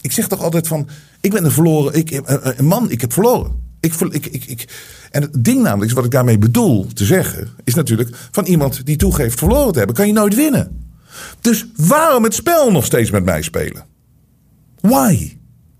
Ik 0.00 0.12
zeg 0.12 0.28
toch 0.28 0.42
altijd 0.42 0.66
van. 0.68 0.88
Ik 1.20 1.30
ben 1.30 1.44
een 1.44 1.50
verloren. 1.50 1.94
Ik, 1.94 2.20
een 2.58 2.66
man, 2.66 2.90
ik 2.90 3.00
heb 3.00 3.12
verloren. 3.12 3.67
Ik, 4.10 4.26
ik, 4.26 4.44
ik, 4.44 4.68
en 5.10 5.22
het 5.22 5.44
ding 5.44 5.62
namelijk, 5.62 5.92
wat 5.92 6.04
ik 6.04 6.10
daarmee 6.10 6.38
bedoel 6.38 6.86
te 6.94 7.04
zeggen, 7.04 7.48
is 7.64 7.74
natuurlijk 7.74 8.16
van 8.30 8.44
iemand 8.44 8.86
die 8.86 8.96
toegeeft 8.96 9.38
verloren 9.38 9.72
te 9.72 9.78
hebben, 9.78 9.96
kan 9.96 10.06
je 10.06 10.12
nooit 10.12 10.34
winnen. 10.34 10.86
Dus 11.40 11.66
waarom 11.76 12.24
het 12.24 12.34
spel 12.34 12.70
nog 12.70 12.84
steeds 12.84 13.10
met 13.10 13.24
mij 13.24 13.42
spelen? 13.42 13.84
Why? 14.80 15.36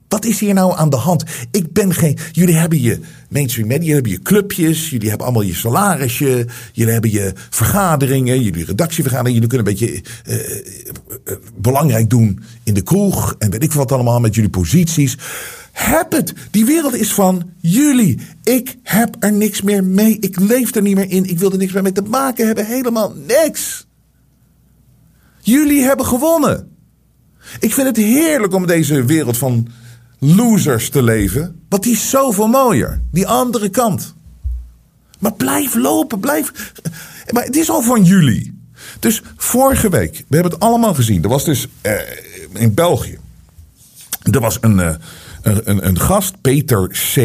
Wat 0.09 0.25
is 0.25 0.40
hier 0.40 0.55
nou 0.55 0.77
aan 0.77 0.90
de 0.90 0.97
hand? 0.97 1.25
Ik 1.51 1.73
ben 1.73 1.94
geen. 1.94 2.18
Jullie 2.33 2.55
hebben 2.55 2.81
je 2.81 3.01
mainstream 3.29 3.68
media, 3.68 3.85
jullie 3.85 3.94
hebben 3.94 4.12
je 4.12 4.23
clubjes, 4.23 4.90
jullie 4.90 5.09
hebben 5.09 5.27
allemaal 5.27 5.44
je 5.47 5.55
salarisje, 5.55 6.47
jullie 6.73 6.92
hebben 6.92 7.11
je 7.11 7.33
vergaderingen, 7.51 8.42
jullie 8.42 8.64
redactievergaderingen. 8.64 9.42
Jullie 9.42 9.49
kunnen 9.49 9.66
een 9.66 9.79
beetje 9.79 10.03
uh, 10.27 10.57
uh, 11.25 11.37
belangrijk 11.57 12.11
doen 12.11 12.40
in 12.62 12.75
de 12.75 12.83
kroeg 12.83 13.35
en 13.38 13.51
weet 13.51 13.62
ik 13.62 13.73
wat 13.73 13.92
allemaal 13.92 14.21
met 14.21 14.35
jullie 14.35 14.51
posities. 14.51 15.16
Heb 15.79 16.12
het. 16.12 16.33
Die 16.51 16.64
wereld 16.64 16.95
is 16.95 17.12
van 17.12 17.51
jullie. 17.57 18.21
Ik 18.43 18.77
heb 18.83 19.17
er 19.19 19.33
niks 19.33 19.62
meer 19.62 19.85
mee. 19.85 20.19
Ik 20.21 20.41
leef 20.41 20.75
er 20.75 20.83
niet 20.83 20.95
meer 20.95 21.11
in. 21.11 21.25
Ik 21.25 21.38
wil 21.38 21.53
er 21.53 21.59
niks 21.59 21.73
meer 21.73 21.83
mee 21.83 21.93
te 21.93 22.03
maken 22.03 22.47
hebben. 22.47 22.67
Helemaal 22.67 23.14
niks. 23.27 23.87
Jullie 25.41 25.83
hebben 25.83 26.07
gewonnen. 26.07 26.77
Ik 27.61 27.75
vind 27.75 27.87
het 27.87 27.97
heerlijk 27.97 28.55
om 28.55 28.67
deze 28.67 29.05
wereld 29.05 29.38
van 29.38 29.69
losers 30.19 30.91
te 30.91 31.03
leven. 31.03 31.61
Want 31.69 31.83
die 31.83 31.93
is 31.93 32.11
zoveel 32.11 32.49
mooier. 32.49 33.03
Die 33.12 33.27
andere 33.27 33.69
kant. 33.69 34.14
Maar 35.19 35.33
blijf 35.33 35.75
lopen, 35.75 36.21
blijf. 36.21 36.73
Maar 37.31 37.45
het 37.45 37.57
is 37.57 37.71
al 37.71 37.83
van 37.83 38.05
jullie. 38.05 38.61
Dus 39.01 39.23
vorige 39.37 39.88
week, 39.88 40.25
we 40.29 40.35
hebben 40.35 40.53
het 40.53 40.62
allemaal 40.62 40.95
gezien. 40.95 41.23
Er 41.23 41.29
was 41.29 41.45
dus 41.45 41.67
uh, 41.83 41.93
in 42.53 42.75
België. 42.75 43.19
Er 44.33 44.41
was 44.41 44.59
een, 44.61 44.79
uh, 44.79 44.95
een, 45.48 45.87
een, 45.87 46.00
gast, 46.00 46.40
Peter 46.40 46.88
C. 46.88 47.16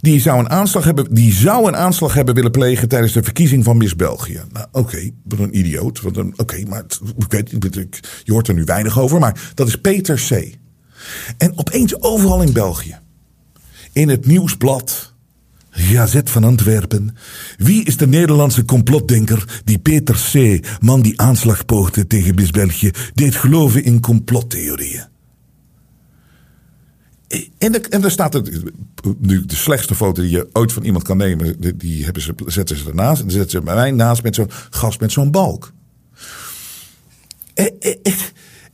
Die 0.00 0.20
zou, 0.20 0.38
een 0.38 0.50
aanslag 0.50 0.84
hebben, 0.84 1.14
die 1.14 1.32
zou 1.32 1.68
een 1.68 1.76
aanslag 1.76 2.14
hebben 2.14 2.34
willen 2.34 2.50
plegen 2.50 2.88
tijdens 2.88 3.12
de 3.12 3.22
verkiezing 3.22 3.64
van 3.64 3.76
Miss 3.76 3.96
België. 3.96 4.40
Nou, 4.52 4.66
oké, 4.72 4.78
okay, 4.78 5.14
wat 5.24 5.38
een 5.38 5.58
idioot. 5.58 6.00
Oké, 6.36 6.62
maar 6.68 6.84
ik 7.18 7.32
weet, 7.32 7.50
je 8.22 8.32
hoort 8.32 8.48
er 8.48 8.54
nu 8.54 8.64
weinig 8.64 8.98
over. 8.98 9.18
Maar 9.18 9.52
dat 9.54 9.68
is 9.68 9.76
Peter 9.76 10.22
C. 10.28 10.54
En 11.38 11.58
opeens 11.58 12.02
overal 12.02 12.42
in 12.42 12.52
België. 12.52 12.98
In 13.92 14.08
het 14.08 14.26
nieuwsblad. 14.26 15.14
Gazet 15.76 16.30
van 16.30 16.44
Antwerpen. 16.44 17.16
Wie 17.56 17.84
is 17.84 17.96
de 17.96 18.06
Nederlandse 18.06 18.64
complotdenker 18.64 19.62
die 19.64 19.78
Peter 19.78 20.16
C., 20.32 20.66
man 20.80 21.02
die 21.02 21.20
aanslag 21.20 21.64
poogde 21.64 22.06
tegen 22.06 22.34
Bis 22.34 22.50
België, 22.50 22.90
deed 23.14 23.34
geloven 23.34 23.84
in 23.84 24.00
complottheorieën? 24.00 25.13
En, 27.58 28.00
daar 28.00 28.10
staat 28.10 28.42
nu 29.18 29.46
de 29.46 29.54
slechtste 29.54 29.94
foto 29.94 30.22
die 30.22 30.30
je 30.30 30.48
ooit 30.52 30.72
van 30.72 30.82
iemand 30.82 31.04
kan 31.04 31.16
nemen, 31.16 31.76
die 31.78 32.04
hebben 32.04 32.22
ze, 32.22 32.34
zetten 32.46 32.76
ze 32.76 32.88
ernaast. 32.88 33.22
En 33.22 33.30
zetten 33.30 33.50
ze 33.50 33.60
bij 33.60 33.74
mij 33.74 33.90
naast 33.90 34.22
met 34.22 34.34
zo'n 34.34 34.50
gast 34.70 35.00
met 35.00 35.12
zo'n 35.12 35.30
balk. 35.30 35.72
Eh, 37.54 37.66
eh, 37.80 37.94
eh. 38.02 38.12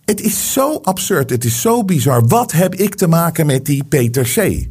Het 0.05 0.21
is 0.21 0.53
zo 0.53 0.81
absurd, 0.83 1.31
het 1.31 1.45
is 1.45 1.61
zo 1.61 1.85
bizar. 1.85 2.27
Wat 2.27 2.53
heb 2.53 2.75
ik 2.75 2.95
te 2.95 3.07
maken 3.07 3.47
met 3.47 3.67
die 3.67 3.85
Peter 3.85 4.25
C? 4.25 4.69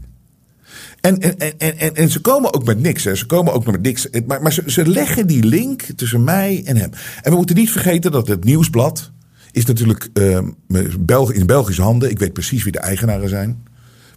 En, 1.01 1.17
en, 1.19 1.57
en, 1.57 1.95
en, 1.95 2.09
ze 2.09 2.19
komen 2.19 2.53
ook 2.53 2.65
met 2.65 2.79
niks. 2.79 3.03
Hè. 3.03 3.15
Ze 3.15 3.25
komen 3.25 3.53
ook 3.53 3.65
met 3.65 3.81
niks. 3.81 4.07
Maar, 4.25 4.41
maar 4.41 4.61
ze, 4.65 4.87
leggen 4.87 5.27
die 5.27 5.43
link 5.43 5.81
tussen 5.81 6.23
mij 6.23 6.61
en 6.65 6.77
hem. 6.77 6.91
En 7.21 7.31
we 7.31 7.37
moeten 7.37 7.55
niet 7.55 7.71
vergeten 7.71 8.11
dat 8.11 8.27
het 8.27 8.43
nieuwsblad 8.43 9.11
is 9.51 9.65
natuurlijk 9.65 10.09
uh, 10.13 10.37
in 11.31 11.45
Belgische 11.45 11.81
handen. 11.81 12.09
Ik 12.09 12.19
weet 12.19 12.33
precies 12.33 12.63
wie 12.63 12.71
de 12.71 12.79
eigenaren 12.79 13.29
zijn. 13.29 13.63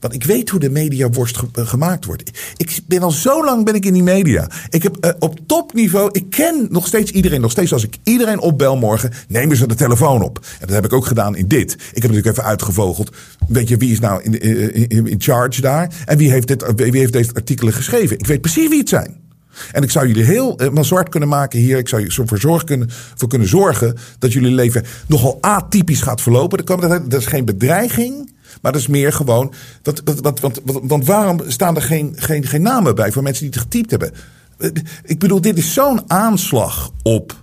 Want 0.03 0.15
ik 0.15 0.25
weet 0.25 0.49
hoe 0.49 0.61
de 0.61 0.71
mediaworst 0.71 1.37
ge 1.37 1.47
eh, 1.53 1.67
gemaakt 1.67 2.05
wordt. 2.05 2.31
Ik 2.57 2.81
ben 2.87 3.03
al 3.03 3.11
zo 3.11 3.45
lang 3.45 3.65
ben 3.65 3.75
ik 3.75 3.85
in 3.85 3.93
die 3.93 4.03
media. 4.03 4.51
Ik 4.71 4.83
heb 4.83 4.97
uh, 5.01 5.11
op 5.19 5.39
topniveau, 5.47 6.09
ik 6.13 6.31
ken 6.31 6.67
nog 6.71 6.87
steeds 6.87 7.11
iedereen. 7.11 7.41
Nog 7.41 7.51
steeds 7.51 7.73
als 7.73 7.85
ik 7.85 7.97
iedereen 8.03 8.41
opbel 8.41 8.77
morgen, 8.77 9.11
nemen 9.29 9.57
ze 9.57 9.67
de 9.67 9.75
telefoon 9.75 10.23
op. 10.23 10.39
En 10.61 10.67
dat 10.67 10.75
heb 10.75 10.85
ik 10.85 10.93
ook 10.93 11.07
gedaan 11.07 11.37
in 11.37 11.49
dit. 11.49 11.73
Ik 11.73 11.79
heb 12.03 12.03
natuurlijk 12.03 12.27
even 12.27 12.45
uitgevogeld. 12.45 13.17
Weet 13.49 13.69
je, 13.69 13.77
wie 13.77 13.93
is 13.93 14.01
nou 14.01 14.23
in, 14.23 14.41
in, 14.89 15.07
in 15.07 15.21
charge 15.21 15.61
daar? 15.61 15.95
En 16.05 16.19
wie 16.19 16.31
heeft, 16.31 16.47
dit, 16.47 16.65
wie 16.75 16.99
heeft 16.99 17.13
deze 17.13 17.35
artikelen 17.35 17.73
geschreven? 17.73 18.19
Ik 18.19 18.27
weet 18.27 18.41
precies 18.41 18.69
wie 18.69 18.79
het 18.79 18.89
zijn. 18.89 19.21
En 19.73 19.83
ik 19.83 19.91
zou 19.91 20.07
jullie 20.07 20.25
heel 20.25 20.61
zwart 20.81 21.09
kunnen 21.09 21.29
maken 21.29 21.59
hier. 21.59 21.79
Ik 21.79 21.89
zou 21.89 22.05
ervoor 22.05 22.39
zorgen 22.39 22.67
kunnen, 22.67 22.89
voor 23.15 23.29
kunnen 23.29 23.49
zorgen 23.49 23.97
dat 24.19 24.33
jullie 24.33 24.55
leven 24.55 24.85
nogal 25.07 25.39
atypisch 25.41 26.03
gaat 26.03 26.21
verlopen. 26.21 26.65
Dat 27.09 27.21
is 27.21 27.27
geen 27.27 27.45
bedreiging. 27.45 28.32
Maar 28.63 28.73
dat 28.73 28.81
is 28.81 28.87
meer 28.87 29.13
gewoon. 29.13 29.53
Want, 29.83 30.03
want, 30.21 30.41
want, 30.41 30.61
want, 30.65 31.07
waarom 31.07 31.41
staan 31.47 31.77
er 31.77 31.83
geen, 31.83 32.13
geen, 32.17 32.47
geen 32.47 32.63
namen 32.63 32.95
bij 32.95 33.13
voor 33.13 33.23
mensen 33.23 33.45
die 33.45 33.53
het 33.53 33.63
getypt 33.63 33.91
hebben? 33.91 34.13
Ik 35.05 35.19
bedoel, 35.19 35.41
dit 35.41 35.59
is 35.59 35.75
zo'n 35.75 36.11
aanslag 36.11 36.91
op 37.03 37.43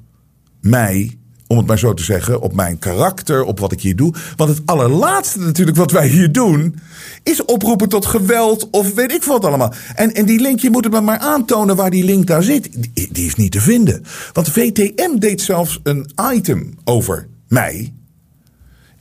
mij 0.62 1.20
om 1.48 1.58
het 1.58 1.68
maar 1.68 1.80
zo 1.80 1.94
te 1.94 2.04
zeggen, 2.04 2.42
op 2.42 2.54
mijn 2.54 2.80
karakter, 2.80 3.44
op 3.44 3.60
wat 3.60 3.72
ik 3.72 3.82
hier 3.82 3.96
doe. 3.96 4.14
Want 4.36 4.50
het 4.50 4.62
allerlaatste 4.66 5.40
natuurlijk 5.40 5.78
wat 5.78 5.92
wij 5.92 6.08
hier 6.08 6.32
doen, 6.32 6.80
is 7.24 7.46
oproepen 7.46 7.90
tot 7.90 8.06
geweld 8.06 8.70
of 8.70 8.94
weet 8.94 9.12
ik 9.12 9.24
wat 9.24 9.46
allemaal. 9.46 9.74
En, 9.96 10.14
en 10.14 10.26
die 10.26 10.40
link, 10.40 10.60
je 10.60 10.70
moet 10.70 10.84
het 10.84 11.04
maar 11.04 11.18
aantonen 11.18 11.76
waar 11.76 11.90
die 11.90 12.04
link 12.04 12.28
daar 12.28 12.44
zit. 12.44 12.70
Die, 12.94 13.10
die 13.12 13.26
is 13.26 13.36
niet 13.36 13.52
te 13.52 13.62
vinden. 13.62 14.04
Want 14.34 14.50
VTM 14.50 15.18
deed 15.18 15.42
zelfs 15.42 15.80
een 15.84 16.10
item 16.34 16.78
over 16.84 17.28
mij 17.48 17.94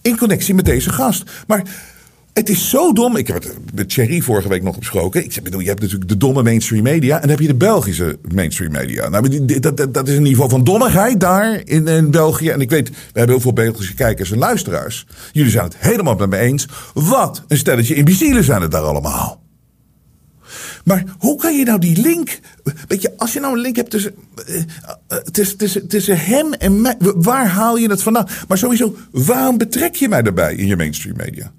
in 0.02 0.18
connectie 0.18 0.54
met 0.54 0.64
deze 0.64 0.90
gast. 0.90 1.30
Maar 1.46 1.62
het 2.38 2.48
is 2.48 2.68
zo 2.68 2.92
dom. 2.92 3.16
Ik 3.16 3.26
heb 3.26 3.42
het 3.42 3.74
met 3.74 3.88
Thierry 3.88 4.20
vorige 4.20 4.48
week 4.48 4.62
nog 4.62 4.78
besproken. 4.78 5.24
Ik 5.24 5.40
bedoel, 5.42 5.60
je 5.60 5.68
hebt 5.68 5.80
natuurlijk 5.80 6.08
de 6.08 6.16
domme 6.16 6.42
mainstream 6.42 6.82
media. 6.82 7.14
En 7.14 7.20
dan 7.20 7.30
heb 7.30 7.40
je 7.40 7.46
de 7.46 7.54
Belgische 7.54 8.18
mainstream 8.34 8.72
media. 8.72 9.08
Nou, 9.08 9.46
dat, 9.60 9.76
dat, 9.76 9.94
dat 9.94 10.08
is 10.08 10.16
een 10.16 10.22
niveau 10.22 10.50
van 10.50 10.64
dommigheid 10.64 11.20
daar 11.20 11.60
in, 11.64 11.86
in, 11.86 12.10
België. 12.10 12.48
En 12.48 12.60
ik 12.60 12.70
weet, 12.70 12.88
we 12.88 12.94
hebben 13.04 13.30
heel 13.30 13.40
veel 13.40 13.52
Belgische 13.52 13.94
kijkers 13.94 14.30
en 14.30 14.38
luisteraars. 14.38 15.06
Jullie 15.32 15.50
zijn 15.50 15.64
het 15.64 15.76
helemaal 15.78 16.14
met 16.14 16.30
me 16.30 16.36
eens. 16.36 16.68
Wat 16.94 17.44
een 17.48 17.56
stelletje 17.56 17.94
imbecielen 17.94 18.44
zijn 18.44 18.62
het 18.62 18.70
daar 18.70 18.82
allemaal. 18.82 19.42
Maar 20.84 21.04
hoe 21.18 21.38
kan 21.38 21.58
je 21.58 21.64
nou 21.64 21.78
die 21.78 22.00
link. 22.00 22.38
Weet 22.88 23.02
je, 23.02 23.12
als 23.16 23.32
je 23.32 23.40
nou 23.40 23.54
een 23.54 23.60
link 23.60 23.76
hebt 23.76 23.90
tussen. 23.90 24.14
Uh, 24.48 25.16
tussen, 25.18 25.88
tussen, 25.88 26.18
hem 26.18 26.52
en 26.52 26.80
mij. 26.80 26.96
Waar 26.98 27.48
haal 27.48 27.76
je 27.76 27.90
het 27.90 28.02
vandaan? 28.02 28.28
Maar 28.48 28.58
sowieso, 28.58 28.96
waarom 29.10 29.58
betrek 29.58 29.94
je 29.94 30.08
mij 30.08 30.22
daarbij 30.22 30.54
in 30.54 30.66
je 30.66 30.76
mainstream 30.76 31.16
media? 31.16 31.52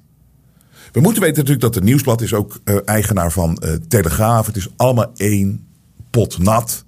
We 0.92 1.00
moeten 1.00 1.22
weten 1.22 1.38
natuurlijk 1.38 1.62
dat 1.62 1.76
het 1.76 1.84
Nieuwsblad 1.84 2.22
is 2.22 2.34
ook 2.34 2.60
uh, 2.66 2.76
eigenaar 2.86 3.32
van 3.32 3.62
uh, 3.64 3.74
Telegraaf. 3.88 4.46
Het 4.46 4.56
is 4.56 4.68
allemaal 4.76 5.12
één 5.16 5.68
pot 6.10 6.38
nat. 6.38 6.84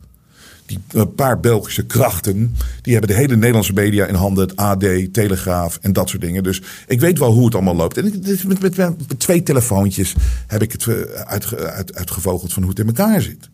Die 0.66 0.80
uh, 0.96 1.04
paar 1.16 1.40
Belgische 1.40 1.86
krachten, 1.86 2.56
die 2.82 2.94
hebben 2.94 3.10
de 3.10 3.22
hele 3.22 3.36
Nederlandse 3.36 3.74
media 3.74 4.06
in 4.06 4.16
handen. 4.16 4.48
Het 4.48 4.56
AD, 4.56 5.14
Telegraaf 5.14 5.78
en 5.82 5.94
dat 5.94 6.10
soort 6.10 6.22
dingen. 6.22 6.44
Dus 6.44 6.62
ik 6.88 7.00
weet 7.00 7.20
wel 7.20 7.32
hoe 7.32 7.46
het 7.46 7.56
allemaal 7.56 7.76
loopt. 7.76 7.98
En 7.98 8.04
met, 8.04 8.62
met, 8.62 8.78
met 8.78 9.20
twee 9.20 9.44
telefoontjes 9.44 10.16
heb 10.48 10.62
ik 10.62 10.72
het 10.72 10.88
uit, 11.26 11.56
uit, 11.56 11.96
uitgevogeld 11.96 12.54
van 12.54 12.64
hoe 12.64 12.72
het 12.72 12.80
in 12.80 12.88
elkaar 12.88 13.22
zit. 13.22 13.50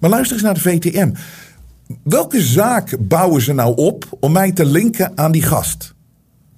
Maar 0.00 0.10
luister 0.10 0.36
eens 0.36 0.44
naar 0.44 0.54
de 0.54 0.60
VTM. 0.60 1.10
Welke 2.02 2.42
zaak 2.42 2.96
bouwen 3.00 3.42
ze 3.42 3.52
nou 3.52 3.76
op 3.76 4.16
om 4.20 4.32
mij 4.32 4.52
te 4.52 4.64
linken 4.64 5.12
aan 5.14 5.32
die 5.32 5.42
gast? 5.42 5.94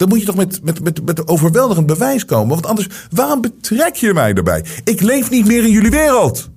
Dan 0.01 0.09
moet 0.09 0.21
je 0.21 0.27
toch 0.27 0.37
met, 0.37 0.63
met, 0.63 0.83
met, 0.83 1.05
met 1.05 1.29
overweldigend 1.29 1.87
bewijs 1.87 2.25
komen. 2.25 2.49
Want 2.49 2.67
anders, 2.67 2.89
waarom 3.11 3.41
betrek 3.41 3.95
je 3.95 4.13
mij 4.13 4.35
erbij? 4.35 4.65
Ik 4.85 5.01
leef 5.01 5.31
niet 5.31 5.47
meer 5.47 5.65
in 5.65 5.71
jullie 5.71 5.91
wereld. 5.91 6.49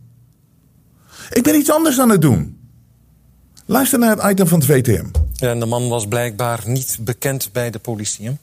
Ik 1.30 1.44
ben 1.44 1.56
iets 1.56 1.72
anders 1.72 2.00
aan 2.00 2.10
het 2.10 2.22
doen. 2.22 2.58
Luister 3.66 4.00
naar 4.00 4.16
het 4.16 4.32
item 4.32 4.48
van 4.48 4.60
het 4.60 4.68
VTM. 4.68 5.06
En 5.40 5.60
de 5.60 5.66
man 5.66 5.90
was 5.90 6.08
blijkbaar 6.08 6.64
niet 6.66 6.98
bekend 7.02 7.50
bij 7.52 7.70
de 7.72 7.80
politie. 7.80 8.38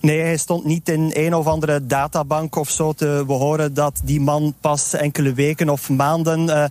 Nee, 0.00 0.20
hij 0.20 0.36
stond 0.36 0.64
niet 0.64 0.88
in 0.88 1.10
een 1.14 1.34
of 1.34 1.46
andere 1.46 1.86
databank 1.86 2.56
of 2.56 2.70
zo 2.70 2.92
te 2.92 3.24
horen 3.26 3.74
dat 3.74 4.00
die 4.04 4.20
man 4.20 4.54
pas 4.60 4.92
enkele 4.92 5.32
weken 5.32 5.68
of 5.68 5.88
maanden 5.88 6.48
uh, 6.48 6.64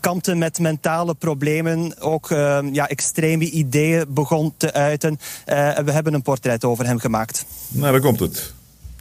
kampte 0.00 0.34
met 0.34 0.58
mentale 0.58 1.14
problemen. 1.14 2.00
Ook 2.00 2.30
uh, 2.30 2.58
ja, 2.72 2.88
extreme 2.88 3.50
ideeën 3.50 4.04
begon 4.08 4.54
te 4.56 4.72
uiten. 4.72 5.18
Uh, 5.46 5.78
we 5.78 5.92
hebben 5.92 6.14
een 6.14 6.22
portret 6.22 6.64
over 6.64 6.86
hem 6.86 6.98
gemaakt. 6.98 7.46
Nou, 7.68 7.92
daar 7.92 8.00
komt 8.00 8.20
het. 8.20 8.54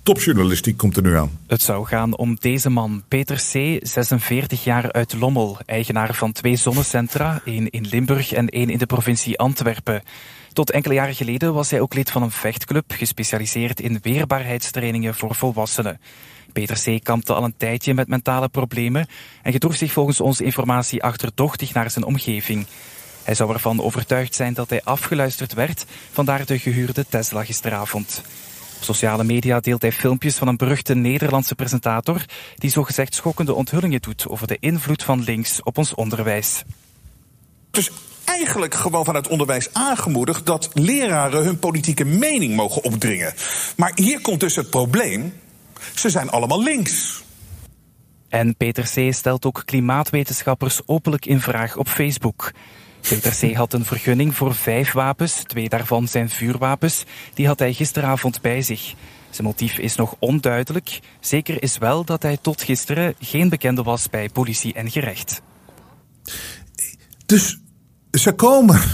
Topjournalistiek 0.04 0.78
komt 0.78 0.98
er 0.98 1.04
nu 1.04 1.16
aan. 1.16 1.40
Het 1.48 1.62
zou 1.62 1.86
gaan 1.86 2.18
om 2.18 2.38
deze 2.40 2.70
man, 2.70 3.04
Peter 3.08 3.36
C., 3.36 3.80
46 3.82 4.64
jaar 4.64 4.92
uit 4.92 5.14
Lommel, 5.14 5.58
eigenaar 5.66 6.14
van 6.14 6.32
twee 6.32 6.56
zonnecentra, 6.56 7.42
één 7.46 7.70
in 7.70 7.88
Limburg 7.88 8.34
en 8.34 8.48
één 8.48 8.70
in 8.70 8.78
de 8.78 8.86
provincie 8.86 9.40
Antwerpen. 9.40 10.04
Tot 10.54 10.72
enkele 10.72 10.94
jaren 10.94 11.16
geleden 11.16 11.54
was 11.54 11.70
hij 11.70 11.80
ook 11.80 11.94
lid 11.94 12.12
van 12.12 12.22
een 12.22 12.32
vechtclub 12.32 12.92
gespecialiseerd 12.92 13.80
in 13.80 14.00
weerbaarheidstrainingen 14.02 15.16
voor 15.16 15.36
volwassenen. 15.36 16.00
Peter 16.52 16.82
C. 16.84 17.04
kampte 17.04 17.34
al 17.34 17.44
een 17.44 17.58
tijdje 17.58 17.94
met 17.94 18.08
mentale 18.08 18.50
problemen 18.50 19.08
en 19.42 19.52
gedroeg 19.52 19.76
zich 19.76 19.92
volgens 19.92 20.22
onze 20.22 20.44
informatie 20.44 21.04
achterdochtig 21.04 21.74
naar 21.74 21.92
zijn 21.92 22.06
omgeving. 22.06 22.66
Hij 23.24 23.36
zou 23.36 23.54
ervan 23.54 23.82
overtuigd 23.82 24.36
zijn 24.36 24.54
dat 24.54 24.70
hij 24.70 24.84
afgeluisterd 24.84 25.54
werd, 25.54 25.86
vandaar 26.12 26.46
de 26.46 26.60
gehuurde 26.60 27.06
Tesla 27.10 27.44
gisteravond. 27.44 28.22
Op 28.78 28.84
sociale 28.84 29.24
media 29.24 29.60
deelt 29.60 29.82
hij 29.82 29.92
filmpjes 29.92 30.36
van 30.36 30.48
een 30.48 30.58
beruchte 30.58 30.96
Nederlandse 30.96 31.56
presentator 31.56 32.26
die 32.56 32.70
zogezegd 32.70 33.16
schokkende 33.16 33.54
onthullingen 33.54 34.02
doet 34.02 34.28
over 34.28 34.48
de 34.48 34.58
invloed 34.60 35.04
van 35.04 35.24
links 35.24 35.64
op 35.64 35.78
ons 35.78 35.94
onderwijs. 35.94 36.64
Dus 37.72 37.92
eigenlijk 38.26 38.74
gewoon 38.74 39.06
vanuit 39.06 39.28
onderwijs 39.28 39.74
aangemoedigd 39.74 40.46
dat 40.46 40.70
leraren 40.74 41.44
hun 41.44 41.60
politieke 41.60 42.06
mening 42.06 42.56
mogen 42.56 42.84
opdringen. 42.84 43.34
Maar 43.76 43.92
hier 43.96 44.22
komt 44.22 44.40
dus 44.40 44.56
het 44.56 44.70
probleem. 44.70 45.34
Ze 45.96 46.10
zijn 46.10 46.30
allemaal 46.30 46.64
links. 46.64 47.24
En 48.30 48.56
Peter 48.56 48.84
C. 48.84 49.14
stelt 49.14 49.46
ook 49.46 49.62
klimaatwetenschappers 49.66 50.82
openlijk 50.86 51.26
in 51.26 51.42
vraag 51.42 51.78
op 51.78 51.88
Facebook. 51.88 52.52
Peter 53.10 53.36
C. 53.40 53.56
had 53.56 53.74
een 53.74 53.86
vergunning 53.86 54.36
voor 54.36 54.56
vijf 54.56 54.92
wapens, 54.92 55.44
twee 55.44 55.70
daarvan 55.70 56.08
zijn 56.08 56.30
vuurwapens. 56.30 57.04
Die 57.34 57.48
had 57.48 57.60
hij 57.60 57.74
gisteravond 57.74 58.42
bij 58.42 58.62
zich. 58.62 58.94
Zijn 59.30 59.48
motief 59.48 59.78
is 59.78 59.96
nog 59.96 60.16
onduidelijk. 60.20 61.00
Zeker 61.20 61.64
is 61.64 61.78
wel 61.78 62.04
dat 62.04 62.22
hij 62.22 62.38
tot 62.42 62.62
gisteren 62.62 63.16
geen 63.20 63.50
bekende 63.50 63.84
was 63.84 64.10
bij 64.10 64.30
politie 64.30 64.74
en 64.74 64.92
gerecht. 64.92 65.42
Dus 67.26 67.58
ze 68.20 68.32
komen. 68.32 68.82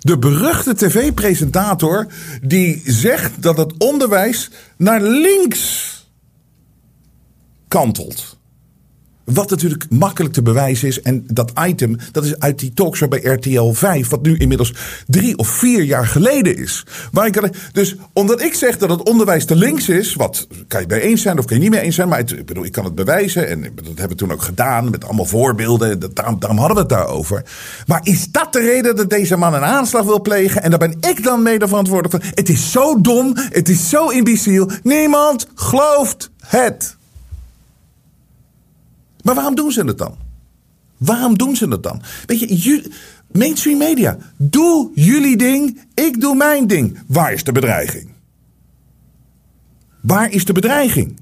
De 0.00 0.18
beruchte 0.18 0.74
tv-presentator 0.74 2.06
die 2.42 2.82
zegt 2.84 3.42
dat 3.42 3.56
het 3.56 3.74
onderwijs 3.78 4.50
naar 4.76 5.02
links 5.02 5.94
kantelt. 7.68 8.39
Wat 9.32 9.50
natuurlijk 9.50 9.86
makkelijk 9.90 10.34
te 10.34 10.42
bewijzen 10.42 10.88
is. 10.88 11.02
En 11.02 11.24
dat 11.26 11.52
item, 11.66 11.96
dat 12.12 12.24
is 12.24 12.38
uit 12.38 12.58
die 12.58 12.74
talkshow 12.74 13.08
bij 13.08 13.20
RTL 13.20 13.70
5. 13.72 14.08
Wat 14.08 14.22
nu 14.22 14.36
inmiddels 14.36 14.74
drie 15.06 15.38
of 15.38 15.48
vier 15.48 15.82
jaar 15.82 16.06
geleden 16.06 16.56
is. 16.56 16.86
Waar 17.12 17.26
ik, 17.26 17.50
dus 17.72 17.96
omdat 18.12 18.42
ik 18.42 18.54
zeg 18.54 18.78
dat 18.78 18.90
het 18.90 19.02
onderwijs 19.02 19.44
te 19.44 19.56
links 19.56 19.88
is. 19.88 20.14
Wat 20.14 20.46
kan 20.68 20.80
je 20.80 20.86
bij 20.86 21.00
eens 21.00 21.22
zijn 21.22 21.38
of 21.38 21.44
kan 21.44 21.56
je 21.56 21.62
niet 21.62 21.72
mee 21.72 21.80
eens 21.80 21.94
zijn. 21.94 22.08
Maar 22.08 22.18
ik 22.18 22.46
bedoel, 22.46 22.64
ik 22.64 22.72
kan 22.72 22.84
het 22.84 22.94
bewijzen. 22.94 23.48
En 23.48 23.62
dat 23.62 23.84
hebben 23.86 24.08
we 24.08 24.14
toen 24.14 24.32
ook 24.32 24.42
gedaan. 24.42 24.90
Met 24.90 25.04
allemaal 25.04 25.24
voorbeelden. 25.24 26.00
Daarom, 26.14 26.38
daarom 26.38 26.58
hadden 26.58 26.76
we 26.76 26.82
het 26.82 26.90
daarover. 26.90 27.44
Maar 27.86 28.00
is 28.02 28.26
dat 28.30 28.52
de 28.52 28.60
reden 28.60 28.96
dat 28.96 29.10
deze 29.10 29.36
man 29.36 29.54
een 29.54 29.64
aanslag 29.64 30.04
wil 30.04 30.20
plegen? 30.20 30.62
En 30.62 30.70
daar 30.70 30.78
ben 30.78 30.96
ik 31.00 31.22
dan 31.22 31.42
mede 31.42 31.68
verantwoordelijk 31.68 32.24
voor. 32.24 32.32
Het 32.34 32.48
is 32.48 32.70
zo 32.70 33.00
dom. 33.00 33.32
Het 33.36 33.68
is 33.68 33.88
zo 33.88 34.08
imbeciel. 34.08 34.70
Niemand 34.82 35.46
gelooft 35.54 36.30
het. 36.46 36.98
Maar 39.22 39.34
waarom 39.34 39.54
doen 39.54 39.72
ze 39.72 39.84
het 39.84 39.98
dan? 39.98 40.16
Waarom 40.96 41.38
doen 41.38 41.56
ze 41.56 41.68
het 41.68 41.82
dan? 41.82 42.02
Weet 42.26 42.62
je, 42.62 42.90
mainstream 43.32 43.78
media, 43.78 44.18
doe 44.36 44.90
jullie 44.94 45.36
ding, 45.36 45.80
ik 45.94 46.20
doe 46.20 46.36
mijn 46.36 46.66
ding. 46.66 46.98
Waar 47.06 47.32
is 47.32 47.44
de 47.44 47.52
bedreiging? 47.52 48.08
Waar 50.00 50.30
is 50.30 50.44
de 50.44 50.52
bedreiging? 50.52 51.18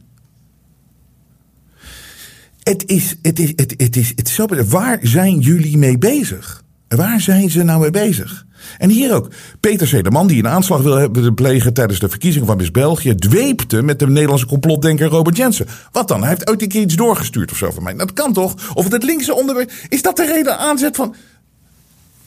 Het 2.62 2.86
is, 2.86 3.14
het 3.22 3.38
is, 3.38 3.52
het, 3.56 3.74
het 3.76 3.96
is, 3.96 4.08
het 4.08 4.28
is 4.28 4.34
zo. 4.34 4.46
Waar 4.68 4.98
zijn 5.02 5.38
jullie 5.38 5.78
mee 5.78 5.98
bezig? 5.98 6.64
Waar 6.88 7.20
zijn 7.20 7.50
ze 7.50 7.62
nou 7.62 7.80
mee 7.80 7.90
bezig? 7.90 8.46
En 8.78 8.90
hier 8.90 9.14
ook. 9.14 9.28
Peter 9.60 9.86
C., 9.86 10.04
de 10.04 10.10
man 10.10 10.26
die 10.26 10.38
een 10.38 10.48
aanslag 10.48 10.82
wil 10.82 11.34
plegen 11.34 11.72
tijdens 11.72 11.98
de 11.98 12.08
verkiezingen 12.08 12.46
van 12.46 12.56
Miss 12.56 12.70
België, 12.70 13.14
dweepte 13.14 13.82
met 13.82 13.98
de 13.98 14.06
Nederlandse 14.06 14.46
complotdenker 14.46 15.08
Robert 15.08 15.36
Jensen. 15.36 15.66
Wat 15.92 16.08
dan? 16.08 16.20
Hij 16.20 16.28
heeft 16.28 16.48
ooit 16.48 16.62
een 16.62 16.68
keer 16.68 16.82
iets 16.82 16.96
doorgestuurd 16.96 17.50
of 17.50 17.56
zo 17.56 17.70
van 17.70 17.82
mij. 17.82 17.94
Dat 17.94 18.12
kan 18.12 18.32
toch? 18.32 18.54
Of 18.74 18.90
het 18.90 19.02
linkse 19.02 19.34
onderwerp. 19.34 19.72
Is 19.88 20.02
dat 20.02 20.16
de 20.16 20.26
reden 20.26 20.58
aanzet 20.58 20.96
van. 20.96 21.14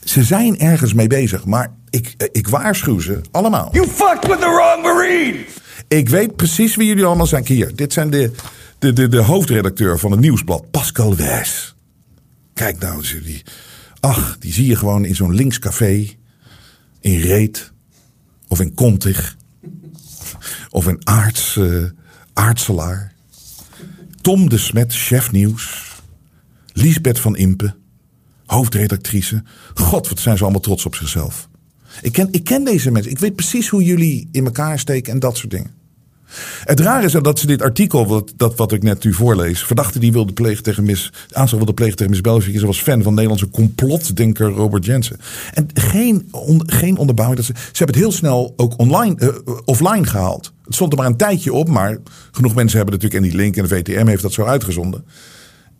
Ze 0.04 0.22
zijn 0.22 0.58
ergens 0.58 0.94
mee 0.94 1.06
bezig, 1.06 1.44
maar 1.44 1.72
ik, 1.90 2.14
ik 2.32 2.48
waarschuw 2.48 3.00
ze 3.00 3.20
allemaal. 3.30 3.68
You 3.72 3.86
fucked 3.86 4.26
with 4.26 4.40
the 4.40 4.46
wrong 4.46 4.82
Marine! 4.82 5.38
Ik 5.88 6.08
weet 6.08 6.36
precies 6.36 6.76
wie 6.76 6.86
jullie 6.86 7.04
allemaal 7.04 7.26
zijn. 7.26 7.46
Hier, 7.46 7.76
dit 7.76 7.92
zijn 7.92 8.10
de, 8.10 8.30
de, 8.78 8.92
de, 8.92 9.08
de 9.08 9.20
hoofdredacteur 9.22 9.98
van 9.98 10.10
het 10.10 10.20
nieuwsblad, 10.20 10.70
Pascal 10.70 11.16
Wijs. 11.16 11.74
Kijk 12.54 12.78
nou 12.78 12.96
eens 12.96 13.10
jullie. 13.10 13.42
Ach, 14.00 14.36
die 14.38 14.52
zie 14.52 14.66
je 14.66 14.76
gewoon 14.76 15.04
in 15.04 15.14
zo'n 15.14 15.34
linkscafé. 15.34 16.08
In 17.02 17.20
Reet. 17.20 17.72
Of 18.48 18.60
in 18.60 18.74
Kontig. 18.74 19.36
Of 20.70 20.88
in 20.88 21.00
Aarts, 21.06 21.56
uh. 21.56 22.98
Tom 24.20 24.48
de 24.48 24.58
Smet, 24.58 24.94
chef 24.94 25.32
nieuws. 25.32 25.92
Liesbeth 26.72 27.18
van 27.18 27.36
Impe, 27.36 27.74
hoofdredactrice. 28.46 29.42
God, 29.74 30.08
wat 30.08 30.18
zijn 30.18 30.36
ze 30.36 30.42
allemaal 30.42 30.60
trots 30.60 30.86
op 30.86 30.94
zichzelf. 30.94 31.48
Ik 32.02 32.12
ken, 32.12 32.28
ik 32.30 32.44
ken 32.44 32.64
deze 32.64 32.90
mensen. 32.90 33.10
Ik 33.10 33.18
weet 33.18 33.36
precies 33.36 33.68
hoe 33.68 33.82
jullie 33.82 34.28
in 34.32 34.44
elkaar 34.44 34.78
steken 34.78 35.12
en 35.12 35.18
dat 35.18 35.36
soort 35.36 35.50
dingen. 35.50 35.81
Het 36.64 36.80
raar 36.80 37.04
is 37.04 37.12
dat 37.12 37.38
ze 37.38 37.46
dit 37.46 37.62
artikel, 37.62 38.06
wat, 38.06 38.32
dat, 38.36 38.56
wat 38.56 38.72
ik 38.72 38.82
net 38.82 39.04
u 39.04 39.12
voorlees, 39.12 39.64
verdachte 39.64 39.98
die 39.98 40.12
wilde 40.12 40.32
plegen 40.32 40.62
tegen 40.62 40.84
Miss, 40.84 41.12
aanslag 41.30 41.58
wilde 41.58 41.74
plegen 41.74 41.96
tegen 41.96 42.10
Miss 42.10 42.22
België. 42.22 42.58
Ze 42.58 42.66
was 42.66 42.82
fan 42.82 43.02
van 43.02 43.14
de 43.14 43.22
Nederlandse 43.22 43.50
complotdenker 43.50 44.50
Robert 44.50 44.84
Jensen. 44.84 45.16
En 45.54 45.68
geen, 45.74 46.32
geen 46.66 46.96
onderbouwing. 46.96 47.40
Dat 47.40 47.56
ze, 47.56 47.62
ze 47.62 47.84
hebben 47.84 47.96
het 47.96 48.04
heel 48.04 48.12
snel 48.12 48.54
ook 48.56 48.78
online, 48.78 49.14
uh, 49.18 49.28
offline 49.64 50.06
gehaald. 50.06 50.52
Het 50.64 50.74
stond 50.74 50.92
er 50.92 50.98
maar 50.98 51.06
een 51.06 51.16
tijdje 51.16 51.52
op, 51.52 51.68
maar 51.68 51.98
genoeg 52.30 52.54
mensen 52.54 52.76
hebben 52.76 52.94
natuurlijk, 52.94 53.24
en 53.24 53.30
die 53.30 53.38
link 53.38 53.56
en 53.56 53.62
de 53.62 53.68
VTM 53.68 54.06
heeft 54.06 54.22
dat 54.22 54.32
zo 54.32 54.44
uitgezonden. 54.44 55.04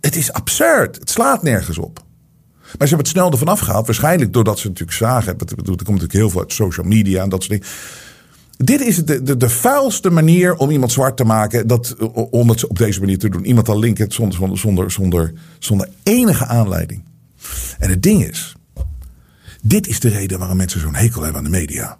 Het 0.01 0.17
is 0.17 0.33
absurd. 0.33 0.99
Het 0.99 1.11
slaat 1.11 1.43
nergens 1.43 1.79
op. 1.79 2.05
Maar 2.79 2.88
ze 2.88 2.95
hebben 2.95 2.99
het 2.99 3.09
snel 3.09 3.31
ervan 3.31 3.49
afgehaald. 3.49 3.87
Waarschijnlijk 3.87 4.33
doordat 4.33 4.59
ze 4.59 4.69
natuurlijk 4.69 4.97
zagen. 4.97 5.33
Er 5.33 5.57
komt 5.57 5.77
natuurlijk 5.77 6.12
heel 6.12 6.31
veel 6.31 6.41
uit 6.41 6.53
social 6.53 6.87
media 6.87 7.23
en 7.23 7.29
dat 7.29 7.43
soort 7.43 7.61
dingen. 7.61 7.75
Dit 8.57 8.81
is 8.81 9.05
de, 9.05 9.23
de, 9.23 9.37
de 9.37 9.49
vuilste 9.49 10.11
manier 10.11 10.55
om 10.55 10.71
iemand 10.71 10.93
zwart 10.93 11.17
te 11.17 11.25
maken. 11.25 11.67
Dat, 11.67 11.97
om 12.31 12.49
het 12.49 12.67
op 12.67 12.79
deze 12.79 13.01
manier 13.01 13.19
te 13.19 13.29
doen. 13.29 13.45
Iemand 13.45 13.67
dan 13.67 13.79
linken 13.79 14.12
zonder, 14.12 14.59
zonder, 14.59 14.91
zonder, 14.91 15.33
zonder 15.59 15.88
enige 16.03 16.47
aanleiding. 16.47 17.05
En 17.79 17.91
het 17.91 18.03
ding 18.03 18.25
is. 18.25 18.57
Dit 19.62 19.87
is 19.87 20.01
de 20.01 20.09
reden 20.09 20.38
waarom 20.38 20.57
mensen 20.57 20.81
zo'n 20.81 20.95
hekel 20.95 21.23
hebben 21.23 21.38
aan 21.38 21.51
de 21.51 21.59
media. 21.59 21.99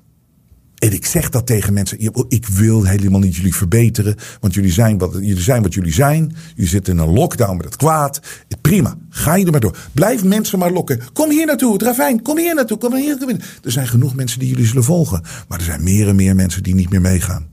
En 0.83 0.93
ik 0.93 1.07
zeg 1.07 1.31
dat 1.31 1.47
tegen 1.47 1.73
mensen. 1.73 1.99
Ik 2.29 2.47
wil 2.47 2.85
helemaal 2.85 3.21
niet 3.21 3.37
jullie 3.37 3.55
verbeteren. 3.55 4.17
Want 4.41 4.55
jullie 4.55 4.73
zijn 4.73 4.99
wat 4.99 5.13
jullie 5.13 5.41
zijn. 5.41 5.63
Wat 5.63 5.75
jullie 5.75 5.93
zijn. 5.93 6.37
Jullie 6.55 6.71
zitten 6.71 6.93
in 6.93 6.99
een 6.99 7.13
lockdown 7.13 7.57
met 7.57 7.65
het 7.65 7.77
kwaad. 7.77 8.21
Prima. 8.61 8.97
Ga 9.09 9.35
je 9.35 9.45
er 9.45 9.51
maar 9.51 9.61
door. 9.61 9.77
Blijf 9.93 10.25
mensen 10.25 10.59
maar 10.59 10.73
lokken. 10.73 11.01
Kom 11.13 11.31
hier 11.31 11.47
naartoe. 11.47 11.73
Het 11.73 11.83
ravijn. 11.83 12.23
Kom 12.23 12.39
hier 12.39 12.55
naartoe. 12.55 12.79
Kom 12.79 12.95
hier. 12.95 13.17
naartoe. 13.19 13.39
Er 13.63 13.71
zijn 13.71 13.87
genoeg 13.87 14.15
mensen 14.15 14.39
die 14.39 14.49
jullie 14.49 14.67
zullen 14.67 14.85
volgen. 14.85 15.23
Maar 15.49 15.59
er 15.59 15.65
zijn 15.65 15.83
meer 15.83 16.09
en 16.09 16.17
meer 16.17 16.35
mensen 16.35 16.63
die 16.63 16.75
niet 16.75 16.91
meer 16.91 17.01
meegaan. 17.01 17.47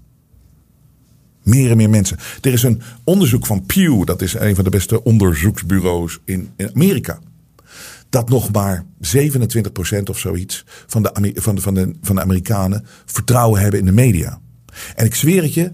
Meer 1.43 1.71
en 1.71 1.77
meer 1.77 1.89
mensen. 1.89 2.17
Er 2.41 2.53
is 2.53 2.63
een 2.63 2.81
onderzoek 3.03 3.45
van 3.45 3.65
Pew. 3.65 4.05
Dat 4.05 4.21
is 4.21 4.33
een 4.33 4.55
van 4.55 4.63
de 4.63 4.69
beste 4.69 5.03
onderzoeksbureaus 5.03 6.19
in 6.25 6.49
Amerika 6.73 7.19
dat 8.09 8.29
nog 8.29 8.51
maar 8.51 8.85
27% 9.17 10.03
of 10.09 10.19
zoiets 10.19 10.65
van 10.87 11.03
de, 11.03 11.31
van, 11.35 11.59
van, 11.59 11.73
de, 11.73 11.95
van 12.01 12.19
Amerikanen 12.19 12.85
vertrouwen 13.05 13.61
hebben 13.61 13.79
in 13.79 13.85
de 13.85 13.91
media. 13.91 14.39
En 14.95 15.05
ik 15.05 15.15
zweer 15.15 15.41
het 15.41 15.53
je, 15.53 15.71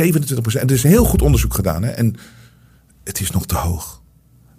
27%. 0.00 0.60
Er 0.60 0.70
is 0.70 0.82
heel 0.82 1.04
goed 1.04 1.22
onderzoek 1.22 1.54
gedaan 1.54 1.82
hè, 1.82 1.90
en 1.90 2.14
het 3.04 3.20
is 3.20 3.30
nog 3.30 3.46
te 3.46 3.56
hoog. 3.56 4.02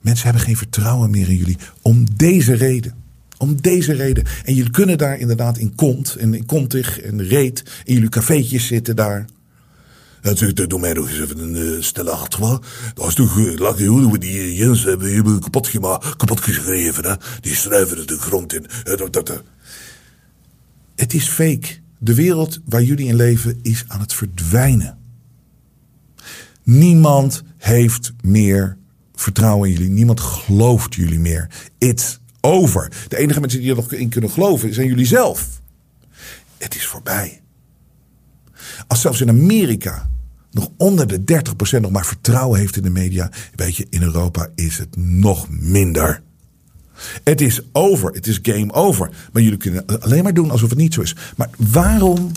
Mensen 0.01 0.25
hebben 0.25 0.43
geen 0.43 0.57
vertrouwen 0.57 1.09
meer 1.09 1.29
in 1.29 1.35
jullie 1.35 1.57
om 1.81 2.05
deze 2.15 2.53
reden. 2.53 2.93
Om 3.37 3.61
deze 3.61 3.93
reden. 3.93 4.23
En 4.45 4.53
jullie 4.53 4.71
kunnen 4.71 4.97
daar 4.97 5.17
inderdaad 5.17 5.57
in 5.57 5.75
Kont 5.75 6.15
en 6.15 6.33
in 6.33 6.45
Kontig 6.45 6.99
en 6.99 7.23
Reet 7.23 7.63
in 7.83 7.93
jullie 7.93 8.09
cafeetjes 8.09 8.67
zitten 8.67 8.95
daar. 8.95 9.25
Natuurlijk, 10.27 10.69
doe 10.69 10.79
mij 10.79 10.93
nog 10.93 11.09
eens 11.09 11.19
even 11.19 11.39
een 11.39 11.55
uh, 11.55 11.81
stille 11.81 12.11
achter. 12.11 12.59
Dat 12.93 13.07
is 13.07 13.13
toch 13.13 13.37
uh, 13.37 13.87
hoe 13.87 14.11
we 14.11 14.17
die 14.17 14.37
uh, 14.37 14.57
Jens 14.57 14.83
hebben, 14.83 15.13
hebben 15.13 15.39
kapot, 15.39 15.67
gemaakt, 15.67 16.15
kapot 16.15 16.41
geschreven. 16.41 17.05
Hè? 17.05 17.13
Die 17.41 17.55
schrijven 17.55 18.07
de 18.07 18.17
grond 18.17 18.53
in. 18.53 18.65
Dat, 18.83 19.13
dat, 19.13 19.43
Het 20.95 21.13
is 21.13 21.27
fake. 21.27 21.67
De 21.97 22.13
wereld 22.13 22.59
waar 22.65 22.83
jullie 22.83 23.07
in 23.07 23.15
leven 23.15 23.59
is 23.61 23.83
aan 23.87 23.99
het 23.99 24.13
verdwijnen. 24.13 24.97
Niemand 26.63 27.43
heeft 27.57 28.13
meer 28.21 28.77
vertrouwen 29.15 29.69
in 29.69 29.75
jullie. 29.75 29.91
Niemand 29.91 30.19
gelooft 30.19 30.95
jullie 30.95 31.19
meer. 31.19 31.49
It's 31.77 32.19
over. 32.41 32.91
De 33.07 33.17
enige 33.17 33.39
mensen 33.39 33.59
die 33.59 33.69
er 33.69 33.75
nog 33.75 33.91
in 33.91 34.09
kunnen 34.09 34.29
geloven 34.29 34.73
zijn 34.73 34.87
jullie 34.87 35.05
zelf. 35.05 35.61
Het 36.57 36.75
is 36.75 36.85
voorbij. 36.85 37.41
Als 38.87 39.01
zelfs 39.01 39.21
in 39.21 39.29
Amerika 39.29 40.09
nog 40.57 40.71
onder 40.77 41.07
de 41.07 41.41
30% 41.77 41.81
nog 41.81 41.91
maar 41.91 42.05
vertrouwen 42.05 42.59
heeft 42.59 42.75
in 42.75 42.83
de 42.83 42.89
media. 42.89 43.31
Weet 43.55 43.75
je, 43.75 43.87
in 43.89 44.01
Europa 44.01 44.49
is 44.55 44.77
het 44.77 44.95
nog 44.97 45.49
minder. 45.49 46.21
Het 47.23 47.41
is 47.41 47.61
over. 47.71 48.11
Het 48.11 48.27
is 48.27 48.39
game 48.41 48.73
over. 48.73 49.09
Maar 49.31 49.41
jullie 49.41 49.57
kunnen 49.57 50.01
alleen 50.01 50.23
maar 50.23 50.33
doen 50.33 50.51
alsof 50.51 50.69
het 50.69 50.79
niet 50.79 50.93
zo 50.93 51.01
is. 51.01 51.15
Maar 51.35 51.49
waarom 51.57 52.31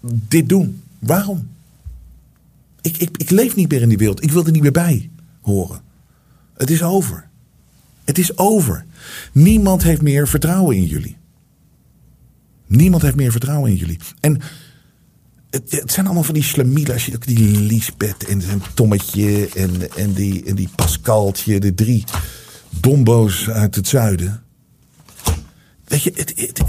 dit 0.00 0.48
doen? 0.48 0.82
Waarom? 0.98 1.48
Ik, 2.80 2.96
ik, 2.96 3.16
ik 3.16 3.30
leef 3.30 3.56
niet 3.56 3.70
meer 3.70 3.82
in 3.82 3.88
die 3.88 3.98
wereld. 3.98 4.22
Ik 4.22 4.32
wil 4.32 4.46
er 4.46 4.52
niet 4.52 4.62
meer 4.62 4.72
bij 4.72 5.10
horen. 5.40 5.80
Het 6.54 6.70
is 6.70 6.82
over. 6.82 7.28
Het 8.04 8.18
is 8.18 8.38
over. 8.38 8.84
Niemand 9.32 9.82
heeft 9.82 10.02
meer 10.02 10.28
vertrouwen 10.28 10.76
in 10.76 10.84
jullie. 10.84 11.16
Niemand 12.66 13.02
heeft 13.02 13.16
meer 13.16 13.30
vertrouwen 13.30 13.70
in 13.70 13.76
jullie. 13.76 13.98
En 14.20 14.40
het, 15.50 15.92
zijn 15.92 16.06
allemaal 16.06 16.24
van 16.24 16.34
die 16.34 16.42
slamielen. 16.42 16.98
Die 17.20 17.60
Lisbeth 17.60 18.24
en 18.24 18.42
zijn 18.42 18.62
Tommetje 18.74 19.48
en, 19.54 19.92
en, 19.96 20.12
die, 20.12 20.44
en 20.44 20.54
die 20.54 20.68
Pascaltje, 20.74 21.60
de 21.60 21.74
drie 21.74 22.04
bombo's 22.80 23.48
uit 23.48 23.74
het 23.74 23.88
zuiden. 23.88 24.42
Weet 25.84 26.02
je, 26.02 26.12
het, 26.14 26.62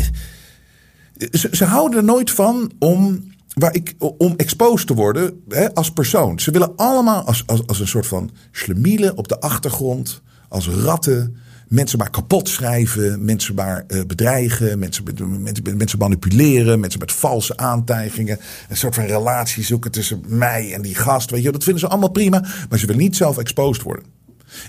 ze, 1.31 1.49
ze, 1.51 1.65
houden 1.65 1.97
er 1.97 2.05
nooit 2.05 2.31
van 2.31 2.71
om, 2.79 3.33
waar 3.53 3.75
ik, 3.75 3.95
om 3.97 4.33
exposed 4.37 4.87
te 4.87 4.93
worden 4.93 5.41
hè, 5.47 5.73
als 5.73 5.91
persoon. 5.91 6.39
Ze 6.39 6.51
willen 6.51 6.75
allemaal 6.75 7.23
als, 7.23 7.43
als, 7.45 7.67
als 7.67 7.79
een 7.79 7.87
soort 7.87 8.07
van 8.07 8.31
slamielen 8.51 9.17
op 9.17 9.27
de 9.27 9.39
achtergrond, 9.39 10.21
als 10.49 10.67
ratten 10.67 11.37
mensen 11.71 11.97
maar 11.97 12.09
kapot 12.09 12.49
schrijven, 12.49 13.25
mensen 13.25 13.55
maar 13.55 13.83
uh, 13.87 14.05
bedreigen, 14.05 14.79
mensen, 14.79 15.03
mensen, 15.39 15.77
mensen 15.77 15.99
manipuleren, 15.99 16.79
mensen 16.79 16.99
met 16.99 17.11
valse 17.11 17.57
aantijgingen, 17.57 18.39
een 18.69 18.77
soort 18.77 18.95
van 18.95 19.05
relatie 19.05 19.63
zoeken 19.63 19.91
tussen 19.91 20.21
mij 20.27 20.73
en 20.73 20.81
die 20.81 20.95
gast. 20.95 21.31
Weet 21.31 21.43
je, 21.43 21.51
dat 21.51 21.63
vinden 21.63 21.81
ze 21.81 21.87
allemaal 21.87 22.11
prima, 22.11 22.39
maar 22.69 22.79
ze 22.79 22.85
willen 22.85 23.01
niet 23.01 23.15
zelf 23.15 23.37
exposed 23.37 23.83
worden. 23.83 24.05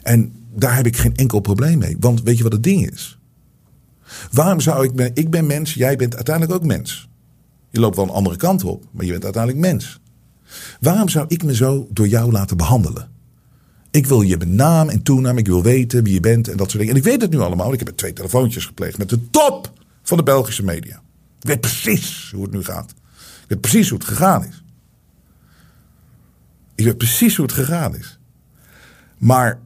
En 0.02 0.32
daar 0.54 0.76
heb 0.76 0.86
ik 0.86 0.96
geen 0.96 1.16
enkel 1.16 1.40
probleem 1.40 1.78
mee, 1.78 1.96
want 2.00 2.22
weet 2.22 2.36
je 2.36 2.42
wat 2.42 2.52
het 2.52 2.62
ding 2.62 2.90
is? 2.90 3.18
Waarom 4.30 4.60
zou 4.60 4.84
ik, 4.84 5.10
ik 5.14 5.30
ben 5.30 5.46
mens, 5.46 5.74
jij 5.74 5.96
bent 5.96 6.14
uiteindelijk 6.14 6.56
ook 6.56 6.66
mens. 6.66 7.08
Je 7.70 7.80
loopt 7.80 7.96
wel 7.96 8.04
een 8.04 8.10
andere 8.10 8.36
kant 8.36 8.64
op, 8.64 8.84
maar 8.90 9.04
je 9.04 9.10
bent 9.10 9.24
uiteindelijk 9.24 9.66
mens. 9.66 10.00
Waarom 10.80 11.08
zou 11.08 11.24
ik 11.28 11.44
me 11.44 11.54
zo 11.54 11.88
door 11.90 12.08
jou 12.08 12.32
laten 12.32 12.56
behandelen? 12.56 13.12
Ik 13.92 14.07
wil 14.07 14.20
je 14.20 14.37
naam 14.37 14.88
en 14.88 15.02
toenaam. 15.02 15.38
Ik 15.38 15.46
wil 15.46 15.62
weten 15.62 16.05
wie 16.05 16.12
je 16.12 16.20
bent 16.20 16.48
en 16.48 16.57
dat 16.57 16.70
soort 16.70 16.78
dingen. 16.78 16.94
En 16.94 17.00
ik 17.00 17.07
weet 17.07 17.20
het 17.20 17.31
nu 17.31 17.38
allemaal. 17.38 17.72
Ik 17.72 17.78
heb 17.78 17.88
twee 17.88 18.12
telefoontjes 18.12 18.66
gepleegd 18.66 18.98
met 18.98 19.09
de 19.09 19.31
top 19.31 19.72
van 20.02 20.16
de 20.16 20.22
Belgische 20.22 20.64
media. 20.64 21.02
Ik 21.40 21.48
weet 21.48 21.61
precies 21.61 22.31
hoe 22.35 22.42
het 22.42 22.52
nu 22.52 22.64
gaat. 22.64 22.90
Ik 23.42 23.48
weet 23.48 23.61
precies 23.61 23.88
hoe 23.88 23.98
het 23.98 24.09
gegaan 24.09 24.44
is. 24.44 24.62
Ik 26.74 26.85
weet 26.85 26.98
precies 26.98 27.37
hoe 27.37 27.46
het 27.46 27.55
gegaan 27.55 27.96
is. 27.96 28.18
Maar 29.18 29.61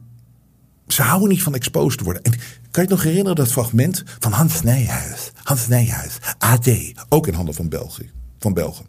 ze 0.87 1.01
houden 1.01 1.29
niet 1.29 1.43
van 1.43 1.55
exposed 1.55 1.97
te 1.97 2.03
worden. 2.03 2.23
En 2.23 2.33
kan 2.71 2.83
je 2.83 2.89
nog 2.89 3.03
herinneren 3.03 3.35
dat 3.35 3.51
fragment 3.51 4.03
van 4.19 4.31
Hans 4.31 4.61
Nijhuis? 4.61 5.31
Hans 5.43 5.67
Nijhuis, 5.67 6.17
AD, 6.37 6.69
ook 7.09 7.27
in 7.27 7.33
handen 7.33 7.53
van 7.53 7.69
België. 7.69 8.11
Van 8.39 8.53
Belgen. 8.53 8.85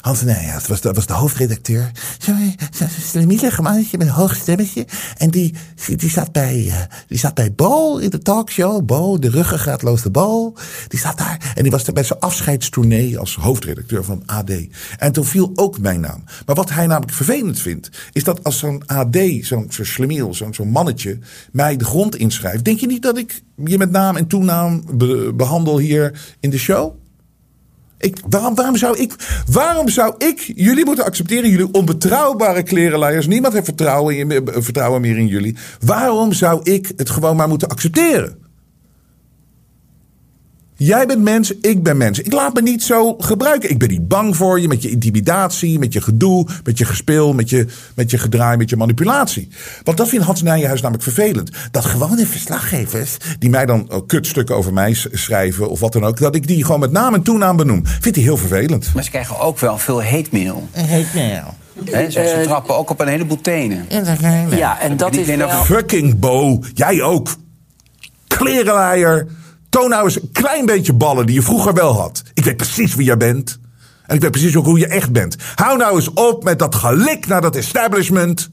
Hans 0.00 0.22
Nijhuis 0.22 0.66
was 0.66 0.80
de, 0.80 0.92
was 0.92 1.06
de 1.06 1.12
hoofdredacteur. 1.12 1.90
Zo'n 2.18 2.54
slimielige 3.00 3.62
mannetje 3.62 3.98
met 3.98 4.06
een 4.06 4.12
hoog 4.12 4.36
stemmetje. 4.36 4.86
En 5.16 5.30
die, 5.30 5.54
die, 5.96 6.10
zat 6.10 6.32
bij, 6.32 6.64
uh, 6.66 6.74
die 7.06 7.18
zat 7.18 7.34
bij 7.34 7.52
Bo 7.52 7.96
in 7.96 8.10
de 8.10 8.18
talkshow. 8.18 8.84
Bo, 8.84 9.18
de 9.18 9.30
ruggengraatloze 9.30 10.10
Bo. 10.10 10.54
Die 10.88 10.98
zat 10.98 11.18
daar. 11.18 11.52
En 11.54 11.62
die 11.62 11.72
was 11.72 11.86
er 11.86 11.92
bij 11.92 12.04
zijn 12.04 12.20
afscheidstournee 12.20 13.18
als 13.18 13.34
hoofdredacteur 13.34 14.04
van 14.04 14.22
AD. 14.26 14.50
En 14.98 15.12
toen 15.12 15.24
viel 15.24 15.50
ook 15.54 15.78
mijn 15.78 16.00
naam. 16.00 16.24
Maar 16.46 16.56
wat 16.56 16.70
hij 16.70 16.86
namelijk 16.86 17.12
vervelend 17.12 17.60
vindt, 17.60 17.90
is 18.12 18.24
dat 18.24 18.44
als 18.44 18.58
zo'n 18.58 18.82
AD, 18.86 19.16
zo'n 19.40 19.66
zo 19.70 20.48
zo'n 20.50 20.70
mannetje, 20.70 21.18
mij 21.52 21.76
de 21.76 21.84
grond 21.84 22.16
inschrijft. 22.16 22.64
Denk 22.64 22.80
je 22.80 22.86
niet 22.86 23.02
dat 23.02 23.18
ik 23.18 23.42
je 23.64 23.78
met 23.78 23.90
naam 23.90 24.16
en 24.16 24.26
toenaam 24.26 24.82
behandel 25.36 25.78
hier 25.78 26.36
in 26.40 26.50
de 26.50 26.58
show? 26.58 26.97
Ik, 27.98 28.16
waarom, 28.28 28.76
zou 28.76 28.98
ik, 28.98 29.14
waarom 29.52 29.88
zou 29.88 30.14
ik 30.18 30.52
jullie 30.54 30.84
moeten 30.84 31.04
accepteren? 31.04 31.50
Jullie 31.50 31.72
onbetrouwbare 31.72 32.62
klerenleiers. 32.62 33.26
Niemand 33.26 33.52
heeft 33.52 33.64
vertrouwen, 33.64 34.18
in, 34.18 34.48
vertrouwen 34.52 35.00
meer 35.00 35.18
in 35.18 35.26
jullie. 35.26 35.56
Waarom 35.84 36.32
zou 36.32 36.60
ik 36.62 36.92
het 36.96 37.10
gewoon 37.10 37.36
maar 37.36 37.48
moeten 37.48 37.68
accepteren? 37.68 38.47
Jij 40.80 41.06
bent 41.06 41.22
mens, 41.22 41.52
ik 41.60 41.82
ben 41.82 41.96
mens. 41.96 42.20
Ik 42.20 42.32
laat 42.32 42.54
me 42.54 42.62
niet 42.62 42.82
zo 42.82 43.14
gebruiken. 43.18 43.70
Ik 43.70 43.78
ben 43.78 43.88
niet 43.88 44.08
bang 44.08 44.36
voor 44.36 44.60
je 44.60 44.68
met 44.68 44.82
je 44.82 44.90
intimidatie, 44.90 45.78
met 45.78 45.92
je 45.92 46.00
gedoe, 46.00 46.46
met 46.64 46.78
je 46.78 46.84
gespeel, 46.84 47.32
met 47.32 47.50
je, 47.50 47.66
met 47.94 48.10
je 48.10 48.18
gedraai, 48.18 48.56
met 48.56 48.70
je 48.70 48.76
manipulatie. 48.76 49.48
Want 49.82 49.96
dat 49.96 50.08
vindt 50.08 50.24
Hans 50.24 50.42
Nijenhuis 50.42 50.80
namelijk 50.80 51.04
vervelend. 51.04 51.50
Dat 51.70 51.84
gewone 51.84 52.26
verslaggevers, 52.26 53.16
die 53.38 53.50
mij 53.50 53.66
dan 53.66 53.92
oh, 53.92 54.06
kutstukken 54.06 54.56
over 54.56 54.72
mij 54.72 54.94
schrijven 55.12 55.70
of 55.70 55.80
wat 55.80 55.92
dan 55.92 56.04
ook, 56.04 56.18
dat 56.18 56.34
ik 56.34 56.46
die 56.46 56.64
gewoon 56.64 56.80
met 56.80 56.92
naam 56.92 57.14
en 57.14 57.22
toenaam 57.22 57.56
benoem. 57.56 57.82
Vindt 57.86 58.16
hij 58.16 58.24
heel 58.26 58.36
vervelend. 58.36 58.90
Maar 58.94 59.04
ze 59.04 59.10
krijgen 59.10 59.38
ook 59.40 59.58
wel 59.58 59.78
veel 59.78 60.02
hate 60.02 60.28
mail. 60.30 60.68
Hate 60.72 61.06
mail. 61.14 61.54
Hè, 61.84 62.10
ze 62.10 62.20
Eh, 62.20 62.42
trappen 62.42 62.76
ook 62.76 62.90
op 62.90 63.00
een 63.00 63.08
heleboel 63.08 63.40
tenen. 63.40 63.84
Ja, 64.56 64.80
en 64.80 64.96
dat 64.96 65.16
is 65.16 65.26
wel... 65.36 65.48
Fucking 65.48 66.18
Bo, 66.18 66.62
jij 66.74 67.02
ook. 67.02 67.36
Klerenleier. 68.26 69.26
Toon 69.68 69.90
nou 69.90 70.04
eens 70.04 70.22
een 70.22 70.32
klein 70.32 70.66
beetje 70.66 70.92
ballen 70.92 71.26
die 71.26 71.34
je 71.34 71.42
vroeger 71.42 71.74
wel 71.74 71.92
had. 71.92 72.22
Ik 72.34 72.44
weet 72.44 72.56
precies 72.56 72.94
wie 72.94 73.06
jij 73.06 73.16
bent. 73.16 73.58
En 74.06 74.14
ik 74.14 74.20
weet 74.20 74.30
precies 74.30 74.56
ook 74.56 74.64
hoe 74.64 74.78
je 74.78 74.86
echt 74.86 75.12
bent. 75.12 75.36
Hou 75.54 75.78
nou 75.78 75.96
eens 75.96 76.12
op 76.12 76.44
met 76.44 76.58
dat 76.58 76.74
gelik 76.74 77.26
naar 77.26 77.40
dat 77.40 77.56
establishment. 77.56 78.50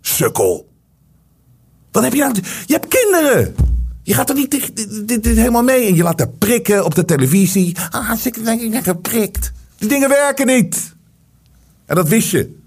Sukkel. 0.00 0.68
Wat 1.92 2.02
heb 2.02 2.12
je 2.12 2.20
nou? 2.20 2.34
Je 2.66 2.72
hebt 2.72 2.88
kinderen. 2.88 3.54
Je 4.02 4.14
gaat 4.14 4.28
er 4.28 4.34
niet 4.34 4.50
dit, 4.50 5.08
dit, 5.08 5.24
helemaal 5.24 5.62
mee. 5.62 5.86
En 5.86 5.94
je 5.94 6.02
laat 6.02 6.20
er 6.20 6.28
prikken 6.28 6.84
op 6.84 6.94
de 6.94 7.04
televisie. 7.04 7.76
Ah, 7.90 8.24
ik 8.24 8.44
ben 8.44 8.82
geprikt. 8.82 9.52
Die 9.78 9.88
dingen 9.88 10.08
werken 10.08 10.46
niet. 10.46 10.94
En 11.86 11.94
dat 11.94 12.08
wist 12.08 12.30
je. 12.30 12.60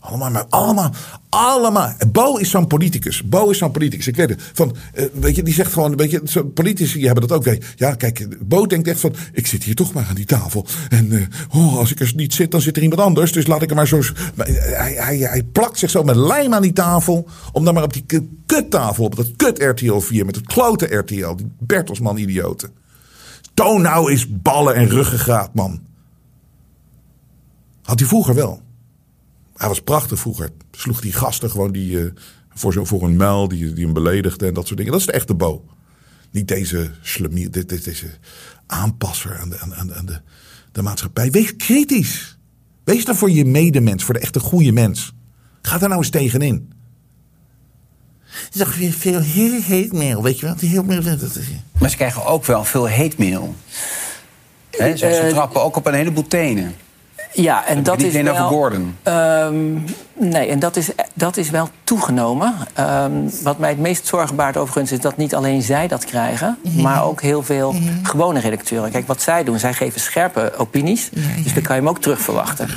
Allemaal, 0.00 0.30
maar 0.30 0.46
allemaal, 0.48 0.90
allemaal. 1.28 1.92
Bo 2.12 2.36
is 2.36 2.50
zo'n 2.50 2.66
politicus. 2.66 3.22
Bo 3.22 3.50
is 3.50 3.58
zo'n 3.58 3.70
politicus. 3.70 4.06
Ik 4.06 4.16
weet 4.16 4.28
het. 4.28 4.50
Van, 4.52 4.76
eh, 4.94 5.04
weet 5.12 5.36
je, 5.36 5.42
die 5.42 5.54
zegt 5.54 5.72
gewoon, 5.72 5.96
weet 5.96 6.10
je, 6.10 6.44
politici 6.44 7.04
hebben 7.04 7.28
dat 7.28 7.36
ook. 7.36 7.44
Weet. 7.44 7.64
Ja, 7.76 7.94
kijk, 7.94 8.48
Bo 8.48 8.66
denkt 8.66 8.88
echt 8.88 9.00
van, 9.00 9.14
ik 9.32 9.46
zit 9.46 9.62
hier 9.62 9.74
toch 9.74 9.92
maar 9.92 10.06
aan 10.08 10.14
die 10.14 10.24
tafel. 10.24 10.66
En 10.88 11.12
eh, 11.12 11.56
oh, 11.60 11.76
als 11.76 11.90
ik 11.90 12.00
er 12.00 12.12
niet 12.16 12.34
zit, 12.34 12.50
dan 12.50 12.60
zit 12.60 12.76
er 12.76 12.82
iemand 12.82 13.00
anders. 13.00 13.32
Dus 13.32 13.46
laat 13.46 13.62
ik 13.62 13.70
er 13.70 13.76
maar 13.76 13.88
zo... 13.88 14.00
Maar 14.34 14.46
hij, 14.46 14.92
hij, 14.92 15.16
hij 15.16 15.42
plakt 15.42 15.78
zich 15.78 15.90
zo 15.90 16.02
met 16.02 16.16
lijm 16.16 16.54
aan 16.54 16.62
die 16.62 16.72
tafel. 16.72 17.28
Om 17.52 17.64
dan 17.64 17.74
maar 17.74 17.82
op 17.82 17.92
die 17.92 18.28
kuttafel, 18.46 19.04
op 19.04 19.16
dat 19.16 19.36
kut 19.36 19.62
RTL 19.62 19.98
4, 19.98 20.24
met 20.24 20.34
het 20.34 20.46
klote 20.46 20.96
RTL, 20.96 21.34
die 21.34 21.52
Bertelsman-idioten. 21.58 22.70
Toon 23.54 23.82
nou 23.82 24.10
eens 24.10 24.26
ballen 24.28 24.74
en 24.74 24.88
ruggengraat, 24.88 25.54
man. 25.54 25.80
Had 27.82 27.98
hij 27.98 28.08
vroeger 28.08 28.34
wel. 28.34 28.62
Hij 29.60 29.68
was 29.68 29.80
prachtig 29.80 30.18
vroeger. 30.18 30.50
Sloeg 30.70 31.00
die 31.00 31.12
gasten 31.12 31.50
gewoon 31.50 31.72
die, 31.72 32.00
eh, 32.04 32.10
voor, 32.54 32.72
zo, 32.72 32.84
voor 32.84 33.02
een 33.02 33.16
muil 33.16 33.48
die, 33.48 33.72
die 33.72 33.84
hem 33.84 33.94
beledigde 33.94 34.46
en 34.46 34.54
dat 34.54 34.66
soort 34.66 34.76
dingen. 34.76 34.92
Dat 34.92 35.00
is 35.00 35.06
de 35.06 35.12
echte 35.12 35.34
Bo. 35.34 35.64
Niet 36.30 36.48
deze 36.48 36.90
slemier, 37.02 37.50
dit, 37.50 37.68
dit, 37.68 37.84
deze 37.84 38.06
aanpasser 38.66 39.38
aan, 39.38 39.48
de, 39.48 39.58
aan, 39.58 39.74
aan, 39.74 39.94
aan 39.94 40.06
de, 40.06 40.20
de 40.72 40.82
maatschappij. 40.82 41.30
Wees 41.30 41.56
kritisch. 41.56 42.38
Wees 42.84 43.04
er 43.06 43.16
voor 43.16 43.30
je 43.30 43.44
medemens, 43.44 44.04
voor 44.04 44.14
de 44.14 44.20
echte 44.20 44.40
goede 44.40 44.72
mens. 44.72 45.12
Ga 45.62 45.78
daar 45.78 45.88
nou 45.88 46.00
eens 46.00 46.10
tegenin. 46.10 46.72
is 48.52 48.58
toch 48.58 48.76
weer 48.76 48.92
veel 48.92 49.20
heel 49.20 49.60
hate 49.60 49.88
mail, 49.92 50.22
weet 50.22 50.40
je 50.40 50.46
wel? 50.46 50.54
Heel. 50.58 50.84
Maar 51.78 51.90
ze 51.90 51.96
krijgen 51.96 52.24
ook 52.24 52.44
wel 52.44 52.64
veel 52.64 52.90
hate 52.90 53.16
mail. 53.18 53.54
Hè, 54.70 54.90
ze, 54.90 54.96
ze 54.96 55.06
Eh, 55.06 55.28
trappen 55.28 55.62
ook 55.62 55.76
op 55.76 55.86
een 55.86 55.94
heleboel 55.94 56.26
tenen. 56.26 56.74
Ja, 57.32 57.66
en 57.66 57.82
dat 57.82 57.96
niet 57.96 58.06
is 58.06 58.12
alleen 58.12 58.30
over 58.30 58.44
Gordon. 58.44 58.96
Ehm, 59.02 59.72
nee, 60.12 60.48
en 60.48 60.58
dat 60.58 60.76
is, 60.76 60.88
dat 61.14 61.36
is 61.36 61.50
wel 61.50 61.68
toegenomen. 61.84 62.54
Ehm, 62.74 63.12
wat 63.42 63.58
mij 63.58 63.68
het 63.68 63.78
meest 63.78 64.06
zorgen 64.06 64.36
baart 64.36 64.56
overigens... 64.56 64.92
is 64.92 65.00
dat 65.00 65.16
niet 65.16 65.34
alleen 65.34 65.62
zij 65.62 65.88
dat 65.88 66.04
krijgen... 66.04 66.58
maar 66.76 67.04
ook 67.04 67.20
heel 67.20 67.42
veel 67.42 67.74
gewone 68.02 68.40
redacteuren. 68.40 68.90
Kijk, 68.90 69.06
wat 69.06 69.22
zij 69.22 69.44
doen, 69.44 69.58
zij 69.58 69.74
geven 69.74 70.00
scherpe 70.00 70.52
opinies. 70.56 71.10
Dus 71.42 71.54
dan 71.54 71.62
kan 71.62 71.76
je 71.76 71.82
hem 71.82 71.90
ook 71.90 72.00
terug 72.00 72.20
verwachten. 72.20 72.68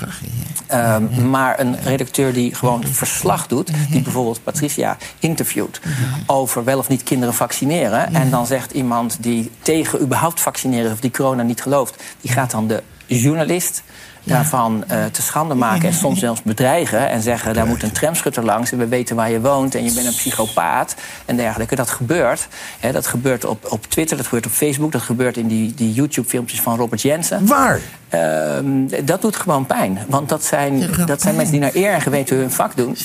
Ehm, 0.68 1.30
maar 1.30 1.60
een 1.60 1.78
redacteur 1.84 2.34
die 2.34 2.56
gewoon 2.56 2.84
verslag 2.88 3.48
doet... 3.48 3.72
die 3.90 4.02
bijvoorbeeld 4.02 4.44
Patricia 4.44 4.98
interviewt... 5.20 5.80
over 6.26 6.64
wel 6.64 6.78
of 6.78 6.90
niet 6.90 7.04
kinderen 7.04 7.34
vaccineren... 7.34 8.14
en 8.14 8.30
dan 8.30 8.46
zegt 8.46 8.72
iemand 8.72 9.18
die 9.20 9.52
tegen 9.62 10.02
überhaupt 10.02 10.42
vaccineren... 10.42 10.92
of 10.92 11.00
die 11.00 11.12
corona 11.12 11.44
niet 11.44 11.62
gelooft... 11.62 12.04
die 12.22 12.32
gaat 12.32 12.52
dan 12.52 12.68
de 12.68 12.84
journalist 13.06 13.84
daarvan 14.24 14.84
eh, 14.88 15.06
te 15.06 15.22
schande 15.22 15.54
maken... 15.54 15.88
en 15.88 15.94
soms 15.94 16.20
zelfs 16.20 16.42
bedreigen 16.42 17.10
en 17.10 17.22
zeggen... 17.22 17.54
daar 17.54 17.68
moet 17.68 17.84
een 17.84 17.92
tramschutter 17.92 18.44
langs 18.44 18.72
en 18.72 18.78
we 18.78 18.88
weten 18.88 19.16
waar 19.16 19.32
je 19.32 19.42
woont... 19.42 19.76
en 19.76 19.84
je 19.84 19.94
bent 19.94 20.08
een 20.08 20.14
psychopaat 20.14 20.96
en 21.26 21.36
dergelijke. 21.36 21.76
Dat 21.76 21.90
gebeurt. 21.90 22.48
Hè, 22.80 22.92
dat 22.92 23.08
gebeurt 23.08 23.46
op, 23.46 23.72
op 23.72 23.86
Twitter, 23.86 24.18
dat 24.18 24.26
gebeurt 24.26 24.46
op 24.46 24.52
Facebook... 24.52 24.92
dat 24.92 25.02
gebeurt 25.02 25.38
in 25.38 25.48
die, 25.48 25.74
die 25.74 25.94
YouTube-filmpjes 25.94 26.62
van 26.62 26.78
Robert 26.78 27.02
Jensen. 27.02 27.46
Waar? 27.48 27.80
Ehm, 28.10 29.06
dat 29.06 29.22
doet 29.22 29.36
gewoon 29.36 29.66
pijn. 29.66 30.00
Want 30.08 30.30
dat 30.30 30.44
zijn, 30.44 30.90
dat 31.06 31.22
zijn 31.22 31.36
mensen 31.36 31.54
die 31.54 31.62
naar 31.62 31.76
eer 31.76 31.94
en 31.94 32.02
geweten 32.02 32.38
hun 32.38 32.52
vak 32.52 32.76
doen. 32.76 32.96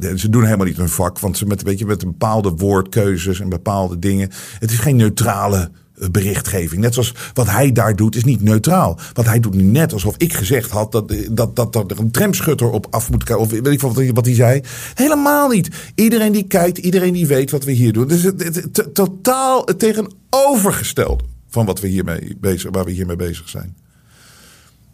Nee, 0.00 0.18
ze 0.18 0.28
doen 0.28 0.44
helemaal 0.44 0.66
niet 0.66 0.76
hun 0.76 0.88
vak. 0.88 1.18
Want 1.18 1.36
ze 1.36 1.46
met, 1.46 1.62
weet 1.62 1.78
je, 1.78 1.86
met 1.86 2.02
een 2.02 2.10
bepaalde 2.10 2.50
woordkeuzes 2.50 3.40
en 3.40 3.48
bepaalde 3.48 3.98
dingen. 3.98 4.30
Het 4.58 4.70
is 4.70 4.78
geen 4.78 4.96
neutrale 4.96 5.70
berichtgeving. 6.10 6.80
Net 6.80 6.94
zoals 6.94 7.14
wat 7.34 7.50
hij 7.50 7.72
daar 7.72 7.96
doet, 7.96 8.16
is 8.16 8.24
niet 8.24 8.42
neutraal. 8.42 8.98
Wat 9.12 9.24
hij 9.24 9.40
doet 9.40 9.54
nu 9.54 9.62
net 9.62 9.92
alsof 9.92 10.14
ik 10.16 10.32
gezegd 10.32 10.70
had 10.70 10.92
dat, 10.92 11.14
dat, 11.30 11.56
dat, 11.56 11.72
dat 11.72 11.90
er 11.90 11.98
een 11.98 12.10
tramschutter 12.10 12.70
op 12.70 12.86
af 12.90 13.10
moet 13.10 13.24
kijken. 13.24 13.44
Of 13.44 13.50
weet 13.50 13.66
ik 13.66 13.80
wat, 13.80 13.96
hij- 13.96 14.12
wat 14.12 14.24
hij 14.24 14.34
zei. 14.34 14.60
Helemaal 14.94 15.48
niet. 15.48 15.68
Iedereen 15.94 16.32
die 16.32 16.46
kijkt, 16.46 16.78
iedereen 16.78 17.12
die 17.12 17.26
weet 17.26 17.50
wat 17.50 17.64
we 17.64 17.72
hier 17.72 17.92
doen. 17.92 18.08
Dus 18.08 18.22
het, 18.22 18.94
totaal 18.94 19.62
het 19.66 19.78
tegenovergestelde 19.78 21.24
van 21.48 21.66
wat 21.66 21.80
we 21.80 21.88
hiermee 21.88 22.36
bezig, 22.40 22.70
waar 22.70 22.84
we 22.84 22.90
hiermee 22.90 23.16
bezig 23.16 23.48
zijn. 23.48 23.76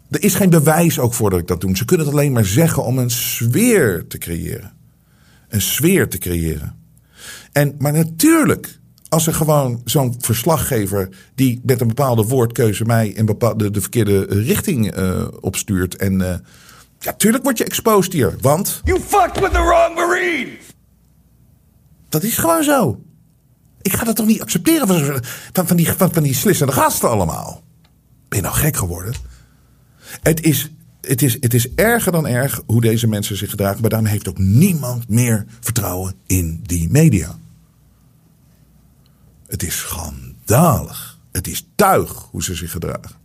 Er 0.09 0.23
is 0.23 0.35
geen 0.35 0.49
bewijs 0.49 0.99
ook 0.99 1.13
voor 1.13 1.29
dat 1.29 1.39
ik 1.39 1.47
dat 1.47 1.61
doe. 1.61 1.77
Ze 1.77 1.85
kunnen 1.85 2.05
het 2.05 2.15
alleen 2.15 2.31
maar 2.31 2.45
zeggen 2.45 2.83
om 2.85 2.97
een 2.97 3.09
sfeer 3.09 4.05
te 4.07 4.17
creëren. 4.17 4.71
Een 5.49 5.61
sfeer 5.61 6.09
te 6.09 6.17
creëren. 6.17 6.75
En, 7.51 7.75
maar 7.79 7.93
natuurlijk, 7.93 8.79
als 9.11 9.27
er 9.27 9.33
gewoon 9.33 9.81
zo'n 9.85 10.15
verslaggever 10.19 11.09
die 11.35 11.61
met 11.63 11.81
een 11.81 11.87
bepaalde 11.87 12.23
woordkeuze 12.23 12.85
mij 12.85 13.07
in 13.07 13.25
bepaalde, 13.25 13.71
de 13.71 13.81
verkeerde 13.81 14.25
richting 14.25 14.91
eh, 14.91 15.27
opstuurt. 15.39 15.95
En 15.95 16.21
eh, 16.21 16.35
ja, 16.99 17.13
tuurlijk 17.13 17.43
word 17.43 17.57
je 17.57 17.63
exposed 17.63 18.13
hier. 18.13 18.35
Want 18.41 18.81
You 18.83 18.99
fucked 18.99 19.39
with 19.39 19.51
the 19.51 19.61
wrong 19.61 19.95
Marine! 19.95 20.49
dat 22.09 22.23
is 22.23 22.37
gewoon 22.37 22.63
zo. 22.63 23.01
Ik 23.81 23.93
ga 23.93 24.03
dat 24.03 24.15
toch 24.15 24.25
niet 24.25 24.41
accepteren 24.41 24.87
van, 24.87 25.23
van, 25.53 25.67
van, 25.67 25.77
die, 25.77 25.91
van, 25.91 26.13
van 26.13 26.23
die 26.23 26.33
slissende 26.33 26.73
gasten 26.73 27.09
allemaal. 27.09 27.63
Ben 28.27 28.39
je 28.39 28.45
nou 28.45 28.57
gek 28.57 28.77
geworden? 28.77 29.13
Het 30.21 30.41
is, 30.43 30.71
het, 31.01 31.21
is, 31.21 31.37
het 31.39 31.53
is 31.53 31.73
erger 31.73 32.11
dan 32.11 32.27
erg 32.27 32.61
hoe 32.65 32.81
deze 32.81 33.07
mensen 33.07 33.37
zich 33.37 33.49
gedragen. 33.49 33.81
Maar 33.81 33.89
daarom 33.89 34.07
heeft 34.07 34.29
ook 34.29 34.37
niemand 34.37 35.09
meer 35.09 35.45
vertrouwen 35.59 36.13
in 36.27 36.59
die 36.63 36.89
media. 36.89 37.39
Het 39.51 39.63
is 39.63 39.77
schandalig. 39.77 41.19
Het 41.31 41.47
is 41.47 41.67
tuig 41.75 42.27
hoe 42.31 42.43
ze 42.43 42.55
zich 42.55 42.71
gedragen. 42.71 43.15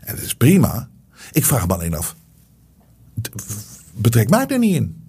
En 0.00 0.14
het 0.14 0.24
is 0.24 0.34
prima. 0.34 0.88
Ik 1.32 1.44
vraag 1.44 1.66
me 1.66 1.74
alleen 1.74 1.94
af. 1.94 2.16
Betrek 3.94 4.30
mij 4.30 4.46
er 4.46 4.58
niet 4.58 4.74
in. 4.74 5.04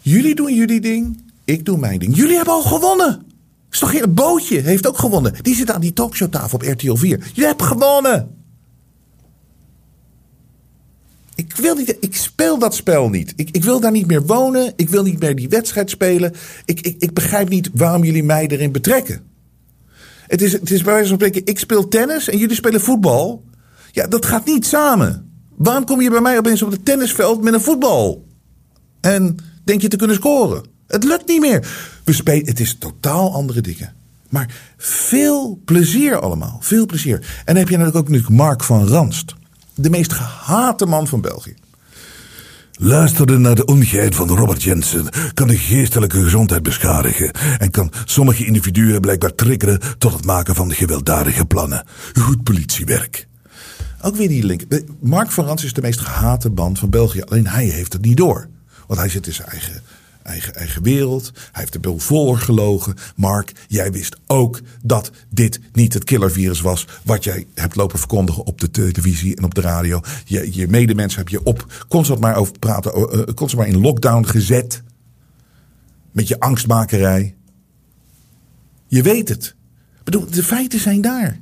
Jullie 0.00 0.34
doen 0.34 0.54
jullie 0.54 0.80
ding. 0.80 1.22
Ik 1.44 1.64
doe 1.64 1.78
mijn 1.78 1.98
ding. 1.98 2.16
Jullie 2.16 2.36
hebben 2.36 2.54
al 2.54 2.62
gewonnen. 2.62 3.26
Is 3.70 3.78
toch 3.78 3.90
geen 3.90 4.14
bootje 4.14 4.60
heeft 4.60 4.86
ook 4.86 4.98
gewonnen. 4.98 5.42
Die 5.42 5.54
zit 5.54 5.70
aan 5.70 5.80
die 5.80 5.92
talkshowtafel 5.92 6.58
op 6.58 6.62
RTL 6.62 6.94
4. 6.94 7.18
Jullie 7.18 7.46
hebben 7.46 7.66
gewonnen. 7.66 8.45
Ik, 11.36 11.56
wil 11.56 11.74
niet, 11.74 11.96
ik 12.00 12.16
speel 12.16 12.58
dat 12.58 12.74
spel 12.74 13.08
niet. 13.08 13.32
Ik, 13.36 13.50
ik 13.50 13.64
wil 13.64 13.80
daar 13.80 13.90
niet 13.90 14.06
meer 14.06 14.26
wonen. 14.26 14.72
Ik 14.76 14.88
wil 14.88 15.02
niet 15.02 15.20
meer 15.20 15.36
die 15.36 15.48
wedstrijd 15.48 15.90
spelen. 15.90 16.34
Ik, 16.64 16.80
ik, 16.80 16.96
ik 16.98 17.14
begrijp 17.14 17.48
niet 17.48 17.70
waarom 17.74 18.04
jullie 18.04 18.24
mij 18.24 18.46
erin 18.46 18.72
betrekken. 18.72 19.20
Het 20.26 20.42
is, 20.42 20.52
het 20.52 20.70
is 20.70 20.82
bij 20.82 20.92
wijze 20.92 21.08
van 21.08 21.16
spreken, 21.16 21.44
ik 21.44 21.58
speel 21.58 21.88
tennis 21.88 22.28
en 22.28 22.38
jullie 22.38 22.56
spelen 22.56 22.80
voetbal. 22.80 23.44
Ja, 23.92 24.06
dat 24.06 24.26
gaat 24.26 24.46
niet 24.46 24.66
samen. 24.66 25.30
Waarom 25.56 25.84
kom 25.84 26.00
je 26.00 26.10
bij 26.10 26.20
mij 26.20 26.38
opeens 26.38 26.62
op 26.62 26.70
het 26.70 26.84
tennisveld 26.84 27.42
met 27.42 27.54
een 27.54 27.60
voetbal? 27.60 28.26
En 29.00 29.36
denk 29.64 29.80
je 29.80 29.88
te 29.88 29.96
kunnen 29.96 30.16
scoren? 30.16 30.64
Het 30.86 31.04
lukt 31.04 31.28
niet 31.28 31.40
meer. 31.40 31.68
We 32.04 32.12
spelen, 32.12 32.46
het 32.46 32.60
is 32.60 32.76
totaal 32.78 33.32
andere 33.32 33.60
dingen. 33.60 33.94
Maar 34.28 34.54
veel 34.76 35.60
plezier 35.64 36.20
allemaal. 36.20 36.58
Veel 36.60 36.86
plezier. 36.86 37.14
En 37.14 37.44
dan 37.44 37.56
heb 37.56 37.68
je 37.68 37.76
natuurlijk 37.76 37.96
ook 37.96 38.08
natuurlijk 38.08 38.36
Mark 38.36 38.62
van 38.62 38.86
Ranst. 38.86 39.34
De 39.78 39.90
meest 39.90 40.12
gehate 40.12 40.86
man 40.86 41.06
van 41.06 41.20
België. 41.20 41.54
Luisteren 42.78 43.40
naar 43.40 43.54
de 43.54 43.64
ongeheid 43.64 44.14
van 44.14 44.28
Robert 44.28 44.62
Jensen 44.62 45.08
kan 45.34 45.48
de 45.48 45.58
geestelijke 45.58 46.22
gezondheid 46.22 46.62
beschadigen 46.62 47.30
en 47.58 47.70
kan 47.70 47.92
sommige 48.04 48.46
individuen 48.46 49.00
blijkbaar 49.00 49.34
triggeren 49.34 49.80
tot 49.98 50.12
het 50.12 50.24
maken 50.24 50.54
van 50.54 50.72
gewelddadige 50.72 51.44
plannen. 51.44 51.84
Goed 52.20 52.42
politiewerk. 52.42 53.28
Ook 54.02 54.16
weer 54.16 54.28
die 54.28 54.44
link. 54.44 54.62
Eh, 54.62 54.80
Mark 55.00 55.30
van 55.30 55.44
Rans 55.44 55.64
is 55.64 55.72
de 55.72 55.80
meest 55.80 56.00
gehate 56.00 56.48
man 56.48 56.76
van 56.76 56.90
België. 56.90 57.22
Alleen 57.22 57.46
hij 57.46 57.64
heeft 57.64 57.92
het 57.92 58.02
niet 58.02 58.16
door. 58.16 58.48
Want 58.86 59.00
hij 59.00 59.08
zit 59.08 59.26
in 59.26 59.34
zijn 59.34 59.48
eigen, 59.48 59.82
eigen, 60.26 60.54
eigen 60.54 60.82
wereld. 60.82 61.30
Hij 61.34 61.60
heeft 61.60 61.74
er 61.74 61.80
wel 61.80 61.98
voorgelogen. 61.98 62.94
Mark, 63.16 63.52
jij 63.68 63.92
wist 63.92 64.16
ook 64.26 64.60
dat 64.82 65.10
dit 65.30 65.60
niet 65.72 65.94
het 65.94 66.04
killervirus 66.04 66.60
was. 66.60 66.86
wat 67.04 67.24
jij 67.24 67.46
hebt 67.54 67.76
lopen 67.76 67.98
verkondigen 67.98 68.44
op 68.44 68.60
de 68.60 68.70
televisie 68.70 69.36
en 69.36 69.44
op 69.44 69.54
de 69.54 69.60
radio. 69.60 70.00
Je, 70.24 70.54
je 70.54 70.68
medemensen 70.68 71.18
heb 71.18 71.28
je 71.28 71.44
op 71.44 71.84
constant 71.88 72.20
maar 72.20 72.36
over 72.36 72.58
praten. 72.58 72.98
Uh, 72.98 73.04
constant 73.22 73.54
maar 73.54 73.66
in 73.66 73.80
lockdown 73.80 74.24
gezet. 74.24 74.82
Met 76.12 76.28
je 76.28 76.40
angstmakerij. 76.40 77.34
Je 78.86 79.02
weet 79.02 79.28
het. 79.28 79.54
Bedoel, 80.04 80.26
de 80.30 80.42
feiten 80.42 80.80
zijn 80.80 81.00
daar. 81.00 81.40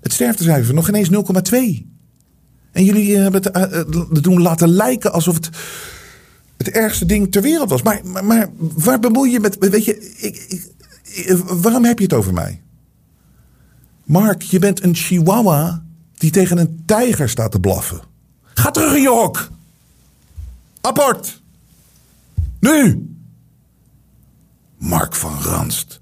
Het 0.00 0.12
sterftecijfer 0.12 0.74
nog 0.74 0.88
ineens 0.88 1.10
0,2. 1.10 1.92
En 2.72 2.84
jullie 2.84 3.16
hebben 3.16 3.42
het 4.12 4.24
doen 4.24 4.42
laten 4.42 4.68
lijken 4.68 5.12
alsof 5.12 5.34
het 5.34 5.50
het 6.56 6.68
ergste 6.68 7.06
ding 7.06 7.32
ter 7.32 7.42
wereld 7.42 7.70
was. 7.70 7.82
Maar, 7.82 8.00
maar, 8.24 8.48
waar 8.58 9.00
bemoei 9.00 9.30
je 9.30 9.40
met. 9.40 9.56
Weet 9.58 9.84
je, 9.84 10.12
ik, 10.16 10.36
ik, 11.02 11.36
waarom 11.36 11.84
heb 11.84 11.98
je 11.98 12.04
het 12.04 12.12
over 12.12 12.32
mij? 12.32 12.62
Mark, 14.04 14.42
je 14.42 14.58
bent 14.58 14.82
een 14.82 14.94
chihuahua 14.94 15.84
die 16.14 16.30
tegen 16.30 16.58
een 16.58 16.82
tijger 16.86 17.28
staat 17.28 17.50
te 17.50 17.60
blaffen. 17.60 18.00
Ga 18.42 18.70
terug 18.70 18.94
in 18.94 19.02
je 19.02 19.08
hok. 19.08 19.50
Apport. 20.80 21.42
Nu. 22.60 23.08
Mark 24.78 25.14
van 25.14 25.40
Ranst. 25.40 26.00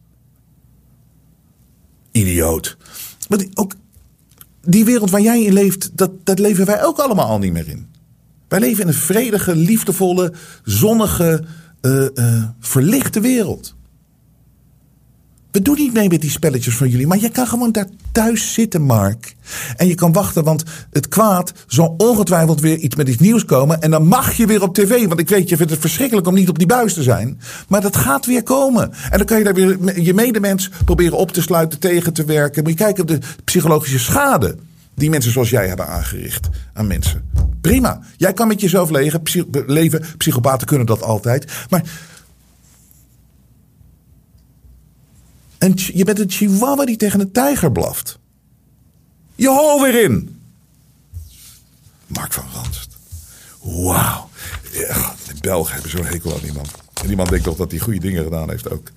Idioot. 2.11 2.77
Maar 3.29 3.39
die, 3.39 3.51
ook 3.55 3.75
die 4.61 4.85
wereld 4.85 5.11
waar 5.11 5.21
jij 5.21 5.43
in 5.43 5.53
leeft, 5.53 5.97
dat, 5.97 6.11
dat 6.25 6.39
leven 6.39 6.67
wij 6.67 6.85
ook 6.85 6.99
allemaal 6.99 7.27
al 7.27 7.39
niet 7.39 7.53
meer 7.53 7.69
in. 7.69 7.92
Wij 8.53 8.61
leven 8.61 8.83
in 8.83 8.89
een 8.89 8.95
vredige, 8.95 9.57
liefdevolle, 9.57 10.33
zonnige, 10.65 11.45
uh, 11.83 12.07
uh, 12.15 12.45
verlichte 12.61 13.21
wereld. 13.21 13.75
We 15.51 15.63
doen 15.63 15.77
niet 15.79 15.93
mee 15.93 16.09
met 16.09 16.21
die 16.21 16.31
spelletjes 16.31 16.77
van 16.77 16.89
jullie, 16.89 17.07
maar 17.07 17.21
je 17.21 17.29
kan 17.29 17.47
gewoon 17.47 17.73
daar 17.73 17.89
thuis 18.13 18.53
zitten, 18.53 18.83
Mark. 18.83 19.35
En 19.77 19.87
je 19.87 19.95
kan 19.95 20.13
wachten, 20.13 20.45
want 20.45 20.63
het 20.91 21.09
kwaad 21.09 21.53
zal 21.67 21.95
ongetwijfeld 21.97 22.61
weer 22.61 22.77
iets 22.77 22.97
met 22.97 23.09
iets 23.09 23.19
nieuws 23.19 23.45
komen. 23.45 23.81
En 23.81 23.91
dan 23.91 24.07
mag 24.07 24.33
je 24.33 24.47
weer 24.47 24.63
op 24.63 24.75
tv, 24.75 25.07
want 25.07 25.21
ik 25.21 25.29
weet, 25.29 25.49
je 25.49 25.57
vindt 25.57 25.73
het 25.73 25.81
verschrikkelijk 25.81 26.27
om 26.27 26.35
niet 26.35 26.49
op 26.49 26.59
die 26.59 26.67
buis 26.67 26.95
te 26.95 27.03
zijn. 27.03 27.41
Maar 27.69 27.81
dat 27.81 27.97
gaat 27.97 28.27
weer 28.27 28.43
komen. 28.43 28.93
En 29.11 29.19
dan 29.19 29.27
kan 29.27 29.39
je 29.39 29.45
daar 29.45 29.55
weer 29.55 30.01
je 30.01 30.15
medemens 30.15 30.71
proberen 30.85 31.19
op 31.19 31.33
te 31.33 31.43
sluiten, 31.43 31.79
tegen 31.79 32.13
te 32.13 32.25
werken. 32.25 32.63
Moet 32.63 32.73
je 32.73 32.79
kijken 32.79 33.03
op 33.03 33.09
de 33.09 33.19
psychologische 33.45 33.99
schade 33.99 34.57
die 34.95 35.11
mensen 35.11 35.33
zoals 35.33 35.51
jij 35.51 35.69
hebben 35.69 35.87
aangericht 35.87 36.49
aan 36.73 36.87
mensen. 36.87 37.31
Prima. 37.61 38.01
Jij 38.17 38.33
kan 38.33 38.49
met 38.49 38.61
jezelf 38.61 38.91
leven. 38.91 39.23
Psych 39.23 39.45
leven. 39.67 40.05
Psychopaten 40.17 40.67
kunnen 40.67 40.87
dat 40.87 41.03
altijd. 41.03 41.53
Maar. 41.71 41.83
En 45.59 45.73
je 45.77 46.05
bent 46.05 46.19
een 46.19 46.31
chihuahua 46.31 46.85
die 46.85 46.97
tegen 46.97 47.21
een 47.21 47.33
tijger 47.33 47.73
blaft. 47.73 48.19
Je 49.35 49.49
hol 49.49 49.83
weer 49.83 50.03
in. 50.03 50.41
Mark 52.07 52.33
van 52.33 52.45
Ranst. 52.55 52.97
Wauw. 53.61 54.29
Ja, 54.73 55.15
de 55.27 55.35
Belgen 55.41 55.73
hebben 55.73 55.91
zo'n 55.91 56.05
hekel 56.05 56.35
aan 56.35 56.41
die 56.43 56.53
man. 56.53 56.67
En 57.01 57.07
die 57.07 57.17
man 57.17 57.27
denkt 57.27 57.45
toch 57.45 57.57
dat 57.57 57.71
hij 57.71 57.81
goede 57.81 58.01
dingen 58.01 58.25
gedaan 58.25 58.51
heeft 58.51 58.71
ook. 58.71 58.91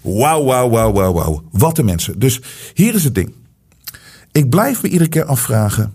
Wauw, 0.00 0.44
wauw, 0.44 0.70
wauw, 0.70 0.92
wauw, 0.92 1.12
wauw. 1.12 1.42
Wat 1.50 1.78
een 1.78 1.84
mensen. 1.84 2.18
Dus 2.18 2.40
hier 2.74 2.94
is 2.94 3.04
het 3.04 3.14
ding. 3.14 3.34
Ik 4.32 4.50
blijf 4.50 4.82
me 4.82 4.88
iedere 4.88 5.10
keer 5.10 5.24
afvragen: 5.24 5.94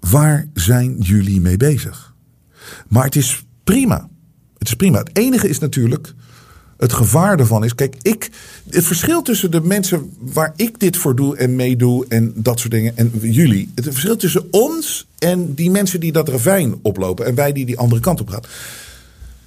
waar 0.00 0.48
zijn 0.54 0.96
jullie 0.98 1.40
mee 1.40 1.56
bezig? 1.56 2.14
Maar 2.88 3.04
het 3.04 3.16
is 3.16 3.44
prima. 3.64 4.08
Het 4.58 4.68
is 4.68 4.74
prima. 4.74 4.98
Het 4.98 5.16
enige 5.18 5.48
is 5.48 5.58
natuurlijk. 5.58 6.14
Het 6.76 6.92
gevaar 6.92 7.38
ervan 7.38 7.64
is, 7.64 7.74
kijk, 7.74 7.96
ik, 8.02 8.30
het 8.70 8.84
verschil 8.84 9.22
tussen 9.22 9.50
de 9.50 9.60
mensen 9.60 10.12
waar 10.18 10.52
ik 10.56 10.80
dit 10.80 10.96
voor 10.96 11.16
doe 11.16 11.36
en 11.36 11.56
meedoe 11.56 12.04
en 12.08 12.32
dat 12.34 12.60
soort 12.60 12.72
dingen 12.72 12.96
en 12.96 13.12
jullie, 13.20 13.70
het 13.74 13.84
verschil 13.84 14.16
tussen 14.16 14.46
ons 14.50 15.06
en 15.18 15.54
die 15.54 15.70
mensen 15.70 16.00
die 16.00 16.12
dat 16.12 16.28
ravijn 16.28 16.74
oplopen 16.82 17.26
en 17.26 17.34
wij 17.34 17.52
die 17.52 17.66
die 17.66 17.78
andere 17.78 18.00
kant 18.00 18.20
op 18.20 18.28
gaan. 18.28 18.42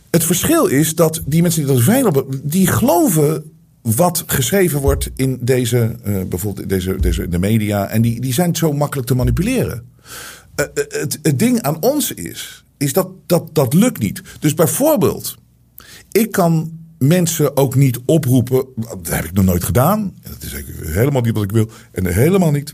Het 0.10 0.24
verschil 0.24 0.66
is 0.66 0.96
dat 0.96 1.22
die 1.26 1.42
mensen 1.42 1.66
die 1.66 1.74
dat 1.74 1.80
ravijn 1.80 2.06
oplopen, 2.06 2.42
die 2.44 2.68
geloven 2.68 3.52
wat 3.82 4.23
geschreven 4.27 4.80
wordt 4.80 5.09
in 5.15 5.38
deze, 5.41 5.95
uh, 6.05 6.23
bijvoorbeeld 6.23 6.69
deze, 6.69 6.95
deze, 6.99 7.30
de 7.30 7.39
media. 7.39 7.88
En 7.88 8.01
die, 8.01 8.21
die 8.21 8.34
zijn 8.34 8.55
zo 8.55 8.73
makkelijk 8.73 9.07
te 9.07 9.15
manipuleren. 9.15 9.86
Uh, 10.55 10.65
het, 10.73 11.19
het 11.21 11.39
ding 11.39 11.61
aan 11.61 11.82
ons 11.82 12.13
is, 12.13 12.63
is 12.77 12.93
dat, 12.93 13.07
dat 13.25 13.55
dat 13.55 13.73
lukt 13.73 13.99
niet. 13.99 14.21
Dus 14.39 14.53
bijvoorbeeld, 14.53 15.36
ik 16.11 16.32
kan 16.32 16.77
mensen 16.97 17.57
ook 17.57 17.75
niet 17.75 17.99
oproepen. 18.05 18.65
Dat 18.75 19.07
heb 19.09 19.25
ik 19.25 19.34
nog 19.34 19.45
nooit 19.45 19.63
gedaan. 19.63 20.13
Dat 20.21 20.43
is 20.43 20.63
helemaal 20.88 21.21
niet 21.21 21.34
wat 21.34 21.43
ik 21.43 21.51
wil. 21.51 21.69
En 21.91 22.05
helemaal 22.05 22.51
niet. 22.51 22.73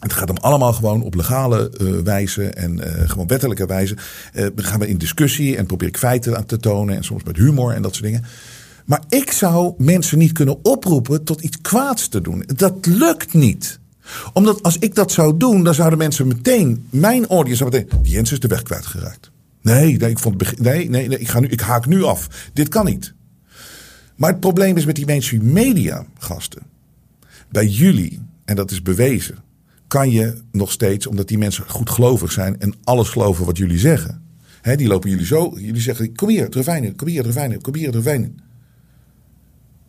Het 0.00 0.12
gaat 0.12 0.28
hem 0.28 0.36
allemaal 0.36 0.72
gewoon 0.72 1.02
op 1.02 1.14
legale 1.14 1.70
wijze 2.04 2.44
en 2.48 2.80
gewoon 3.08 3.26
wettelijke 3.26 3.66
wijze. 3.66 3.96
Uh, 4.34 4.46
gaan 4.56 4.78
we 4.80 4.88
in 4.88 4.98
discussie 4.98 5.56
en 5.56 5.66
probeer 5.66 5.88
ik 5.88 5.98
feiten 5.98 6.36
aan 6.36 6.46
te 6.46 6.56
tonen. 6.56 6.96
En 6.96 7.04
soms 7.04 7.22
met 7.22 7.36
humor 7.36 7.72
en 7.74 7.82
dat 7.82 7.94
soort 7.94 8.04
dingen. 8.04 8.24
Maar 8.86 9.02
ik 9.08 9.30
zou 9.30 9.74
mensen 9.78 10.18
niet 10.18 10.32
kunnen 10.32 10.64
oproepen 10.64 11.24
tot 11.24 11.40
iets 11.40 11.60
kwaads 11.60 12.08
te 12.08 12.20
doen. 12.20 12.44
Dat 12.46 12.86
lukt 12.86 13.34
niet. 13.34 13.80
Omdat 14.32 14.62
als 14.62 14.78
ik 14.78 14.94
dat 14.94 15.12
zou 15.12 15.36
doen, 15.36 15.64
dan 15.64 15.74
zouden 15.74 15.98
mensen 15.98 16.26
meteen, 16.26 16.86
mijn 16.90 17.26
audience 17.26 17.64
meteen, 17.64 17.88
die 18.02 18.12
Jens 18.12 18.32
is 18.32 18.40
de 18.40 18.48
weg 18.48 18.62
kwijtgeraakt. 18.62 19.30
Nee, 19.62 19.96
nee, 19.96 20.10
ik 20.10 20.18
vond 20.18 20.60
nee, 20.60 20.90
nee, 20.90 21.08
nee 21.08 21.18
ik, 21.18 21.28
ga 21.28 21.40
nu, 21.40 21.46
ik 21.46 21.60
haak 21.60 21.86
nu 21.86 22.02
af. 22.02 22.50
Dit 22.52 22.68
kan 22.68 22.84
niet. 22.84 23.14
Maar 24.16 24.30
het 24.30 24.40
probleem 24.40 24.76
is 24.76 24.84
met 24.84 24.96
die 24.96 25.06
mainstream 25.06 25.52
media 25.52 26.06
gasten. 26.18 26.62
Bij 27.50 27.66
jullie, 27.66 28.20
en 28.44 28.56
dat 28.56 28.70
is 28.70 28.82
bewezen, 28.82 29.36
kan 29.86 30.10
je 30.10 30.34
nog 30.52 30.72
steeds, 30.72 31.06
omdat 31.06 31.28
die 31.28 31.38
mensen 31.38 31.64
goed 31.68 31.90
gelovig 31.90 32.32
zijn 32.32 32.60
en 32.60 32.74
alles 32.84 33.08
geloven 33.08 33.44
wat 33.44 33.58
jullie 33.58 33.78
zeggen. 33.78 34.22
Die 34.62 34.86
lopen 34.86 35.10
jullie 35.10 35.26
zo, 35.26 35.52
jullie 35.56 35.80
zeggen, 35.80 36.14
kom 36.16 36.28
hier, 36.28 36.50
Trevijnen, 36.50 36.96
kom 36.96 37.08
hier, 37.08 37.22
Trevijnen, 37.22 37.60
kom 37.60 37.74
hier, 37.74 37.90
Trevijnen. 37.90 38.38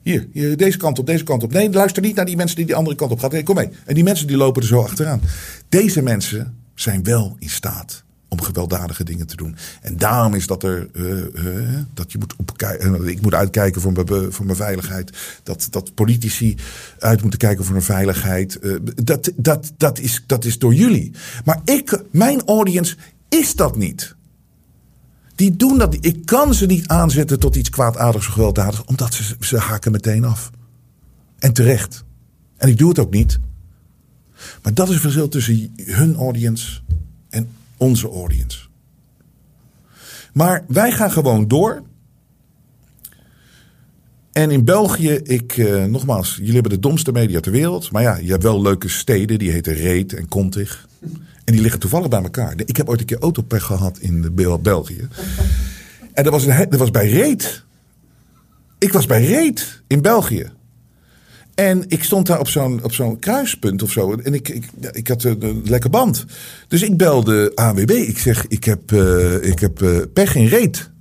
Hier, 0.04 0.28
hier, 0.32 0.58
deze 0.58 0.78
kant 0.78 1.00
op, 1.00 1.06
deze 1.06 1.24
kant 1.24 1.44
op. 1.44 1.52
Nee, 1.52 1.72
luister 1.72 2.02
niet 2.02 2.16
naar 2.16 2.26
die 2.26 2.36
mensen 2.36 2.58
die 2.58 2.66
die 2.66 2.76
andere 2.76 2.96
kant 2.96 3.12
op 3.12 3.20
gaan. 3.20 3.32
Nee, 3.32 3.44
kom 3.44 3.56
mee. 3.56 3.70
En 3.86 3.96
die 3.96 4.04
mensen 4.04 4.28
die 4.28 4.38
lopen 4.38 4.62
er 4.62 4.68
zo 4.68 4.82
achteraan. 4.82 5.22
Deze 5.70 6.02
mensen 6.02 6.58
zijn 6.76 7.04
wel 7.04 7.36
in 7.40 7.50
staat 7.50 8.04
om 8.28 8.42
gewelddadige 8.42 9.04
dingen 9.04 9.28
te 9.28 9.36
doen. 9.36 9.56
En 9.82 9.98
daarom 9.98 10.34
is 10.34 10.48
dat 10.48 10.64
er 10.64 10.90
uh, 10.94 11.06
uh, 11.10 11.80
dat 11.94 12.12
je 12.12 12.18
moet 12.18 12.36
opkijken. 12.38 13.08
Ik 13.08 13.22
moet 13.22 13.34
uitkijken 13.34 13.82
voor 13.82 13.92
mijn, 13.92 14.32
voor 14.32 14.46
mijn 14.46 14.58
veiligheid. 14.58 15.18
Dat, 15.44 15.68
dat 15.70 15.94
politici 15.94 16.58
uit 17.00 17.22
moeten 17.22 17.40
kijken 17.40 17.66
voor 17.66 17.74
hun 17.74 17.84
veiligheid. 17.84 18.60
Dat, 19.04 19.32
dat, 19.36 19.74
dat, 19.78 20.00
is, 20.00 20.24
dat 20.28 20.46
is 20.46 20.60
door 20.60 20.74
jullie. 20.74 21.12
Maar 21.46 21.62
ik, 21.66 22.04
mijn 22.12 22.42
audience 22.46 22.96
is 23.30 23.56
dat 23.56 23.78
niet. 23.78 24.16
Die 25.36 25.56
doen 25.56 25.78
dat. 25.78 25.98
Ik 26.00 26.26
kan 26.26 26.54
ze 26.54 26.66
niet 26.66 26.88
aanzetten 26.88 27.40
tot 27.40 27.56
iets 27.56 27.70
kwaadaardigs 27.70 28.28
of 28.28 28.34
gewelddadigs, 28.34 28.84
omdat 28.86 29.14
ze, 29.14 29.36
ze 29.40 29.58
haken 29.58 29.92
meteen 29.92 30.26
af. 30.26 30.52
En 31.40 31.54
terecht. 31.54 32.04
En 32.58 32.70
ik 32.70 32.78
doe 32.78 32.90
het 32.90 33.00
ook 33.00 33.14
niet. 33.14 33.40
Maar 34.62 34.74
dat 34.74 34.88
is 34.88 34.94
het 34.94 35.02
verschil 35.02 35.30
tussen 35.30 35.74
hun 35.86 36.16
audience 36.16 36.80
en 37.30 37.50
onze 37.78 38.10
audience. 38.10 38.60
Maar 40.34 40.64
wij 40.68 40.92
gaan 40.92 41.12
gewoon 41.12 41.48
door. 41.48 41.84
En 44.32 44.52
in 44.52 44.66
België, 44.66 45.12
ik, 45.12 45.58
eh, 45.58 45.86
nogmaals, 45.86 46.36
jullie 46.36 46.54
hebben 46.54 46.72
de 46.72 46.80
domste 46.80 47.12
media 47.12 47.40
ter 47.40 47.52
wereld. 47.52 47.92
Maar 47.92 48.02
ja, 48.02 48.16
je 48.16 48.32
hebt 48.32 48.44
wel 48.44 48.62
leuke 48.62 48.90
steden, 48.90 49.40
die 49.40 49.52
heten 49.52 49.74
Reet 49.74 50.14
en 50.14 50.28
Contig. 50.28 50.88
En 51.44 51.54
die 51.54 51.62
liggen 51.62 51.80
toevallig 51.80 52.08
bij 52.08 52.22
elkaar. 52.22 52.54
Ik 52.66 52.78
heb 52.78 52.90
ooit 52.90 53.00
een 53.00 53.06
keer 53.06 53.20
autopech 53.20 53.64
gehad 53.64 53.98
in 54.00 54.36
België. 54.62 55.08
En 56.14 56.24
dat 56.24 56.34
was, 56.34 56.46
een, 56.46 56.70
dat 56.70 56.80
was 56.80 56.92
bij 56.92 57.10
Reet. 57.10 57.64
Ik 58.78 58.94
was 58.94 59.06
bij 59.06 59.26
Reet 59.26 59.82
in 59.88 60.02
België. 60.02 60.52
En 61.56 61.84
ik 61.88 62.04
stond 62.04 62.28
daar 62.28 62.40
op 62.40 62.48
zo'n, 62.92 63.20
kruispunt 63.20 63.84
of 63.84 63.92
zo. 63.92 64.14
En 64.14 64.34
ik, 64.34 64.50
ik, 64.50 64.66
ik 64.92 65.08
had 65.08 65.24
een, 65.24 65.44
een 65.44 65.62
lekker 65.66 65.90
band. 65.90 66.26
Dus 66.68 66.82
ik 66.82 66.98
belde 66.98 67.52
AWB. 67.56 67.90
Ik 67.90 68.18
zeg, 68.18 68.48
ik 68.48 68.64
heb, 68.64 68.92
uh, 68.92 69.44
ik 69.44 69.60
heb 69.60 69.82
uh, 69.82 70.00
pech 70.14 70.36
in 70.36 70.46
Reet. 70.46 70.92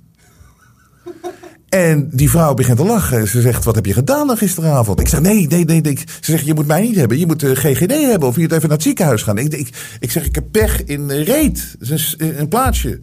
En 1.73 2.09
die 2.11 2.29
vrouw 2.29 2.53
begint 2.53 2.77
te 2.77 2.85
lachen. 2.85 3.27
Ze 3.27 3.41
zegt, 3.41 3.63
wat 3.63 3.75
heb 3.75 3.85
je 3.85 3.93
gedaan 3.93 4.27
dan 4.27 4.37
gisteravond? 4.37 4.99
Ik 4.99 5.07
zeg, 5.07 5.21
nee, 5.21 5.47
nee, 5.47 5.65
nee. 5.65 5.81
nee. 5.81 5.97
Ze 5.97 6.31
zegt, 6.31 6.45
je 6.45 6.53
moet 6.53 6.67
mij 6.67 6.81
niet 6.81 6.95
hebben. 6.95 7.19
Je 7.19 7.25
moet 7.25 7.39
de 7.39 7.49
eh, 7.49 7.55
GGD 7.55 7.91
hebben 7.91 8.27
of 8.27 8.35
je 8.35 8.41
moet 8.41 8.51
even 8.51 8.67
naar 8.67 8.77
het 8.77 8.85
ziekenhuis 8.85 9.21
gaan. 9.21 9.37
Ik, 9.37 9.71
ik, 9.99 10.11
zeg, 10.11 10.25
ik 10.25 10.35
heb 10.35 10.43
pech 10.51 10.83
in 10.83 11.11
Reet. 11.11 11.75
Dat 11.79 11.89
is 11.89 12.15
een, 12.17 12.39
een 12.39 12.47
plaatsje. 12.47 13.01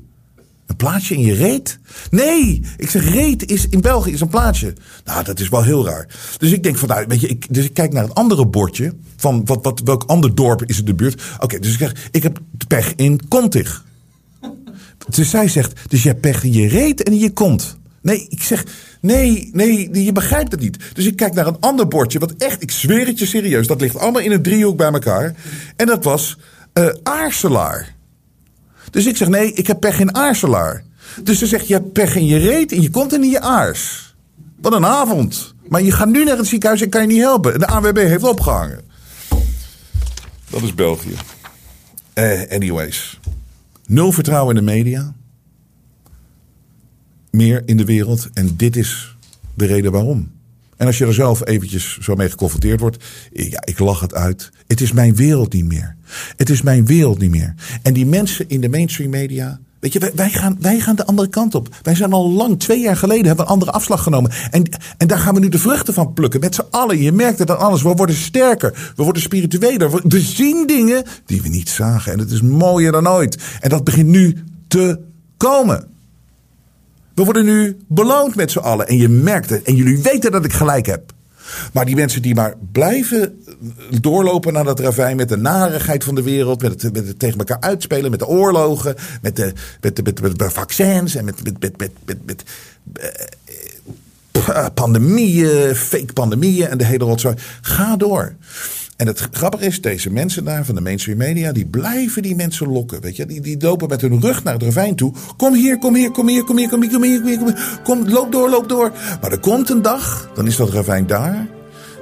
Een 0.67 0.77
plaatsje 0.77 1.15
in 1.15 1.21
je 1.21 1.35
reet? 1.35 1.79
Nee, 2.11 2.63
ik 2.77 2.91
zeg 2.91 3.13
reet 3.13 3.51
is 3.51 3.69
in 3.69 3.81
België 3.81 4.13
is 4.13 4.21
een 4.21 4.29
plaatsje. 4.29 4.75
Nou, 5.05 5.25
dat 5.25 5.41
is 5.41 5.49
wel 5.49 5.63
heel 5.63 5.87
raar. 5.87 6.09
Dus 6.39 6.53
ik 6.53 6.63
denk 6.63 6.77
van, 6.77 6.89
nou, 6.89 7.05
weet 7.09 7.21
je, 7.21 7.29
ik, 7.29 7.55
dus 7.55 7.65
ik 7.65 7.75
kijk 7.75 7.93
naar 7.93 8.03
het 8.03 8.15
andere 8.15 8.47
bordje 8.47 8.95
van 9.17 9.45
wat, 9.45 9.59
wat, 9.63 9.81
welk 9.85 10.05
ander 10.07 10.35
dorp 10.35 10.65
is 10.65 10.79
in 10.79 10.85
de 10.85 10.95
buurt. 10.95 11.23
Oké, 11.39 11.59
dus 11.59 11.73
ik 11.73 11.79
zeg, 11.79 12.09
ik 12.11 12.23
heb 12.23 12.39
pech 12.67 12.95
in 12.95 13.29
Kontig. 13.29 13.85
Dus 15.09 15.31
zij 15.31 15.49
zegt, 15.49 15.91
dus 15.91 16.03
je 16.03 16.09
hebt 16.09 16.21
pech 16.21 16.45
in 16.45 16.53
je 16.53 16.69
reet 16.69 17.03
en 17.03 17.13
in 17.13 17.19
je 17.19 17.33
kont. 17.33 17.79
Nee, 18.03 18.27
ik 18.29 18.43
zeg, 18.43 18.65
nee, 19.01 19.51
nee, 19.53 20.05
je 20.05 20.13
begrijpt 20.13 20.53
het 20.53 20.61
niet. 20.61 20.79
Dus 20.93 21.07
ik 21.07 21.17
kijk 21.17 21.35
naar 21.35 21.47
een 21.47 21.61
ander 21.61 21.89
bordje, 21.89 22.19
wat 22.19 22.35
echt, 22.39 22.63
ik 22.63 22.71
zweer 22.71 23.07
het 23.07 23.19
je 23.19 23.27
serieus, 23.27 23.67
dat 23.67 23.81
ligt 23.81 23.99
allemaal 23.99 24.21
in 24.23 24.33
een 24.33 24.43
driehoek 24.43 24.77
bij 24.77 24.93
elkaar. 24.93 25.35
En 25.77 25.87
dat 25.87 26.05
was 26.05 26.37
uh, 26.75 26.89
aarselaar. 27.03 27.95
Dus 28.91 29.07
ik 29.07 29.17
zeg, 29.17 29.29
nee, 29.29 29.53
ik 29.53 29.67
heb 29.67 29.81
pech 29.81 30.01
in 30.01 30.15
aarselaar. 30.15 30.85
Dus 31.23 31.39
ze 31.39 31.47
zegt, 31.47 31.69
je 31.69 31.75
hebt 31.75 31.93
pech 31.93 32.17
in 32.17 32.27
je 32.27 32.39
reet 32.39 32.73
en 32.73 32.83
je 32.83 32.91
komt 32.91 33.15
in 33.15 33.31
je 33.31 33.41
aars. 33.41 34.15
Wat 34.61 34.73
een 34.73 34.87
avond. 34.87 35.55
Maar 35.69 35.83
je 35.83 35.93
gaat 35.93 36.09
nu 36.09 36.25
naar 36.25 36.37
het 36.37 36.47
ziekenhuis 36.47 36.83
en 36.83 36.89
kan 36.89 37.01
je 37.01 37.07
niet 37.07 37.21
helpen. 37.21 37.59
De 37.59 37.67
AWB 37.67 37.97
heeft 37.97 38.25
opgehangen. 38.25 38.81
Dat 40.51 40.63
is 40.63 40.75
België. 40.75 41.15
Uh, 42.15 42.43
anyways. 42.51 43.19
Nul 43.87 44.13
vertrouwen 44.13 44.57
in 44.57 44.65
de 44.65 44.73
media. 44.73 45.15
Meer 47.31 47.63
in 47.65 47.77
de 47.77 47.85
wereld. 47.85 48.29
En 48.33 48.57
dit 48.57 48.77
is 48.77 49.17
de 49.55 49.67
reden 49.67 49.93
waarom. 49.93 50.31
En 50.77 50.87
als 50.87 50.99
je 50.99 51.07
er 51.07 51.15
zelf 51.15 51.47
eventjes 51.47 51.99
zo 52.01 52.15
mee 52.15 52.31
geconfronteerd 52.31 52.81
wordt. 52.81 53.05
Ja, 53.33 53.63
ik 53.65 53.79
lach 53.79 54.01
het 54.01 54.15
uit. 54.15 54.51
Het 54.67 54.81
is 54.81 54.93
mijn 54.93 55.15
wereld 55.15 55.53
niet 55.53 55.65
meer. 55.65 55.97
Het 56.37 56.51
is 56.51 56.63
mijn 56.63 56.87
wereld 56.87 57.19
niet 57.19 57.31
meer. 57.31 57.55
En 57.83 57.93
die 57.93 58.07
mensen 58.07 58.49
in 58.49 58.61
de 58.61 58.69
mainstream 58.69 59.11
media. 59.11 59.61
Weet 59.81 59.93
je, 59.93 60.13
wij, 60.15 60.31
gaan, 60.31 60.57
wij 60.61 60.81
gaan 60.81 60.97
de 60.97 61.07
andere 61.07 61.29
kant 61.29 61.55
op. 61.55 61.69
Wij 61.83 61.95
zijn 61.95 62.13
al 62.13 62.31
lang, 62.31 62.59
twee 62.59 62.81
jaar 62.81 62.97
geleden, 62.97 63.27
hebben 63.27 63.45
we 63.45 63.51
een 63.51 63.57
andere 63.57 63.71
afslag 63.71 64.03
genomen. 64.03 64.31
En, 64.51 64.65
en 64.97 65.07
daar 65.07 65.19
gaan 65.19 65.35
we 65.35 65.41
nu 65.41 65.49
de 65.49 65.59
vruchten 65.59 65.95
van 65.95 66.13
plukken. 66.13 66.41
Met 66.41 66.55
z'n 66.55 66.67
allen. 66.71 66.99
Je 66.99 67.13
merkt 67.13 67.39
het 67.39 67.51
aan 67.51 67.59
alles. 67.59 67.83
We 67.83 67.89
worden 67.89 68.17
sterker. 68.17 68.93
We 68.97 69.03
worden 69.03 69.23
spiritueler. 69.23 70.09
We 70.09 70.21
zien 70.21 70.67
dingen 70.67 71.05
die 71.27 71.43
we 71.43 71.49
niet 71.49 71.69
zagen. 71.69 72.13
En 72.13 72.19
het 72.19 72.31
is 72.31 72.43
mooier 72.43 72.93
dan 72.93 73.09
ooit. 73.09 73.39
En 73.61 73.71
dat 73.71 73.85
begint 73.85 74.09
nu 74.09 74.37
te 74.69 75.01
komen. 75.37 75.89
We 77.15 77.25
worden 77.25 77.45
nu 77.45 77.77
beloond 77.89 78.35
met 78.35 78.51
z'n 78.51 78.59
allen. 78.59 78.89
En 78.89 78.97
je 78.97 79.09
merkt 79.09 79.51
het. 79.51 79.63
En 79.63 79.75
jullie 79.75 79.99
weten 79.99 80.33
dat 80.33 80.45
ik 80.45 80.53
gelijk 80.53 80.87
heb. 80.87 81.13
Maar 81.73 81.85
die 81.85 81.95
mensen 81.95 82.23
die 82.23 82.35
maar 82.35 82.55
blijven 82.73 83.43
doorlopen 84.01 84.53
naar 84.53 84.65
dat 84.65 84.81
ravijn 84.81 85.17
met 85.17 85.29
de 85.29 85.37
narigheid 85.37 86.05
van 86.05 86.15
de 86.15 86.23
wereld, 86.23 86.63
met 86.63 86.83
het, 86.83 86.93
met 86.93 87.07
het 87.07 87.19
tegen 87.19 87.39
elkaar 87.39 87.61
uitspelen, 87.61 88.11
met 88.11 88.19
de 88.19 88.27
oorlogen, 88.27 88.95
met 89.23 89.37
de, 89.37 89.53
met 89.81 89.97
de, 89.97 90.03
met, 90.03 90.39
met, 90.39 90.53
vaccins 90.53 91.15
en 91.15 91.25
met, 91.25 91.45
met, 91.45 91.61
met, 91.61 91.79
met, 91.79 91.91
met, 92.05 92.19
met 92.27 92.45
uh, 94.49 94.67
pandemieën, 94.75 95.75
fake 95.75 96.13
pandemieën 96.13 96.69
en 96.69 96.79
de 96.79 96.85
hele 96.85 97.05
rotzooi. 97.05 97.35
Ga 97.61 97.97
door. 97.97 98.35
En 99.01 99.07
het 99.07 99.29
grappige 99.31 99.67
is, 99.67 99.81
deze 99.81 100.11
mensen 100.11 100.45
daar 100.45 100.65
van 100.65 100.75
de 100.75 100.81
mainstream 100.81 101.19
media, 101.19 101.53
die 101.53 101.67
blijven 101.67 102.23
die 102.23 102.35
mensen 102.35 102.69
lokken. 102.69 103.01
Weet 103.01 103.17
je, 103.17 103.27
die, 103.27 103.41
die 103.41 103.57
lopen 103.61 103.89
met 103.89 104.01
hun 104.01 104.21
rug 104.21 104.45
naar 104.45 104.53
het 104.53 104.63
ravijn 104.63 104.97
toe. 104.97 105.13
Kom 105.37 105.55
hier, 105.55 105.79
kom 105.79 105.95
hier, 105.95 106.11
kom 106.11 106.29
hier, 106.29 106.45
kom 106.45 106.57
hier, 106.57 106.69
kom 106.69 106.83
hier, 106.83 106.91
kom 106.91 107.03
hier, 107.03 107.21
kom 107.21 107.27
hier, 107.29 107.39
kom 107.39 107.47
hier. 107.47 107.79
Kom, 107.83 108.09
loop 108.09 108.33
door, 108.33 108.51
loop 108.51 108.69
door. 108.69 108.93
Maar 109.21 109.33
er 109.33 109.39
komt 109.39 109.71
een 109.71 109.83
dag, 109.83 110.31
dan 110.35 110.47
is 110.47 110.57
dat 110.57 110.71
ravijn 110.71 111.07
daar. 111.07 111.47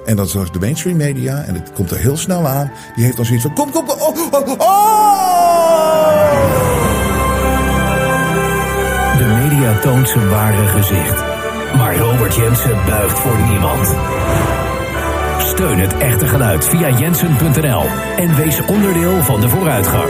En 0.06 0.16
dan 0.16 0.24
is 0.24 0.32
de 0.32 0.58
mainstream 0.60 0.96
media, 0.96 1.42
en 1.42 1.54
het 1.54 1.72
komt 1.72 1.90
er 1.90 1.98
heel 1.98 2.16
snel 2.16 2.46
aan. 2.46 2.70
Die 2.94 3.04
heeft 3.04 3.16
dan 3.16 3.24
zoiets 3.24 3.44
van: 3.44 3.54
kom, 3.54 3.70
kom, 3.70 3.86
kom. 3.86 4.00
Oh, 4.00 4.16
oh, 4.32 4.48
oh! 4.58 5.38
De 9.18 9.24
media 9.24 9.78
toont 9.78 10.08
zijn 10.08 10.28
ware 10.28 10.66
gezicht. 10.66 11.24
Maar 11.76 11.96
Robert 11.96 12.34
Jensen 12.34 12.84
buigt 12.86 13.18
voor 13.18 13.38
niemand. 13.50 13.88
Steun 15.58 15.78
het 15.78 15.96
echte 15.96 16.26
geluid 16.26 16.64
via 16.64 16.98
jensen.nl 16.98 17.82
en 18.16 18.34
wees 18.36 18.60
onderdeel 18.60 19.22
van 19.22 19.40
de 19.40 19.48
vooruitgang. 19.48 20.08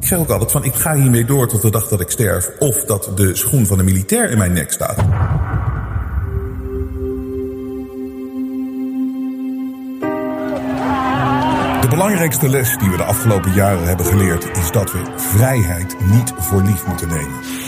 Ik 0.00 0.06
zeg 0.06 0.18
ook 0.18 0.30
altijd 0.30 0.52
van 0.52 0.64
ik 0.64 0.74
ga 0.74 0.94
hiermee 0.94 1.24
door 1.24 1.48
tot 1.48 1.62
de 1.62 1.70
dag 1.70 1.88
dat 1.88 2.00
ik 2.00 2.10
sterf 2.10 2.50
of 2.58 2.84
dat 2.84 3.10
de 3.14 3.34
schoen 3.34 3.66
van 3.66 3.78
de 3.78 3.84
militair 3.84 4.30
in 4.30 4.38
mijn 4.38 4.52
nek 4.52 4.72
staat. 4.72 4.96
De 11.80 11.88
belangrijkste 11.88 12.48
les 12.48 12.76
die 12.76 12.90
we 12.90 12.96
de 12.96 13.04
afgelopen 13.04 13.52
jaren 13.52 13.86
hebben 13.86 14.06
geleerd 14.06 14.56
is 14.56 14.70
dat 14.70 14.92
we 14.92 15.02
vrijheid 15.16 15.96
niet 16.00 16.32
voor 16.38 16.62
lief 16.62 16.86
moeten 16.86 17.08
nemen. 17.08 17.67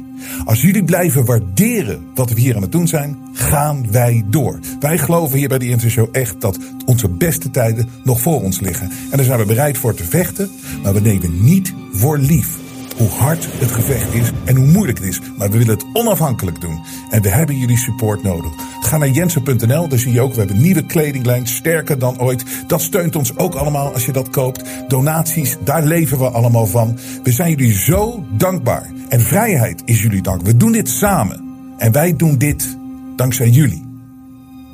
Als 0.45 0.61
jullie 0.61 0.83
blijven 0.83 1.25
waarderen 1.25 2.05
wat 2.15 2.29
we 2.29 2.39
hier 2.39 2.55
aan 2.55 2.61
het 2.61 2.71
doen 2.71 2.87
zijn, 2.87 3.17
gaan 3.33 3.91
wij 3.91 4.23
door. 4.27 4.59
Wij 4.79 4.97
geloven 4.97 5.37
hier 5.37 5.47
bij 5.47 5.57
de 5.57 5.67
Intershow 5.67 6.07
echt 6.11 6.41
dat 6.41 6.59
onze 6.85 7.09
beste 7.09 7.51
tijden 7.51 7.89
nog 8.03 8.21
voor 8.21 8.41
ons 8.41 8.59
liggen. 8.59 8.89
En 9.11 9.17
daar 9.17 9.25
zijn 9.25 9.39
we 9.39 9.45
bereid 9.45 9.77
voor 9.77 9.93
te 9.93 10.03
vechten, 10.03 10.49
maar 10.83 10.93
we 10.93 11.01
nemen 11.01 11.43
niet 11.43 11.73
voor 11.91 12.17
lief 12.17 12.59
hoe 12.97 13.09
hard 13.09 13.47
het 13.51 13.71
gevecht 13.71 14.13
is 14.13 14.31
en 14.43 14.55
hoe 14.55 14.65
moeilijk 14.65 14.97
het 14.97 15.07
is. 15.07 15.19
Maar 15.37 15.49
we 15.49 15.57
willen 15.57 15.73
het 15.73 15.85
onafhankelijk 15.93 16.61
doen. 16.61 16.81
En 17.09 17.21
we 17.21 17.29
hebben 17.29 17.57
jullie 17.57 17.77
support 17.77 18.23
nodig. 18.23 18.51
Ga 18.81 18.97
naar 18.97 19.09
jensen.nl, 19.09 19.87
daar 19.87 19.99
zie 19.99 20.13
je 20.13 20.21
ook, 20.21 20.33
we 20.33 20.39
hebben 20.39 20.61
nieuwe 20.61 20.85
kledinglijn, 20.85 21.47
sterker 21.47 21.99
dan 21.99 22.19
ooit. 22.19 22.43
Dat 22.67 22.81
steunt 22.81 23.15
ons 23.15 23.37
ook 23.37 23.55
allemaal 23.55 23.93
als 23.93 24.05
je 24.05 24.11
dat 24.11 24.29
koopt. 24.29 24.63
Donaties, 24.87 25.57
daar 25.63 25.83
leven 25.83 26.17
we 26.17 26.29
allemaal 26.29 26.65
van. 26.65 26.97
We 27.23 27.31
zijn 27.31 27.49
jullie 27.49 27.77
zo 27.77 28.25
dankbaar. 28.31 28.89
En 29.09 29.21
vrijheid 29.21 29.81
is 29.85 30.01
jullie 30.01 30.21
dank. 30.21 30.41
We 30.41 30.57
doen 30.57 30.71
dit 30.71 30.89
samen. 30.89 31.41
En 31.77 31.91
wij 31.91 32.15
doen 32.15 32.37
dit 32.37 32.77
dankzij 33.15 33.49
jullie. 33.49 33.85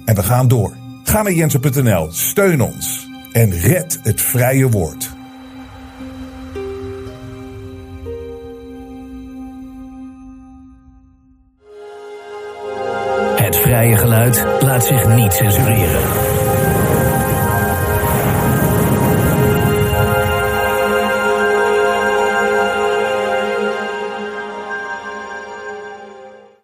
En 0.05 0.15
we 0.15 0.23
gaan 0.23 0.47
door. 0.47 0.75
Ga 1.03 1.21
naar 1.21 1.33
jensen.nl, 1.33 2.07
steun 2.11 2.61
ons 2.61 3.09
en 3.31 3.51
red 3.59 3.99
het 4.03 4.21
vrije 4.21 4.69
woord. 4.69 5.16
Vrije 13.77 13.97
geluid 13.97 14.45
laat 14.59 14.85
zich 14.85 15.07
niet 15.07 15.33
censureren. 15.33 16.26